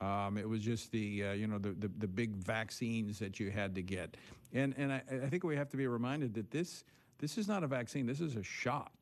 Um, 0.00 0.36
it 0.36 0.48
was 0.48 0.60
just 0.60 0.92
the 0.92 1.24
uh, 1.24 1.32
you 1.32 1.46
know 1.46 1.58
the, 1.58 1.70
the, 1.70 1.90
the 1.98 2.06
big 2.06 2.36
vaccines 2.36 3.18
that 3.18 3.40
you 3.40 3.50
had 3.50 3.74
to 3.76 3.82
get, 3.82 4.16
and 4.52 4.74
and 4.76 4.92
I, 4.92 5.02
I, 5.10 5.28
think 5.28 5.42
we 5.42 5.56
have 5.56 5.70
to 5.70 5.76
be 5.78 5.86
reminded 5.86 6.34
that 6.34 6.50
this 6.50 6.84
this 7.18 7.38
is 7.38 7.48
not 7.48 7.64
a 7.64 7.66
vaccine. 7.66 8.04
This 8.04 8.20
is 8.20 8.36
a 8.36 8.42
shot. 8.42 8.92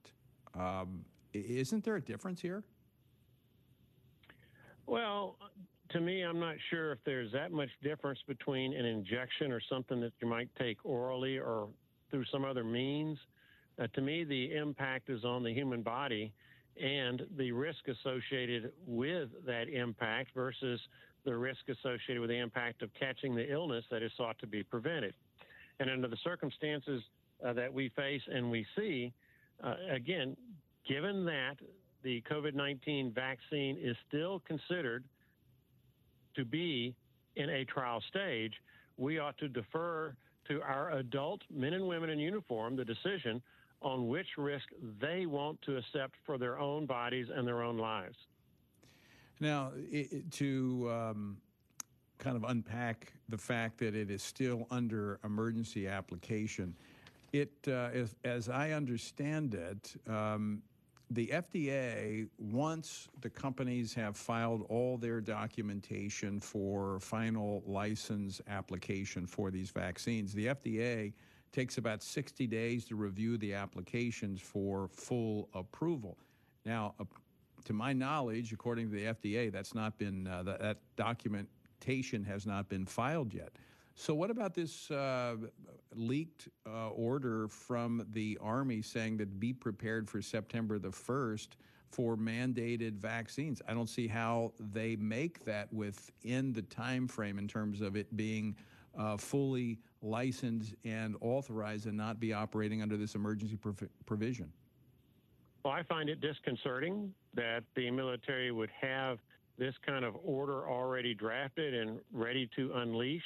Um, 0.57 1.05
isn't 1.33 1.83
there 1.85 1.97
a 1.97 2.01
difference 2.01 2.41
here? 2.41 2.63
Well, 4.87 5.37
to 5.91 6.01
me, 6.01 6.23
I'm 6.23 6.39
not 6.39 6.57
sure 6.71 6.93
if 6.93 6.99
there's 7.05 7.33
that 7.33 7.51
much 7.51 7.71
difference 7.83 8.21
between 8.29 8.73
an 8.73 8.85
injection 8.85 9.51
or 9.51 9.61
something 9.61 10.01
that 10.01 10.13
you 10.21 10.29
might 10.29 10.49
take 10.57 10.79
orally 10.85 11.39
or 11.39 11.69
through 12.11 12.25
some 12.31 12.45
other 12.45 12.63
means. 12.63 13.19
Uh, 13.81 13.89
to 13.95 14.01
me, 14.01 14.23
the 14.23 14.55
impact 14.55 15.11
is 15.11 15.25
on 15.25 15.43
the 15.43 15.53
human 15.53 15.83
body 15.83 16.33
and 16.83 17.22
the 17.37 17.53
risk 17.53 17.89
associated 17.89 18.72
with 18.87 19.29
that 19.47 19.68
impact 19.68 20.31
versus 20.35 20.81
the 21.25 21.35
risk 21.35 21.61
associated 21.68 22.20
with 22.20 22.31
the 22.31 22.39
impact 22.39 22.83
of 22.83 22.91
catching 22.99 23.35
the 23.35 23.51
illness 23.51 23.85
that 23.91 24.03
is 24.03 24.11
sought 24.16 24.39
to 24.39 24.47
be 24.47 24.62
prevented. 24.62 25.14
And 25.81 25.91
under 25.91 26.09
the 26.09 26.18
circumstances 26.22 27.03
uh, 27.45 27.53
that 27.55 27.72
we 27.72 27.91
face 27.91 28.22
and 28.33 28.51
we 28.51 28.66
see, 28.77 29.12
uh, 29.62 29.75
again, 29.91 30.37
given 30.89 31.25
that 31.25 31.57
the 32.03 32.22
COVID 32.31 32.55
19 32.55 33.12
vaccine 33.12 33.79
is 33.81 33.97
still 34.09 34.43
considered 34.47 35.05
to 36.37 36.45
be 36.45 36.95
in 37.37 37.49
a 37.49 37.64
trial 37.64 38.03
stage, 38.09 38.53
we 38.97 39.18
ought 39.18 39.37
to 39.39 39.49
defer 39.49 40.14
to 40.49 40.61
our 40.62 40.93
adult 40.93 41.41
men 41.51 41.72
and 41.72 41.87
women 41.87 42.11
in 42.11 42.18
uniform 42.18 42.77
the 42.77 42.85
decision 42.85 43.43
on 43.85 44.09
which 44.09 44.26
risk 44.39 44.64
they 45.01 45.26
want 45.26 45.61
to 45.62 45.76
accept 45.76 46.14
for 46.24 46.39
their 46.39 46.59
own 46.59 46.87
bodies 46.87 47.28
and 47.32 47.47
their 47.47 47.62
own 47.62 47.76
lives. 47.76 48.16
Now, 49.41 49.72
it, 49.76 50.30
to 50.32 50.91
um, 50.91 51.37
kind 52.18 52.37
of 52.37 52.45
unpack 52.45 53.12
the 53.28 53.37
fact 53.37 53.78
that 53.78 53.95
it 53.95 54.11
is 54.11 54.22
still 54.22 54.66
under 54.70 55.20
emergency 55.22 55.87
application, 55.87 56.74
it, 57.32 57.53
uh, 57.68 57.91
as, 57.93 58.14
as, 58.24 58.49
I 58.49 58.70
understand 58.70 59.55
it, 59.55 59.95
um, 60.09 60.62
the 61.11 61.26
FDA, 61.26 62.28
once 62.39 63.09
the 63.20 63.28
companies 63.28 63.93
have 63.95 64.16
filed 64.16 64.64
all 64.70 64.97
their 64.97 65.20
documentation 65.20 66.41
for 66.41 66.99
final 67.01 67.62
license 67.66 68.41
application 68.49 69.26
for 69.26 69.51
these 69.51 69.70
vaccines, 69.70 70.32
the 70.32 70.47
FDA 70.47 71.12
takes 71.55 71.79
about 71.79 72.03
60 72.03 72.47
days 72.49 72.85
to 72.87 72.97
review 72.97 73.39
the 73.39 73.55
applications 73.55 74.41
for 74.41 74.89
full 74.89 75.49
approval. 75.55 76.19
Now, 76.67 76.95
uh, 76.99 77.05
to 77.65 77.73
my 77.73 77.93
knowledge, 77.93 78.53
according 78.53 78.91
to 78.91 78.97
the 78.97 79.05
FDA, 79.05 79.53
that's 79.53 79.75
not 79.75 79.97
been 79.97 80.27
uh, 80.27 80.43
that, 80.43 80.61
that, 80.61 80.79
documentation 80.97 82.25
has 82.25 82.45
not 82.45 82.69
been 82.69 82.85
filed 82.85 83.33
yet. 83.33 83.53
So, 83.95 84.15
what 84.15 84.31
about 84.31 84.55
this 84.55 84.91
uh, 84.91 85.37
leaked 85.95 86.49
uh, 86.67 86.89
order 86.89 87.47
from 87.47 88.05
the 88.11 88.37
Army 88.43 88.83
saying 88.83 89.19
that 89.19 89.39
be 89.39 89.53
prepared 89.53 90.11
for 90.11 90.21
September 90.21 90.81
the 90.81 90.91
1st 90.91 91.51
for 91.89 92.17
mandated 92.17 92.95
vaccines? 92.95 93.63
I 93.69 93.75
don't 93.75 93.89
see 93.89 94.09
how 94.09 94.53
they 94.59 94.97
make 94.97 95.45
that 95.45 95.73
within 95.73 96.53
the 96.53 96.63
time 96.63 97.07
frame 97.07 97.39
in 97.39 97.47
terms 97.47 97.81
of 97.81 97.95
it 97.97 98.15
being 98.17 98.57
uh, 98.99 99.17
fully 99.17 99.79
licensed 100.05 100.75
and 100.85 101.17
authorized 101.21 101.87
and 101.87 101.97
not 101.97 102.21
be 102.21 102.33
operating 102.33 102.83
under 102.83 102.97
this 102.97 103.15
emergency 103.15 103.57
prov- 103.57 103.89
provision? 104.07 104.53
Well, 105.65 105.73
I 105.73 105.83
find 105.85 106.11
it 106.11 106.21
disconcerting 106.21 107.13
that 107.35 107.65
the 107.75 107.91
military 107.91 108.53
would 108.53 108.71
have 108.81 109.19
this 109.57 109.75
kind 109.87 110.05
of 110.05 110.15
order 110.23 110.69
already 110.69 111.15
drafted 111.15 111.75
and 111.75 112.01
ready 112.13 112.51
to 112.57 112.73
unleash, 112.75 113.23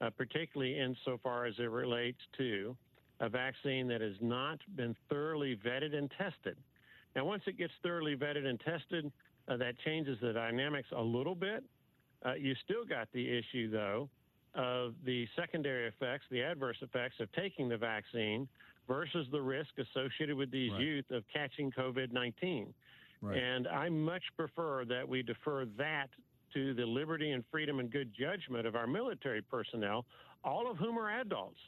uh, 0.00 0.10
particularly 0.10 0.78
insofar 0.78 1.46
as 1.46 1.54
it 1.58 1.70
relates 1.70 2.18
to 2.36 2.76
a 3.20 3.28
vaccine 3.28 3.86
that 3.88 4.00
has 4.00 4.16
not 4.20 4.58
been 4.76 4.94
thoroughly 5.08 5.56
vetted 5.56 5.94
and 5.94 6.10
tested. 6.18 6.56
Now, 7.16 7.24
once 7.24 7.42
it 7.46 7.56
gets 7.56 7.72
thoroughly 7.82 8.16
vetted 8.16 8.44
and 8.44 8.60
tested, 8.60 9.10
uh, 9.48 9.56
that 9.56 9.78
changes 9.84 10.18
the 10.20 10.32
dynamics 10.32 10.88
a 10.94 11.02
little 11.02 11.34
bit. 11.34 11.64
Uh, 12.24 12.34
you 12.34 12.54
still 12.64 12.84
got 12.84 13.08
the 13.12 13.26
issue, 13.38 13.70
though, 13.70 14.08
of 14.54 14.94
the 15.04 15.26
secondary 15.36 15.86
effects, 15.88 16.24
the 16.30 16.42
adverse 16.42 16.76
effects 16.82 17.16
of 17.20 17.30
taking 17.32 17.68
the 17.68 17.76
vaccine 17.76 18.48
versus 18.88 19.26
the 19.30 19.40
risk 19.40 19.70
associated 19.78 20.36
with 20.36 20.50
these 20.50 20.72
right. 20.72 20.80
youth 20.80 21.10
of 21.10 21.22
catching 21.32 21.70
COVID 21.70 22.12
19. 22.12 22.74
Right. 23.22 23.36
And 23.36 23.68
I 23.68 23.88
much 23.88 24.22
prefer 24.36 24.84
that 24.86 25.06
we 25.08 25.22
defer 25.22 25.66
that 25.76 26.08
to 26.54 26.74
the 26.74 26.84
liberty 26.84 27.32
and 27.32 27.44
freedom 27.50 27.78
and 27.78 27.90
good 27.90 28.10
judgment 28.18 28.66
of 28.66 28.74
our 28.74 28.86
military 28.86 29.42
personnel, 29.42 30.04
all 30.42 30.70
of 30.70 30.78
whom 30.78 30.98
are 30.98 31.20
adults. 31.20 31.58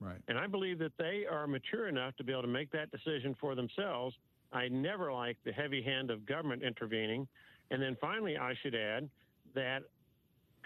Right. 0.00 0.18
And 0.28 0.38
I 0.38 0.46
believe 0.46 0.78
that 0.80 0.92
they 0.98 1.24
are 1.30 1.46
mature 1.46 1.88
enough 1.88 2.16
to 2.16 2.24
be 2.24 2.32
able 2.32 2.42
to 2.42 2.48
make 2.48 2.70
that 2.72 2.90
decision 2.90 3.34
for 3.40 3.54
themselves. 3.54 4.14
I 4.52 4.68
never 4.68 5.12
like 5.12 5.38
the 5.44 5.52
heavy 5.52 5.82
hand 5.82 6.10
of 6.10 6.26
government 6.26 6.62
intervening. 6.62 7.26
And 7.70 7.80
then 7.80 7.96
finally, 8.00 8.36
I 8.36 8.54
should 8.62 8.74
add 8.74 9.08
that 9.54 9.84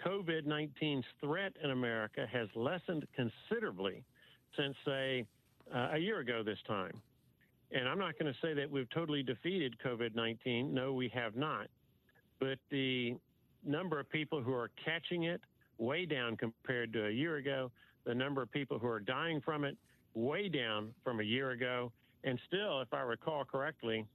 COVID 0.05 0.47
19's 0.47 1.05
threat 1.21 1.53
in 1.63 1.71
America 1.71 2.27
has 2.33 2.49
lessened 2.55 3.07
considerably 3.15 4.05
since, 4.57 4.75
say, 4.85 5.27
uh, 5.75 5.91
a 5.93 5.99
year 5.99 6.21
ago 6.21 6.43
this 6.43 6.59
time. 6.67 7.01
And 7.73 7.89
I'm 7.89 7.99
not 7.99 8.19
going 8.19 8.33
to 8.33 8.39
say 8.41 8.55
that 8.55 8.71
we've 8.71 8.91
totally 8.91 9.23
defeated 9.23 9.77
COVID 9.85 10.15
19. 10.15 10.73
No, 10.73 10.93
we 10.93 11.09
have 11.15 11.37
not. 11.37 11.69
But 12.41 12.59
the 12.71 13.17
number 13.65 14.01
of 14.01 14.09
people 14.11 14.43
who 14.43 14.53
are 14.53 14.71
catching 14.85 15.25
it, 15.25 15.41
way 15.79 16.05
down 16.07 16.37
compared 16.37 16.93
to 16.95 17.07
a 17.07 17.11
year 17.11 17.37
ago. 17.37 17.71
The 18.05 18.15
number 18.15 18.43
of 18.43 18.51
people 18.51 18.79
who 18.79 18.89
are 18.89 19.01
dying 19.01 19.41
from 19.41 19.65
it, 19.65 19.77
way 20.15 20.49
down 20.49 20.93
from 21.05 21.21
a 21.21 21.23
year 21.23 21.51
ago. 21.51 21.93
And 22.25 22.39
still, 22.47 22.81
if 22.81 22.93
I 22.93 23.01
recall 23.01 23.45
correctly, 23.45 24.07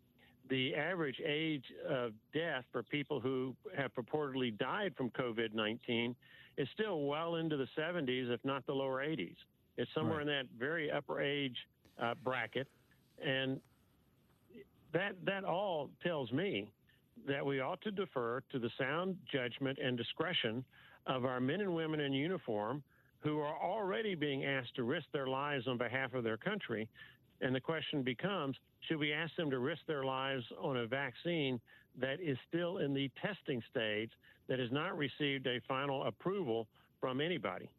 the 0.50 0.76
average 0.76 1.20
age 1.26 1.66
of 1.88 2.12
death 2.34 2.64
for 2.72 2.84
people 2.84 3.20
who 3.20 3.56
have 3.76 3.92
purportedly 3.94 4.58
died 4.58 4.94
from 4.96 5.10
COVID 5.12 5.54
19 5.54 6.16
is 6.58 6.68
still 6.74 7.02
well 7.02 7.36
into 7.36 7.58
the 7.58 7.68
70s, 7.78 8.32
if 8.32 8.40
not 8.44 8.66
the 8.66 8.74
lower 8.74 9.04
80s. 9.06 9.36
It's 9.78 9.92
somewhere 9.94 10.18
right. 10.18 10.22
in 10.22 10.28
that 10.28 10.46
very 10.58 10.90
upper 10.92 11.22
age 11.22 11.58
uh, 12.02 12.14
bracket. 12.24 12.68
And 13.24 13.60
that, 14.94 15.14
that 15.26 15.44
all 15.44 15.90
tells 16.04 16.32
me 16.32 16.70
that 17.28 17.46
we 17.46 17.60
ought 17.60 17.82
to 17.82 17.92
defer 17.92 18.42
to 18.52 18.60
the 18.60 18.70
sound 18.78 19.18
judgment 19.32 19.80
and 19.84 19.98
discretion 19.98 20.64
of 21.08 21.26
our 21.26 21.40
men 21.40 21.62
and 21.62 21.76
women 21.76 22.00
in 22.00 22.14
uniform 22.14 22.84
who 23.20 23.40
are 23.40 23.58
already 23.58 24.16
being 24.16 24.46
asked 24.46 24.76
to 24.76 24.84
risk 24.84 25.08
their 25.12 25.28
lives 25.28 25.68
on 25.68 25.78
behalf 25.78 26.14
of 26.14 26.24
their 26.24 26.38
country. 26.38 26.88
And 27.42 27.54
the 27.54 27.60
question 27.60 28.04
becomes 28.04 28.56
should 28.88 28.98
we 28.98 29.14
ask 29.14 29.36
them 29.36 29.50
to 29.52 29.60
risk 29.60 29.82
their 29.88 30.04
lives 30.04 30.44
on 30.60 30.78
a 30.78 30.86
vaccine 30.86 31.60
that 31.98 32.20
is 32.22 32.38
still 32.48 32.78
in 32.78 32.94
the 32.94 33.10
testing 33.22 33.62
stage, 33.70 34.12
that 34.48 34.60
has 34.60 34.72
not 34.72 34.98
received 34.98 35.48
a 35.48 35.60
final 35.68 36.04
approval 36.04 36.68
from 37.00 37.22
anybody? 37.22 37.70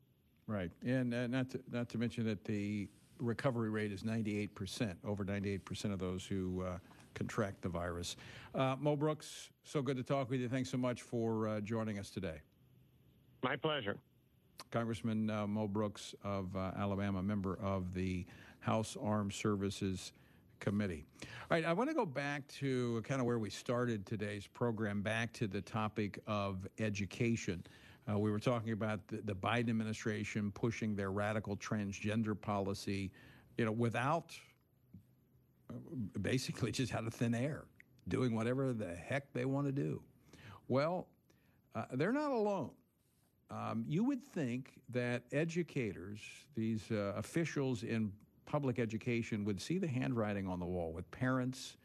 Right. 0.47 0.71
And 0.85 1.13
uh, 1.13 1.27
not, 1.27 1.51
to, 1.51 1.61
not 1.71 1.89
to 1.91 1.99
mention 1.99 2.25
that 2.27 2.45
the 2.45 2.89
recovery 3.19 3.71
rate 3.71 3.93
is 3.93 4.03
98%, 4.03 4.95
over 5.05 5.25
98% 5.25 5.93
of 5.93 5.99
those 5.99 6.25
who. 6.25 6.63
Uh, 6.63 6.79
contract 7.17 7.63
the 7.63 7.69
virus. 7.69 8.15
Uh, 8.55 8.77
Mo 8.79 8.95
Brooks, 8.95 9.51
so 9.65 9.83
good 9.83 9.97
to 9.97 10.03
talk 10.03 10.31
with 10.31 10.39
you. 10.39 10.49
Thanks 10.49 10.71
so 10.71 10.77
much 10.77 11.03
for 11.03 11.49
uh, 11.49 11.61
joining 11.61 11.99
us 11.99 12.11
today. 12.11 12.41
My 13.43 13.57
pleasure. 13.57 13.97
Congressman 14.71 15.31
uh, 15.31 15.47
Mo 15.47 15.67
Brooks 15.67 16.15
of 16.23 16.55
uh, 16.55 16.73
Alabama, 16.79 17.23
member 17.23 17.59
of 17.61 17.95
the 17.95 18.27
House 18.61 18.97
Armed 19.01 19.33
Services 19.33 20.13
Committee. 20.61 21.05
All 21.23 21.29
right, 21.51 21.65
I 21.65 21.73
want 21.73 21.91
to 21.91 21.95
go 21.95 22.07
back 22.07 22.47
to 22.59 23.03
kind 23.07 23.21
of 23.21 23.27
where 23.27 23.39
we 23.39 23.51
started 23.51 24.07
today's 24.07 24.47
program, 24.47 25.03
back 25.03 25.33
to 25.35 25.47
the 25.47 25.61
topic 25.61 26.19
of 26.27 26.67
education. 26.79 27.65
Uh, 28.11 28.19
we 28.19 28.31
were 28.31 28.39
talking 28.39 28.73
about 28.73 29.07
the, 29.09 29.21
the 29.25 29.35
Biden 29.35 29.71
administration 29.71 30.53
pushing 30.53 30.95
their 30.95 31.11
radical 31.11 31.57
transgender 31.57 32.41
policy, 32.41 33.11
you 33.59 33.65
know, 33.65 33.73
without 33.73 34.35
basically 36.21 36.71
just 36.73 36.95
out 36.95 37.07
of 37.07 37.15
thin 37.15 37.35
air, 37.35 37.65
doing 38.09 38.35
whatever 38.35 38.73
the 38.73 38.95
heck 38.95 39.33
they 39.33 39.45
want 39.45 39.67
to 39.67 39.73
do. 39.73 40.03
Well, 40.69 41.09
uh, 41.75 41.85
they're 41.93 42.13
not 42.13 42.31
alone. 42.31 42.71
Um, 43.51 43.85
you 43.87 44.03
would 44.05 44.23
think 44.25 44.73
that 44.89 45.23
educators, 45.33 46.21
these 46.55 46.91
uh, 46.91 47.13
officials 47.17 47.83
in 47.83 48.13
public 48.47 48.79
education, 48.79 49.45
would 49.45 49.61
see 49.61 49.79
the 49.79 49.89
handwriting 49.89 50.49
on 50.49 50.61
the 50.61 50.67
wall 50.67 50.93
with 50.93 51.11
parents 51.11 51.77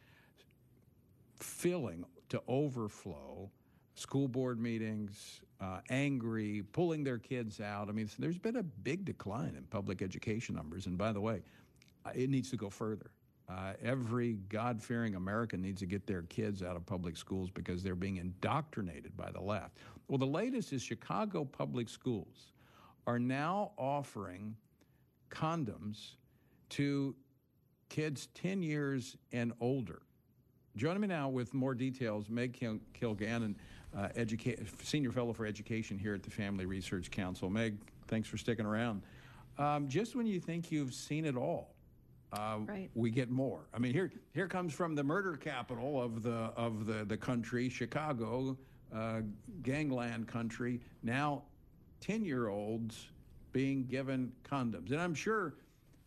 filling 1.40 2.06
to 2.30 2.42
overflow 2.48 3.50
school 3.96 4.28
board 4.28 4.60
meetings, 4.60 5.42
uh, 5.60 5.80
angry, 5.90 6.64
pulling 6.72 7.04
their 7.04 7.18
kids 7.18 7.60
out. 7.60 7.90
I 7.90 7.92
mean, 7.92 8.10
there's 8.18 8.38
been 8.38 8.58
a 8.58 8.64
big 8.64 9.06
decline 9.06 9.56
in 9.58 9.64
public 9.64 10.02
education 10.02 10.56
numbers. 10.56 10.86
And 10.86 10.98
by 10.98 11.12
the 11.12 11.22
way, 11.22 11.42
uh, 12.06 12.12
it 12.16 12.30
needs 12.30 12.50
to 12.52 12.58
go 12.58 12.70
further. 12.70 13.12
Uh, 13.50 13.74
every 13.84 14.34
God 14.48 14.82
fearing 14.82 15.16
American 15.16 15.62
needs 15.62 15.82
to 15.82 15.86
get 15.86 16.08
their 16.08 16.22
kids 16.24 16.64
out 16.64 16.78
of 16.78 16.86
public 16.86 17.18
schools 17.18 17.50
because 17.50 17.84
they're 17.84 17.96
being 17.96 18.18
indoctrinated 18.18 19.16
by 19.18 19.30
the 19.30 19.42
left. 19.42 19.78
Well, 20.08 20.18
the 20.18 20.26
latest 20.26 20.72
is 20.72 20.82
Chicago 20.82 21.44
public 21.44 21.90
schools 21.90 22.54
are 23.08 23.20
now 23.20 23.72
offering 23.78 24.56
condoms 25.30 26.16
to 26.72 27.16
kids 27.90 28.28
10 28.36 28.64
years 28.64 29.18
and 29.32 29.54
older. 29.60 30.02
Joining 30.76 31.02
me 31.02 31.08
now 31.08 31.28
with 31.28 31.54
more 31.54 31.76
details, 31.76 32.30
Meg 32.30 32.58
Kilgannon, 32.94 33.56
uh, 33.96 34.08
educa- 34.16 34.66
Senior 34.84 35.12
Fellow 35.12 35.34
for 35.34 35.46
Education 35.46 36.00
here 36.00 36.14
at 36.14 36.24
the 36.24 36.30
Family 36.30 36.66
Research 36.66 37.12
Council. 37.12 37.50
Meg, 37.50 37.78
thanks 38.08 38.30
for 38.30 38.38
sticking 38.38 38.66
around. 38.66 39.04
Um, 39.58 39.90
just 39.90 40.16
when 40.16 40.26
you 40.26 40.40
think 40.40 40.72
you've 40.72 40.94
seen 40.94 41.26
it 41.26 41.36
all, 41.36 41.76
uh, 42.32 42.60
right. 42.66 42.90
we 42.96 43.12
get 43.12 43.30
more. 43.30 43.68
I 43.74 43.80
mean, 43.80 43.92
here 43.92 44.10
here 44.34 44.48
comes 44.48 44.74
from 44.74 44.96
the 44.96 45.04
murder 45.04 45.36
capital 45.36 46.02
of 46.02 46.24
the 46.24 46.54
of 46.56 46.86
the 46.86 47.04
the 47.04 47.18
country, 47.18 47.68
Chicago, 47.68 48.58
uh, 48.96 49.22
gangland 49.62 50.30
country. 50.30 50.80
Now, 51.04 51.44
ten 52.00 52.24
year 52.24 52.48
olds 52.48 53.10
being 53.52 53.84
given 53.84 54.32
condoms, 54.50 54.92
and 54.92 55.02
I'm 55.02 55.14
sure. 55.14 55.56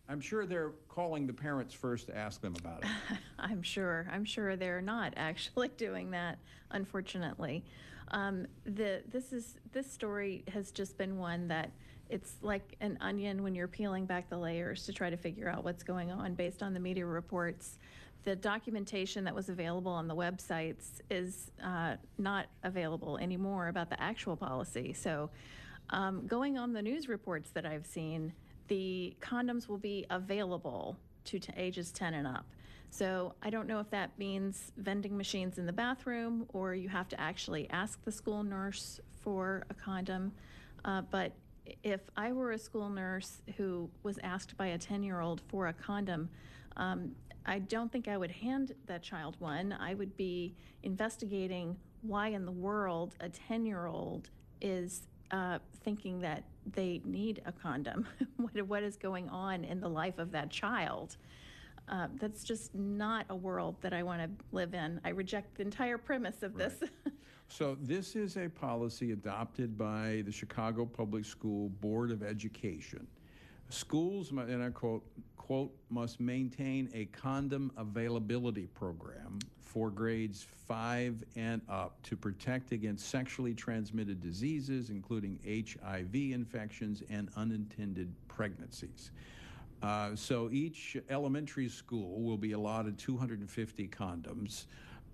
I'm 0.09 0.21
sure 0.21 0.45
they're 0.45 0.73
calling 0.89 1.27
the 1.27 1.33
parents 1.33 1.73
first 1.73 2.09
to 2.09 2.17
ask 2.17 2.41
them 2.41 2.55
about 2.61 2.85
it. 2.85 2.91
I'm 3.39 3.63
sure. 3.63 4.07
I'm 4.13 4.25
sure 4.25 4.57
they're 4.57 4.83
not 4.83 5.15
actually 5.17 5.69
doing 5.77 6.11
that, 6.11 6.39
unfortunately. 6.71 7.65
Um, 8.09 8.47
the 8.65 9.03
this 9.11 9.33
is 9.33 9.57
this 9.73 9.91
story 9.91 10.45
has 10.53 10.71
just 10.71 10.99
been 10.99 11.17
one 11.17 11.49
that 11.49 11.71
it's 12.11 12.35
like 12.43 12.77
an 12.81 12.99
onion 13.01 13.43
when 13.43 13.55
you're 13.55 13.67
peeling 13.67 14.05
back 14.05 14.29
the 14.29 14.37
layers 14.37 14.85
to 14.85 14.93
try 14.93 15.09
to 15.09 15.17
figure 15.17 15.49
out 15.49 15.65
what's 15.65 15.83
going 15.83 16.11
on 16.11 16.35
based 16.35 16.63
on 16.63 16.75
the 16.75 16.81
media 16.81 17.07
reports. 17.07 17.79
The 18.25 18.37
documentation 18.37 19.25
that 19.25 19.35
was 19.35 19.49
available 19.49 19.93
on 19.93 20.07
the 20.07 20.15
websites 20.15 21.01
is 21.11 21.51
uh, 21.63 21.97
not 22.19 22.47
available 22.63 23.19
anymore 23.19 23.69
about 23.69 23.91
the 23.91 24.01
actual 24.01 24.37
policy. 24.37 24.93
So, 24.93 25.31
um, 25.91 26.27
going 26.27 26.57
on 26.57 26.73
the 26.73 26.81
news 26.81 27.09
reports 27.09 27.51
that 27.51 27.67
I've 27.67 27.87
seen, 27.87 28.33
the 28.69 29.17
condoms 29.21 29.69
will 29.69 29.79
be 29.79 30.07
available 30.11 30.97
to 31.25 31.39
t- 31.39 31.53
ages 31.57 31.91
10 31.93 32.15
and 32.15 32.27
up. 32.27 32.47
So 32.91 33.35
I 33.43 33.51
don't 33.51 33.67
know 33.67 33.81
if 33.81 33.91
that 33.91 34.17
means 34.19 34.73
vending 34.77 35.17
machines 35.17 35.59
in 35.59 35.67
the 35.67 35.73
bathroom 35.73 36.47
or 36.53 36.75
you 36.75 36.89
have 36.89 37.09
to 37.09 37.21
actually 37.21 37.69
ask 37.71 38.03
the 38.05 38.12
school 38.12 38.45
nurse 38.45 39.01
for 39.21 39.65
a 39.69 39.75
condom. 39.75 40.33
Uh, 40.85 41.03
but 41.11 41.33
if 41.83 42.01
I 42.17 42.33
were 42.33 42.53
a 42.53 42.59
school 42.59 42.89
nurse 42.89 43.43
who 43.57 43.91
was 44.03 44.19
asked 44.23 44.57
by 44.57 44.69
a 44.69 44.79
10 44.79 45.03
year 45.03 45.21
old 45.21 45.41
for 45.49 45.67
a 45.67 45.73
condom, 45.73 46.29
um, 46.77 47.12
I 47.47 47.59
don't 47.59 47.91
think 47.91 48.09
I 48.09 48.17
would 48.17 48.31
hand 48.31 48.73
that 48.87 49.03
child 49.03 49.37
one. 49.39 49.73
I 49.79 49.95
would 49.95 50.17
be 50.17 50.55
investigating 50.83 51.77
why 52.03 52.29
in 52.29 52.45
the 52.45 52.53
world 52.53 53.17
a 53.21 53.29
10 53.29 53.67
year 53.67 53.87
old 53.87 54.31
is 54.61 55.09
uh, 55.31 55.59
thinking 55.83 56.21
that 56.21 56.45
they 56.73 57.01
need 57.05 57.43
a 57.47 57.53
condom. 57.53 58.07
what, 58.37 58.62
what 58.67 58.83
is 58.83 58.97
going 58.97 59.29
on 59.29 59.65
in 59.65 59.81
the 59.81 59.89
life 59.89 60.19
of 60.19 60.31
that 60.33 60.51
child? 60.51 61.17
Uh, 61.89 62.09
that's 62.19 62.45
just 62.45 62.75
not 62.75 63.27
a 63.29 63.37
world 63.37 63.77
that 63.83 63.93
I 63.93 64.03
want 64.03 64.23
to 64.23 64.31
live 64.53 64.73
in. 64.73 65.01
I 65.05 65.11
reject 65.11 65.57
the 65.57 65.62
entire 65.62 65.99
premise 65.99 66.43
of 66.43 66.57
right. 66.57 66.71
this. 66.71 66.91
So 67.49 67.77
this 67.83 68.17
is 68.17 68.37
a 68.37 68.49
policy 68.49 69.12
adopted 69.12 69.77
by 69.77 70.23
the 70.25 70.33
Chicago 70.33 70.87
Public 70.87 71.25
School 71.25 71.69
Board 71.69 72.11
of 72.11 72.23
Education. 72.23 73.07
Schools, 73.69 74.31
and 74.31 74.62
I 74.62 74.71
quote, 74.71 75.05
quote, 75.37 75.73
must 75.91 76.21
maintain 76.21 76.89
a 76.95 77.05
condom 77.07 77.71
availability 77.77 78.67
program 78.67 79.39
for 79.75 79.91
grades 79.91 80.47
five 80.68 81.25
and 81.35 81.61
up 81.68 82.01
to 82.05 82.16
protect 82.16 82.70
against 82.70 83.11
sexually 83.11 83.53
transmitted 83.55 84.22
diseases, 84.22 84.89
including 84.89 85.37
HIV 85.45 86.14
infections 86.14 87.03
and 87.11 87.29
unintended 87.37 88.14
pregnancies. 88.29 89.11
Uh, 89.83 90.14
so 90.14 90.49
each 90.53 90.97
elementary 91.11 91.68
school 91.68 92.22
will 92.22 92.37
be 92.37 92.53
allotted 92.53 92.97
250 92.99 93.89
condoms 93.89 94.66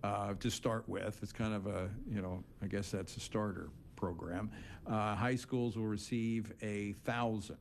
uh, 0.04 0.34
to 0.34 0.50
start 0.50 0.86
with. 0.86 1.18
It's 1.22 1.32
kind 1.32 1.54
of 1.54 1.66
a, 1.66 1.88
you 2.06 2.20
know, 2.20 2.44
I 2.62 2.66
guess 2.66 2.90
that's 2.90 3.16
a 3.16 3.20
starter 3.20 3.70
program. 3.96 4.50
Uh, 4.86 5.14
high 5.16 5.36
schools 5.36 5.78
will 5.78 5.86
receive 5.86 6.52
a 6.60 6.92
thousand. 7.04 7.56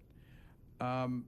Um, 0.81 1.23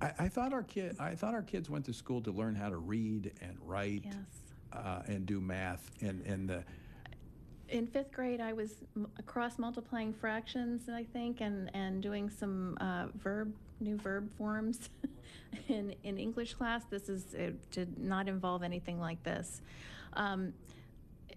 I, 0.00 0.12
I, 0.18 0.28
thought 0.28 0.52
our 0.52 0.62
kid, 0.62 0.96
I 0.98 1.14
thought 1.14 1.34
our 1.34 1.42
kids 1.42 1.68
went 1.68 1.84
to 1.86 1.92
school 1.92 2.20
to 2.22 2.30
learn 2.30 2.54
how 2.54 2.68
to 2.68 2.76
read 2.76 3.32
and 3.40 3.56
write 3.64 4.04
yes. 4.04 4.14
uh, 4.72 5.02
and 5.06 5.26
do 5.26 5.40
math 5.40 5.90
and 6.00 6.24
and 6.26 6.48
the. 6.48 6.64
In 7.68 7.86
fifth 7.86 8.12
grade, 8.12 8.40
I 8.40 8.54
was 8.54 8.76
cross 9.26 9.58
multiplying 9.58 10.12
fractions, 10.12 10.88
I 10.88 11.04
think, 11.04 11.40
and 11.40 11.70
and 11.74 12.02
doing 12.02 12.30
some 12.30 12.78
uh, 12.80 13.06
verb 13.16 13.52
new 13.80 13.96
verb 13.96 14.30
forms. 14.36 14.88
in, 15.68 15.94
in 16.02 16.18
English 16.18 16.54
class. 16.54 16.84
This 16.90 17.08
is 17.08 17.34
it 17.34 17.70
did 17.70 17.98
not 17.98 18.28
involve 18.28 18.62
anything 18.62 19.00
like 19.00 19.22
this. 19.22 19.62
Um, 20.14 20.52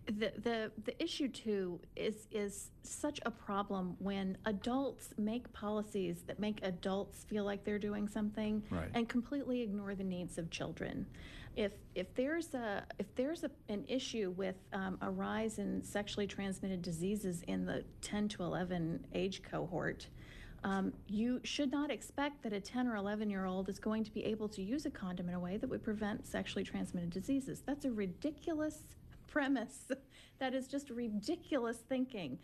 the, 0.05 0.31
the 0.43 0.71
the 0.83 1.03
issue 1.03 1.27
too 1.27 1.79
is 1.95 2.27
is 2.31 2.71
such 2.83 3.19
a 3.25 3.31
problem 3.31 3.95
when 3.99 4.37
adults 4.45 5.13
make 5.17 5.51
policies 5.53 6.23
that 6.27 6.39
make 6.39 6.59
adults 6.63 7.23
feel 7.23 7.43
like 7.43 7.63
they're 7.63 7.79
doing 7.79 8.07
something 8.07 8.63
right. 8.69 8.89
and 8.93 9.07
completely 9.07 9.61
ignore 9.61 9.95
the 9.95 10.03
needs 10.03 10.37
of 10.37 10.49
children. 10.49 11.05
If 11.55 11.73
if 11.95 12.13
there's 12.15 12.53
a 12.53 12.83
if 12.99 13.13
there's 13.15 13.43
a, 13.43 13.51
an 13.69 13.85
issue 13.87 14.33
with 14.37 14.55
um, 14.73 14.97
a 15.01 15.09
rise 15.09 15.59
in 15.59 15.83
sexually 15.83 16.27
transmitted 16.27 16.81
diseases 16.81 17.43
in 17.47 17.65
the 17.65 17.83
10 18.01 18.29
to 18.29 18.43
11 18.43 19.05
age 19.13 19.41
cohort, 19.43 20.07
Um, 20.63 20.93
you 21.07 21.39
should 21.43 21.71
not 21.71 21.89
expect 21.89 22.43
that 22.43 22.53
a 22.53 22.59
10 22.59 22.87
or 22.87 22.95
11 22.95 23.29
year 23.29 23.45
old 23.45 23.67
is 23.67 23.79
going 23.79 24.03
to 24.03 24.11
be 24.11 24.23
able 24.25 24.47
to 24.49 24.61
use 24.61 24.85
a 24.85 24.91
condom 24.91 25.27
in 25.27 25.35
a 25.35 25.39
way 25.39 25.57
that 25.57 25.69
would 25.69 25.83
prevent 25.83 26.25
sexually 26.27 26.63
transmitted 26.63 27.09
diseases. 27.09 27.63
That's 27.65 27.85
a 27.85 27.91
ridiculous 27.91 28.83
premise. 29.31 29.91
that 30.39 30.53
is 30.53 30.67
just 30.67 30.91
ridiculous 30.91 31.77
thinking. 31.89 32.37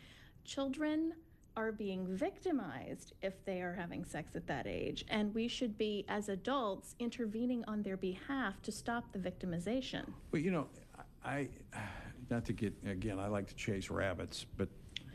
Children 0.44 1.14
are 1.56 1.72
being 1.72 2.06
victimized 2.08 3.14
if 3.22 3.44
they 3.44 3.62
are 3.62 3.74
having 3.74 4.06
sex 4.06 4.36
at 4.36 4.48
that 4.48 4.68
age. 4.68 5.04
And 5.10 5.34
we 5.34 5.48
should 5.48 5.78
be, 5.78 6.06
as 6.08 6.30
adults, 6.30 6.96
intervening 7.00 7.64
on 7.68 7.82
their 7.82 7.98
behalf 7.98 8.62
to 8.62 8.72
stop 8.72 9.12
the 9.12 9.20
victimization. 9.20 10.06
Well, 10.32 10.42
you 10.42 10.52
know, 10.52 10.68
I, 11.26 11.50
not 12.30 12.46
to 12.46 12.54
get, 12.54 12.74
again, 12.86 13.20
I 13.20 13.28
like 13.28 13.48
to 13.48 13.56
chase 13.56 13.90
rabbits, 13.90 14.46
but 14.56 14.70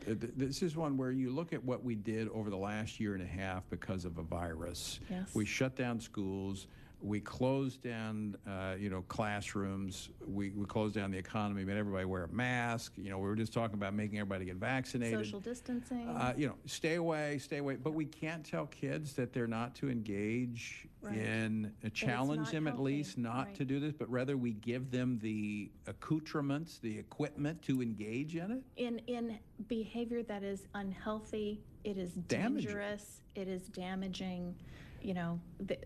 this 0.05 0.61
is 0.61 0.75
one 0.75 0.97
where 0.97 1.11
you 1.11 1.29
look 1.29 1.53
at 1.53 1.63
what 1.63 1.81
we 1.81 1.95
did 1.95 2.27
over 2.29 2.49
the 2.49 2.57
last 2.57 2.99
year 2.99 3.13
and 3.13 3.23
a 3.23 3.25
half 3.25 3.63
because 3.69 4.03
of 4.03 4.17
a 4.17 4.21
virus. 4.21 4.99
Yes. 5.09 5.33
We 5.33 5.45
shut 5.45 5.77
down 5.77 6.01
schools 6.01 6.67
we 7.03 7.19
closed 7.19 7.81
down, 7.81 8.37
uh, 8.47 8.75
you 8.79 8.89
know, 8.89 9.03
classrooms. 9.09 10.09
We, 10.25 10.51
we 10.51 10.65
closed 10.65 10.95
down 10.95 11.11
the 11.11 11.17
economy, 11.17 11.65
made 11.65 11.75
everybody 11.75 12.05
wear 12.05 12.23
a 12.23 12.27
mask. 12.29 12.93
You 12.95 13.09
know, 13.09 13.17
we 13.17 13.27
were 13.27 13.35
just 13.35 13.53
talking 13.53 13.75
about 13.75 13.93
making 13.93 14.19
everybody 14.19 14.45
get 14.45 14.55
vaccinated. 14.55 15.25
Social 15.25 15.41
distancing. 15.41 16.07
Uh, 16.07 16.33
you 16.37 16.47
know, 16.47 16.55
stay 16.65 16.95
away, 16.95 17.39
stay 17.39 17.57
away. 17.57 17.75
But 17.75 17.93
we 17.93 18.05
can't 18.05 18.45
tell 18.45 18.67
kids 18.67 19.13
that 19.13 19.33
they're 19.33 19.47
not 19.47 19.75
to 19.75 19.89
engage 19.89 20.87
right. 21.01 21.17
in, 21.17 21.73
uh, 21.85 21.89
challenge 21.89 22.51
them 22.51 22.65
healthy. 22.65 22.79
at 22.79 22.83
least 22.83 23.17
not 23.17 23.47
right. 23.47 23.55
to 23.55 23.65
do 23.65 23.81
this, 23.81 23.91
but 23.91 24.09
rather 24.09 24.37
we 24.37 24.53
give 24.53 24.89
them 24.89 25.19
the 25.21 25.69
accoutrements, 25.87 26.79
the 26.79 26.97
equipment 26.97 27.61
to 27.63 27.81
engage 27.81 28.37
in 28.37 28.51
it. 28.51 28.63
In 28.77 28.99
in 29.07 29.37
behavior 29.67 30.23
that 30.23 30.43
is 30.43 30.67
unhealthy, 30.73 31.59
it 31.83 31.97
is 31.97 32.13
damaging. 32.13 32.67
dangerous, 32.67 33.21
it 33.35 33.49
is 33.49 33.67
damaging. 33.67 34.55
You 35.01 35.15
know, 35.15 35.39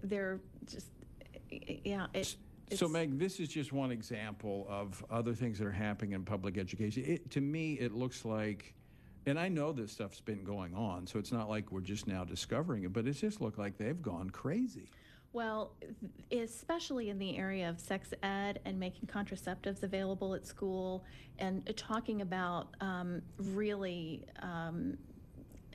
they're 0.03 0.39
just 0.68 0.91
yeah, 1.49 2.07
it, 2.13 2.35
so 2.75 2.87
Meg, 2.87 3.17
this 3.17 3.39
is 3.39 3.47
just 3.47 3.71
one 3.71 3.91
example 3.91 4.65
of 4.69 5.03
other 5.09 5.33
things 5.33 5.59
that 5.59 5.67
are 5.67 5.71
happening 5.71 6.11
in 6.13 6.23
public 6.23 6.57
education. 6.57 7.03
It, 7.05 7.31
to 7.31 7.41
me, 7.41 7.73
it 7.73 7.93
looks 7.93 8.25
like, 8.25 8.73
and 9.25 9.39
I 9.39 9.47
know 9.47 9.71
this 9.71 9.93
stuff's 9.93 10.19
been 10.19 10.43
going 10.43 10.75
on, 10.75 11.07
so 11.07 11.17
it's 11.17 11.31
not 11.31 11.49
like 11.49 11.71
we're 11.71 11.79
just 11.81 12.07
now 12.07 12.25
discovering 12.25 12.83
it, 12.83 12.91
but 12.91 13.07
it 13.07 13.13
just 13.13 13.39
looked 13.39 13.57
like 13.57 13.77
they've 13.77 14.01
gone 14.01 14.29
crazy. 14.29 14.89
Well, 15.33 15.73
especially 16.31 17.09
in 17.09 17.19
the 17.19 17.37
area 17.37 17.69
of 17.69 17.79
sex 17.79 18.13
ed 18.23 18.59
and 18.65 18.79
making 18.79 19.07
contraceptives 19.07 19.83
available 19.83 20.33
at 20.33 20.45
school 20.45 21.03
and 21.37 21.71
talking 21.77 22.21
about 22.21 22.69
um, 22.81 23.21
really 23.37 24.25
um, 24.41 24.97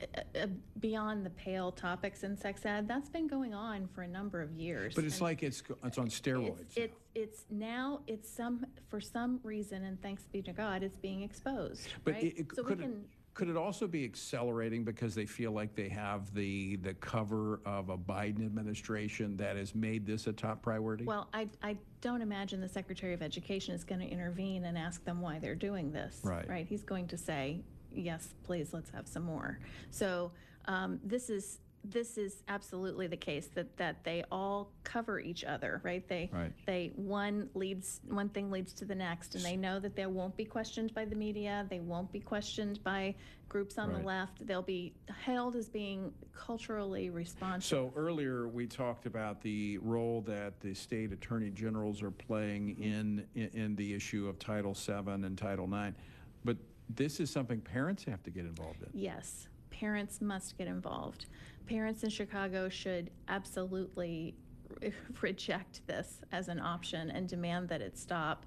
Uh, 0.01 0.21
uh, 0.35 0.47
beyond 0.79 1.25
the 1.25 1.29
pale 1.31 1.71
topics 1.71 2.23
in 2.23 2.35
sex 2.35 2.65
ed. 2.65 2.87
That's 2.87 3.09
been 3.09 3.27
going 3.27 3.53
on 3.53 3.87
for 3.87 4.01
a 4.01 4.07
number 4.07 4.41
of 4.41 4.51
years. 4.51 4.95
But 4.95 5.05
it's 5.05 5.15
and 5.15 5.21
like 5.21 5.43
it's 5.43 5.61
it's 5.83 5.97
on 5.97 6.07
steroids. 6.07 6.59
It's, 6.61 6.77
it's 6.77 6.97
it's 7.15 7.45
now 7.51 8.01
it's 8.07 8.29
some 8.29 8.65
for 8.89 8.99
some 8.99 9.39
reason, 9.43 9.83
and 9.83 10.01
thanks 10.01 10.23
be 10.31 10.41
to 10.41 10.51
God, 10.51 10.83
it's 10.83 10.97
being 10.97 11.21
exposed. 11.21 11.87
But 12.03 12.15
right? 12.15 12.23
it, 12.23 12.39
it, 12.39 12.47
so 12.55 12.63
could 12.63 12.79
we 12.79 12.83
can. 12.83 12.93
It, 12.93 12.97
could 13.33 13.49
it 13.49 13.57
also 13.57 13.87
be 13.87 14.03
accelerating 14.03 14.83
because 14.83 15.15
they 15.15 15.25
feel 15.25 15.51
like 15.51 15.75
they 15.75 15.89
have 15.89 16.33
the 16.33 16.75
the 16.77 16.95
cover 16.95 17.61
of 17.65 17.89
a 17.89 17.97
Biden 17.97 18.45
administration 18.45 19.37
that 19.37 19.55
has 19.55 19.73
made 19.73 20.05
this 20.05 20.27
a 20.27 20.33
top 20.33 20.61
priority? 20.61 21.05
Well, 21.05 21.29
I, 21.33 21.47
I 21.61 21.77
don't 22.01 22.21
imagine 22.21 22.61
the 22.61 22.69
Secretary 22.69 23.13
of 23.13 23.21
Education 23.21 23.73
is 23.73 23.83
going 23.83 24.01
to 24.01 24.07
intervene 24.07 24.65
and 24.65 24.77
ask 24.77 25.05
them 25.05 25.21
why 25.21 25.39
they're 25.39 25.55
doing 25.55 25.91
this. 25.91 26.19
Right. 26.23 26.47
Right. 26.49 26.67
He's 26.67 26.83
going 26.83 27.07
to 27.07 27.17
say, 27.17 27.61
yes, 27.95 28.29
please, 28.43 28.73
let's 28.73 28.89
have 28.91 29.07
some 29.07 29.23
more. 29.23 29.59
So 29.91 30.31
um, 30.65 30.99
this 31.03 31.29
is 31.29 31.59
this 31.85 32.17
is 32.17 32.43
absolutely 32.47 33.07
the 33.07 33.17
case 33.17 33.47
that 33.55 33.75
that 33.77 34.03
they 34.03 34.23
all 34.31 34.71
cover 34.83 35.19
each 35.19 35.43
other, 35.43 35.81
right? 35.83 36.07
They 36.07 36.29
right. 36.31 36.51
they 36.65 36.93
one 36.95 37.49
leads 37.53 37.99
one 38.07 38.29
thing 38.29 38.49
leads 38.49 38.73
to 38.73 38.85
the 38.85 38.95
next, 38.95 39.35
and 39.35 39.43
they 39.43 39.57
know 39.57 39.79
that 39.79 39.95
they 39.95 40.05
won't 40.05 40.35
be 40.37 40.45
questioned 40.45 40.93
by 40.93 41.05
the 41.05 41.15
media. 41.15 41.65
They 41.69 41.79
won't 41.79 42.11
be 42.11 42.21
questioned 42.21 42.81
by 42.83 43.15
groups 43.49 43.77
on 43.77 43.89
right. 43.89 43.99
the 43.99 44.07
left. 44.07 44.47
They'll 44.47 44.61
be 44.61 44.93
hailed 45.25 45.55
as 45.55 45.67
being 45.67 46.13
culturally 46.33 47.09
responsive. 47.09 47.69
So 47.69 47.93
earlier 47.95 48.47
we 48.47 48.65
talked 48.65 49.05
about 49.05 49.41
the 49.41 49.77
role 49.79 50.21
that 50.21 50.59
the 50.61 50.73
state 50.73 51.11
attorney 51.11 51.49
generals 51.49 52.01
are 52.01 52.11
playing 52.11 52.81
in 52.81 53.25
in, 53.35 53.49
in 53.53 53.75
the 53.75 53.93
issue 53.93 54.27
of 54.27 54.39
Title 54.39 54.73
VII 54.73 55.11
and 55.11 55.37
Title 55.37 55.65
IX, 55.65 55.97
this 56.89 57.19
is 57.19 57.29
something 57.29 57.59
parents 57.61 58.03
have 58.05 58.23
to 58.23 58.29
get 58.29 58.45
involved 58.45 58.81
in. 58.81 58.89
Yes, 58.93 59.47
parents 59.69 60.21
must 60.21 60.57
get 60.57 60.67
involved. 60.67 61.25
Parents 61.67 62.03
in 62.03 62.09
Chicago 62.09 62.69
should 62.69 63.09
absolutely 63.27 64.35
reject 65.21 65.81
this 65.87 66.21
as 66.31 66.47
an 66.47 66.59
option 66.59 67.09
and 67.11 67.27
demand 67.27 67.69
that 67.69 67.81
it 67.81 67.97
stop. 67.97 68.45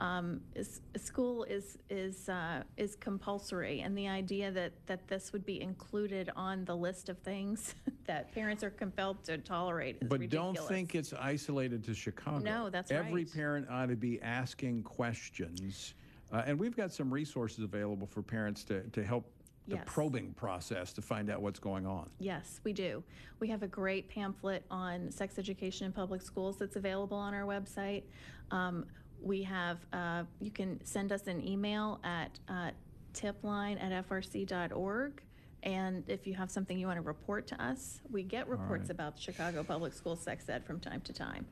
Um, 0.00 0.40
is, 0.56 0.80
school 0.96 1.44
is 1.44 1.78
is 1.88 2.28
uh, 2.28 2.64
is 2.76 2.96
compulsory, 2.96 3.82
and 3.82 3.96
the 3.96 4.08
idea 4.08 4.50
that 4.50 4.72
that 4.86 5.06
this 5.06 5.32
would 5.32 5.46
be 5.46 5.60
included 5.60 6.30
on 6.34 6.64
the 6.64 6.74
list 6.74 7.08
of 7.08 7.18
things 7.18 7.76
that 8.06 8.34
parents 8.34 8.64
are 8.64 8.70
compelled 8.70 9.22
to 9.24 9.38
tolerate 9.38 9.98
is 10.00 10.08
but 10.08 10.18
ridiculous. 10.18 10.56
don't 10.56 10.68
think 10.68 10.96
it's 10.96 11.12
isolated 11.12 11.84
to 11.84 11.94
Chicago. 11.94 12.38
No, 12.38 12.70
that's 12.70 12.90
Every 12.90 13.22
right. 13.22 13.32
parent 13.32 13.68
ought 13.70 13.86
to 13.86 13.94
be 13.94 14.20
asking 14.20 14.82
questions 14.82 15.94
uh, 16.34 16.42
and 16.46 16.58
we've 16.58 16.76
got 16.76 16.92
some 16.92 17.14
resources 17.14 17.62
available 17.62 18.08
for 18.08 18.20
parents 18.20 18.64
to, 18.64 18.82
to 18.90 19.04
help 19.04 19.30
the 19.68 19.76
yes. 19.76 19.84
probing 19.86 20.34
process 20.34 20.92
to 20.92 21.00
find 21.00 21.30
out 21.30 21.40
what's 21.40 21.60
going 21.60 21.86
on. 21.86 22.10
Yes, 22.18 22.60
we 22.64 22.72
do. 22.72 23.02
We 23.38 23.48
have 23.48 23.62
a 23.62 23.68
great 23.68 24.08
pamphlet 24.08 24.64
on 24.70 25.10
sex 25.10 25.38
education 25.38 25.86
in 25.86 25.92
public 25.92 26.20
schools 26.20 26.58
that's 26.58 26.76
available 26.76 27.16
on 27.16 27.34
our 27.34 27.44
website. 27.44 28.02
Um, 28.50 28.84
we 29.22 29.42
have, 29.44 29.78
uh, 29.92 30.24
you 30.40 30.50
can 30.50 30.84
send 30.84 31.12
us 31.12 31.28
an 31.28 31.46
email 31.46 32.00
at 32.04 32.38
uh, 32.48 32.72
tipline 33.14 33.80
at 33.82 34.06
frc.org. 34.08 35.22
And 35.64 36.04
if 36.08 36.26
you 36.26 36.34
have 36.34 36.50
something 36.50 36.78
you 36.78 36.86
want 36.86 36.98
to 36.98 37.02
report 37.02 37.46
to 37.48 37.62
us, 37.62 38.00
we 38.10 38.22
get 38.22 38.46
reports 38.48 38.84
right. 38.84 38.90
about 38.90 39.18
Chicago 39.18 39.64
Public 39.64 39.94
School 39.94 40.14
sex 40.14 40.46
ed 40.50 40.64
from 40.64 40.78
time 40.78 41.00
to 41.00 41.12
time. 41.12 41.46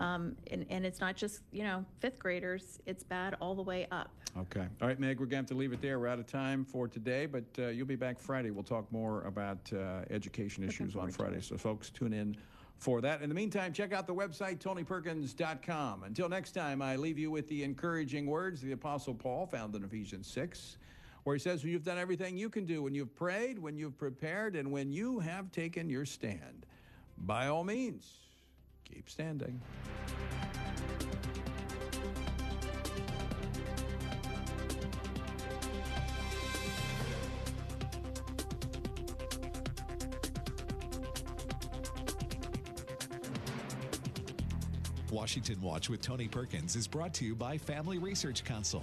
Um, 0.00 0.34
and, 0.50 0.66
and 0.68 0.84
it's 0.84 0.98
not 0.98 1.14
just, 1.14 1.42
you 1.52 1.62
know, 1.62 1.84
fifth 2.00 2.18
graders, 2.18 2.80
it's 2.86 3.04
bad 3.04 3.36
all 3.40 3.54
the 3.54 3.62
way 3.62 3.86
up. 3.92 4.10
Okay. 4.36 4.66
All 4.80 4.88
right, 4.88 4.98
Meg, 4.98 5.20
we're 5.20 5.26
going 5.26 5.30
to 5.30 5.36
have 5.36 5.46
to 5.46 5.54
leave 5.54 5.72
it 5.72 5.80
there. 5.80 6.00
We're 6.00 6.08
out 6.08 6.18
of 6.18 6.26
time 6.26 6.64
for 6.64 6.88
today, 6.88 7.26
but 7.26 7.44
uh, 7.58 7.68
you'll 7.68 7.86
be 7.86 7.94
back 7.94 8.18
Friday. 8.18 8.50
We'll 8.50 8.64
talk 8.64 8.90
more 8.90 9.22
about 9.22 9.70
uh, 9.72 10.00
education 10.10 10.64
issues 10.64 10.96
on 10.96 11.12
Friday. 11.12 11.40
So, 11.40 11.56
folks, 11.56 11.90
tune 11.90 12.12
in 12.12 12.36
for 12.78 13.00
that. 13.02 13.22
In 13.22 13.28
the 13.28 13.34
meantime, 13.34 13.72
check 13.72 13.92
out 13.92 14.08
the 14.08 14.14
website, 14.14 14.58
tonyperkins.com. 14.58 16.02
Until 16.02 16.28
next 16.28 16.52
time, 16.52 16.82
I 16.82 16.96
leave 16.96 17.18
you 17.18 17.30
with 17.30 17.46
the 17.48 17.62
encouraging 17.62 18.26
words 18.26 18.60
of 18.60 18.66
the 18.66 18.72
Apostle 18.72 19.14
Paul 19.14 19.46
found 19.46 19.76
in 19.76 19.84
Ephesians 19.84 20.26
6 20.26 20.78
where 21.24 21.36
he 21.36 21.40
says, 21.40 21.62
When 21.62 21.72
you've 21.72 21.84
done 21.84 21.98
everything 21.98 22.36
you 22.36 22.50
can 22.50 22.64
do, 22.64 22.82
when 22.82 22.94
you've 22.94 23.14
prayed, 23.14 23.58
when 23.58 23.76
you've 23.76 23.98
prepared, 23.98 24.56
and 24.56 24.70
when 24.70 24.92
you 24.92 25.20
have 25.20 25.52
taken 25.52 25.88
your 25.88 26.04
stand, 26.04 26.66
by 27.18 27.48
all 27.48 27.64
means, 27.64 28.10
keep 28.84 29.08
standing. 29.08 29.60
Washington 45.10 45.60
Watch 45.60 45.90
with 45.90 46.00
Tony 46.00 46.26
Perkins 46.26 46.74
is 46.74 46.88
brought 46.88 47.12
to 47.14 47.24
you 47.24 47.34
by 47.34 47.58
Family 47.58 47.98
Research 47.98 48.44
Council 48.44 48.82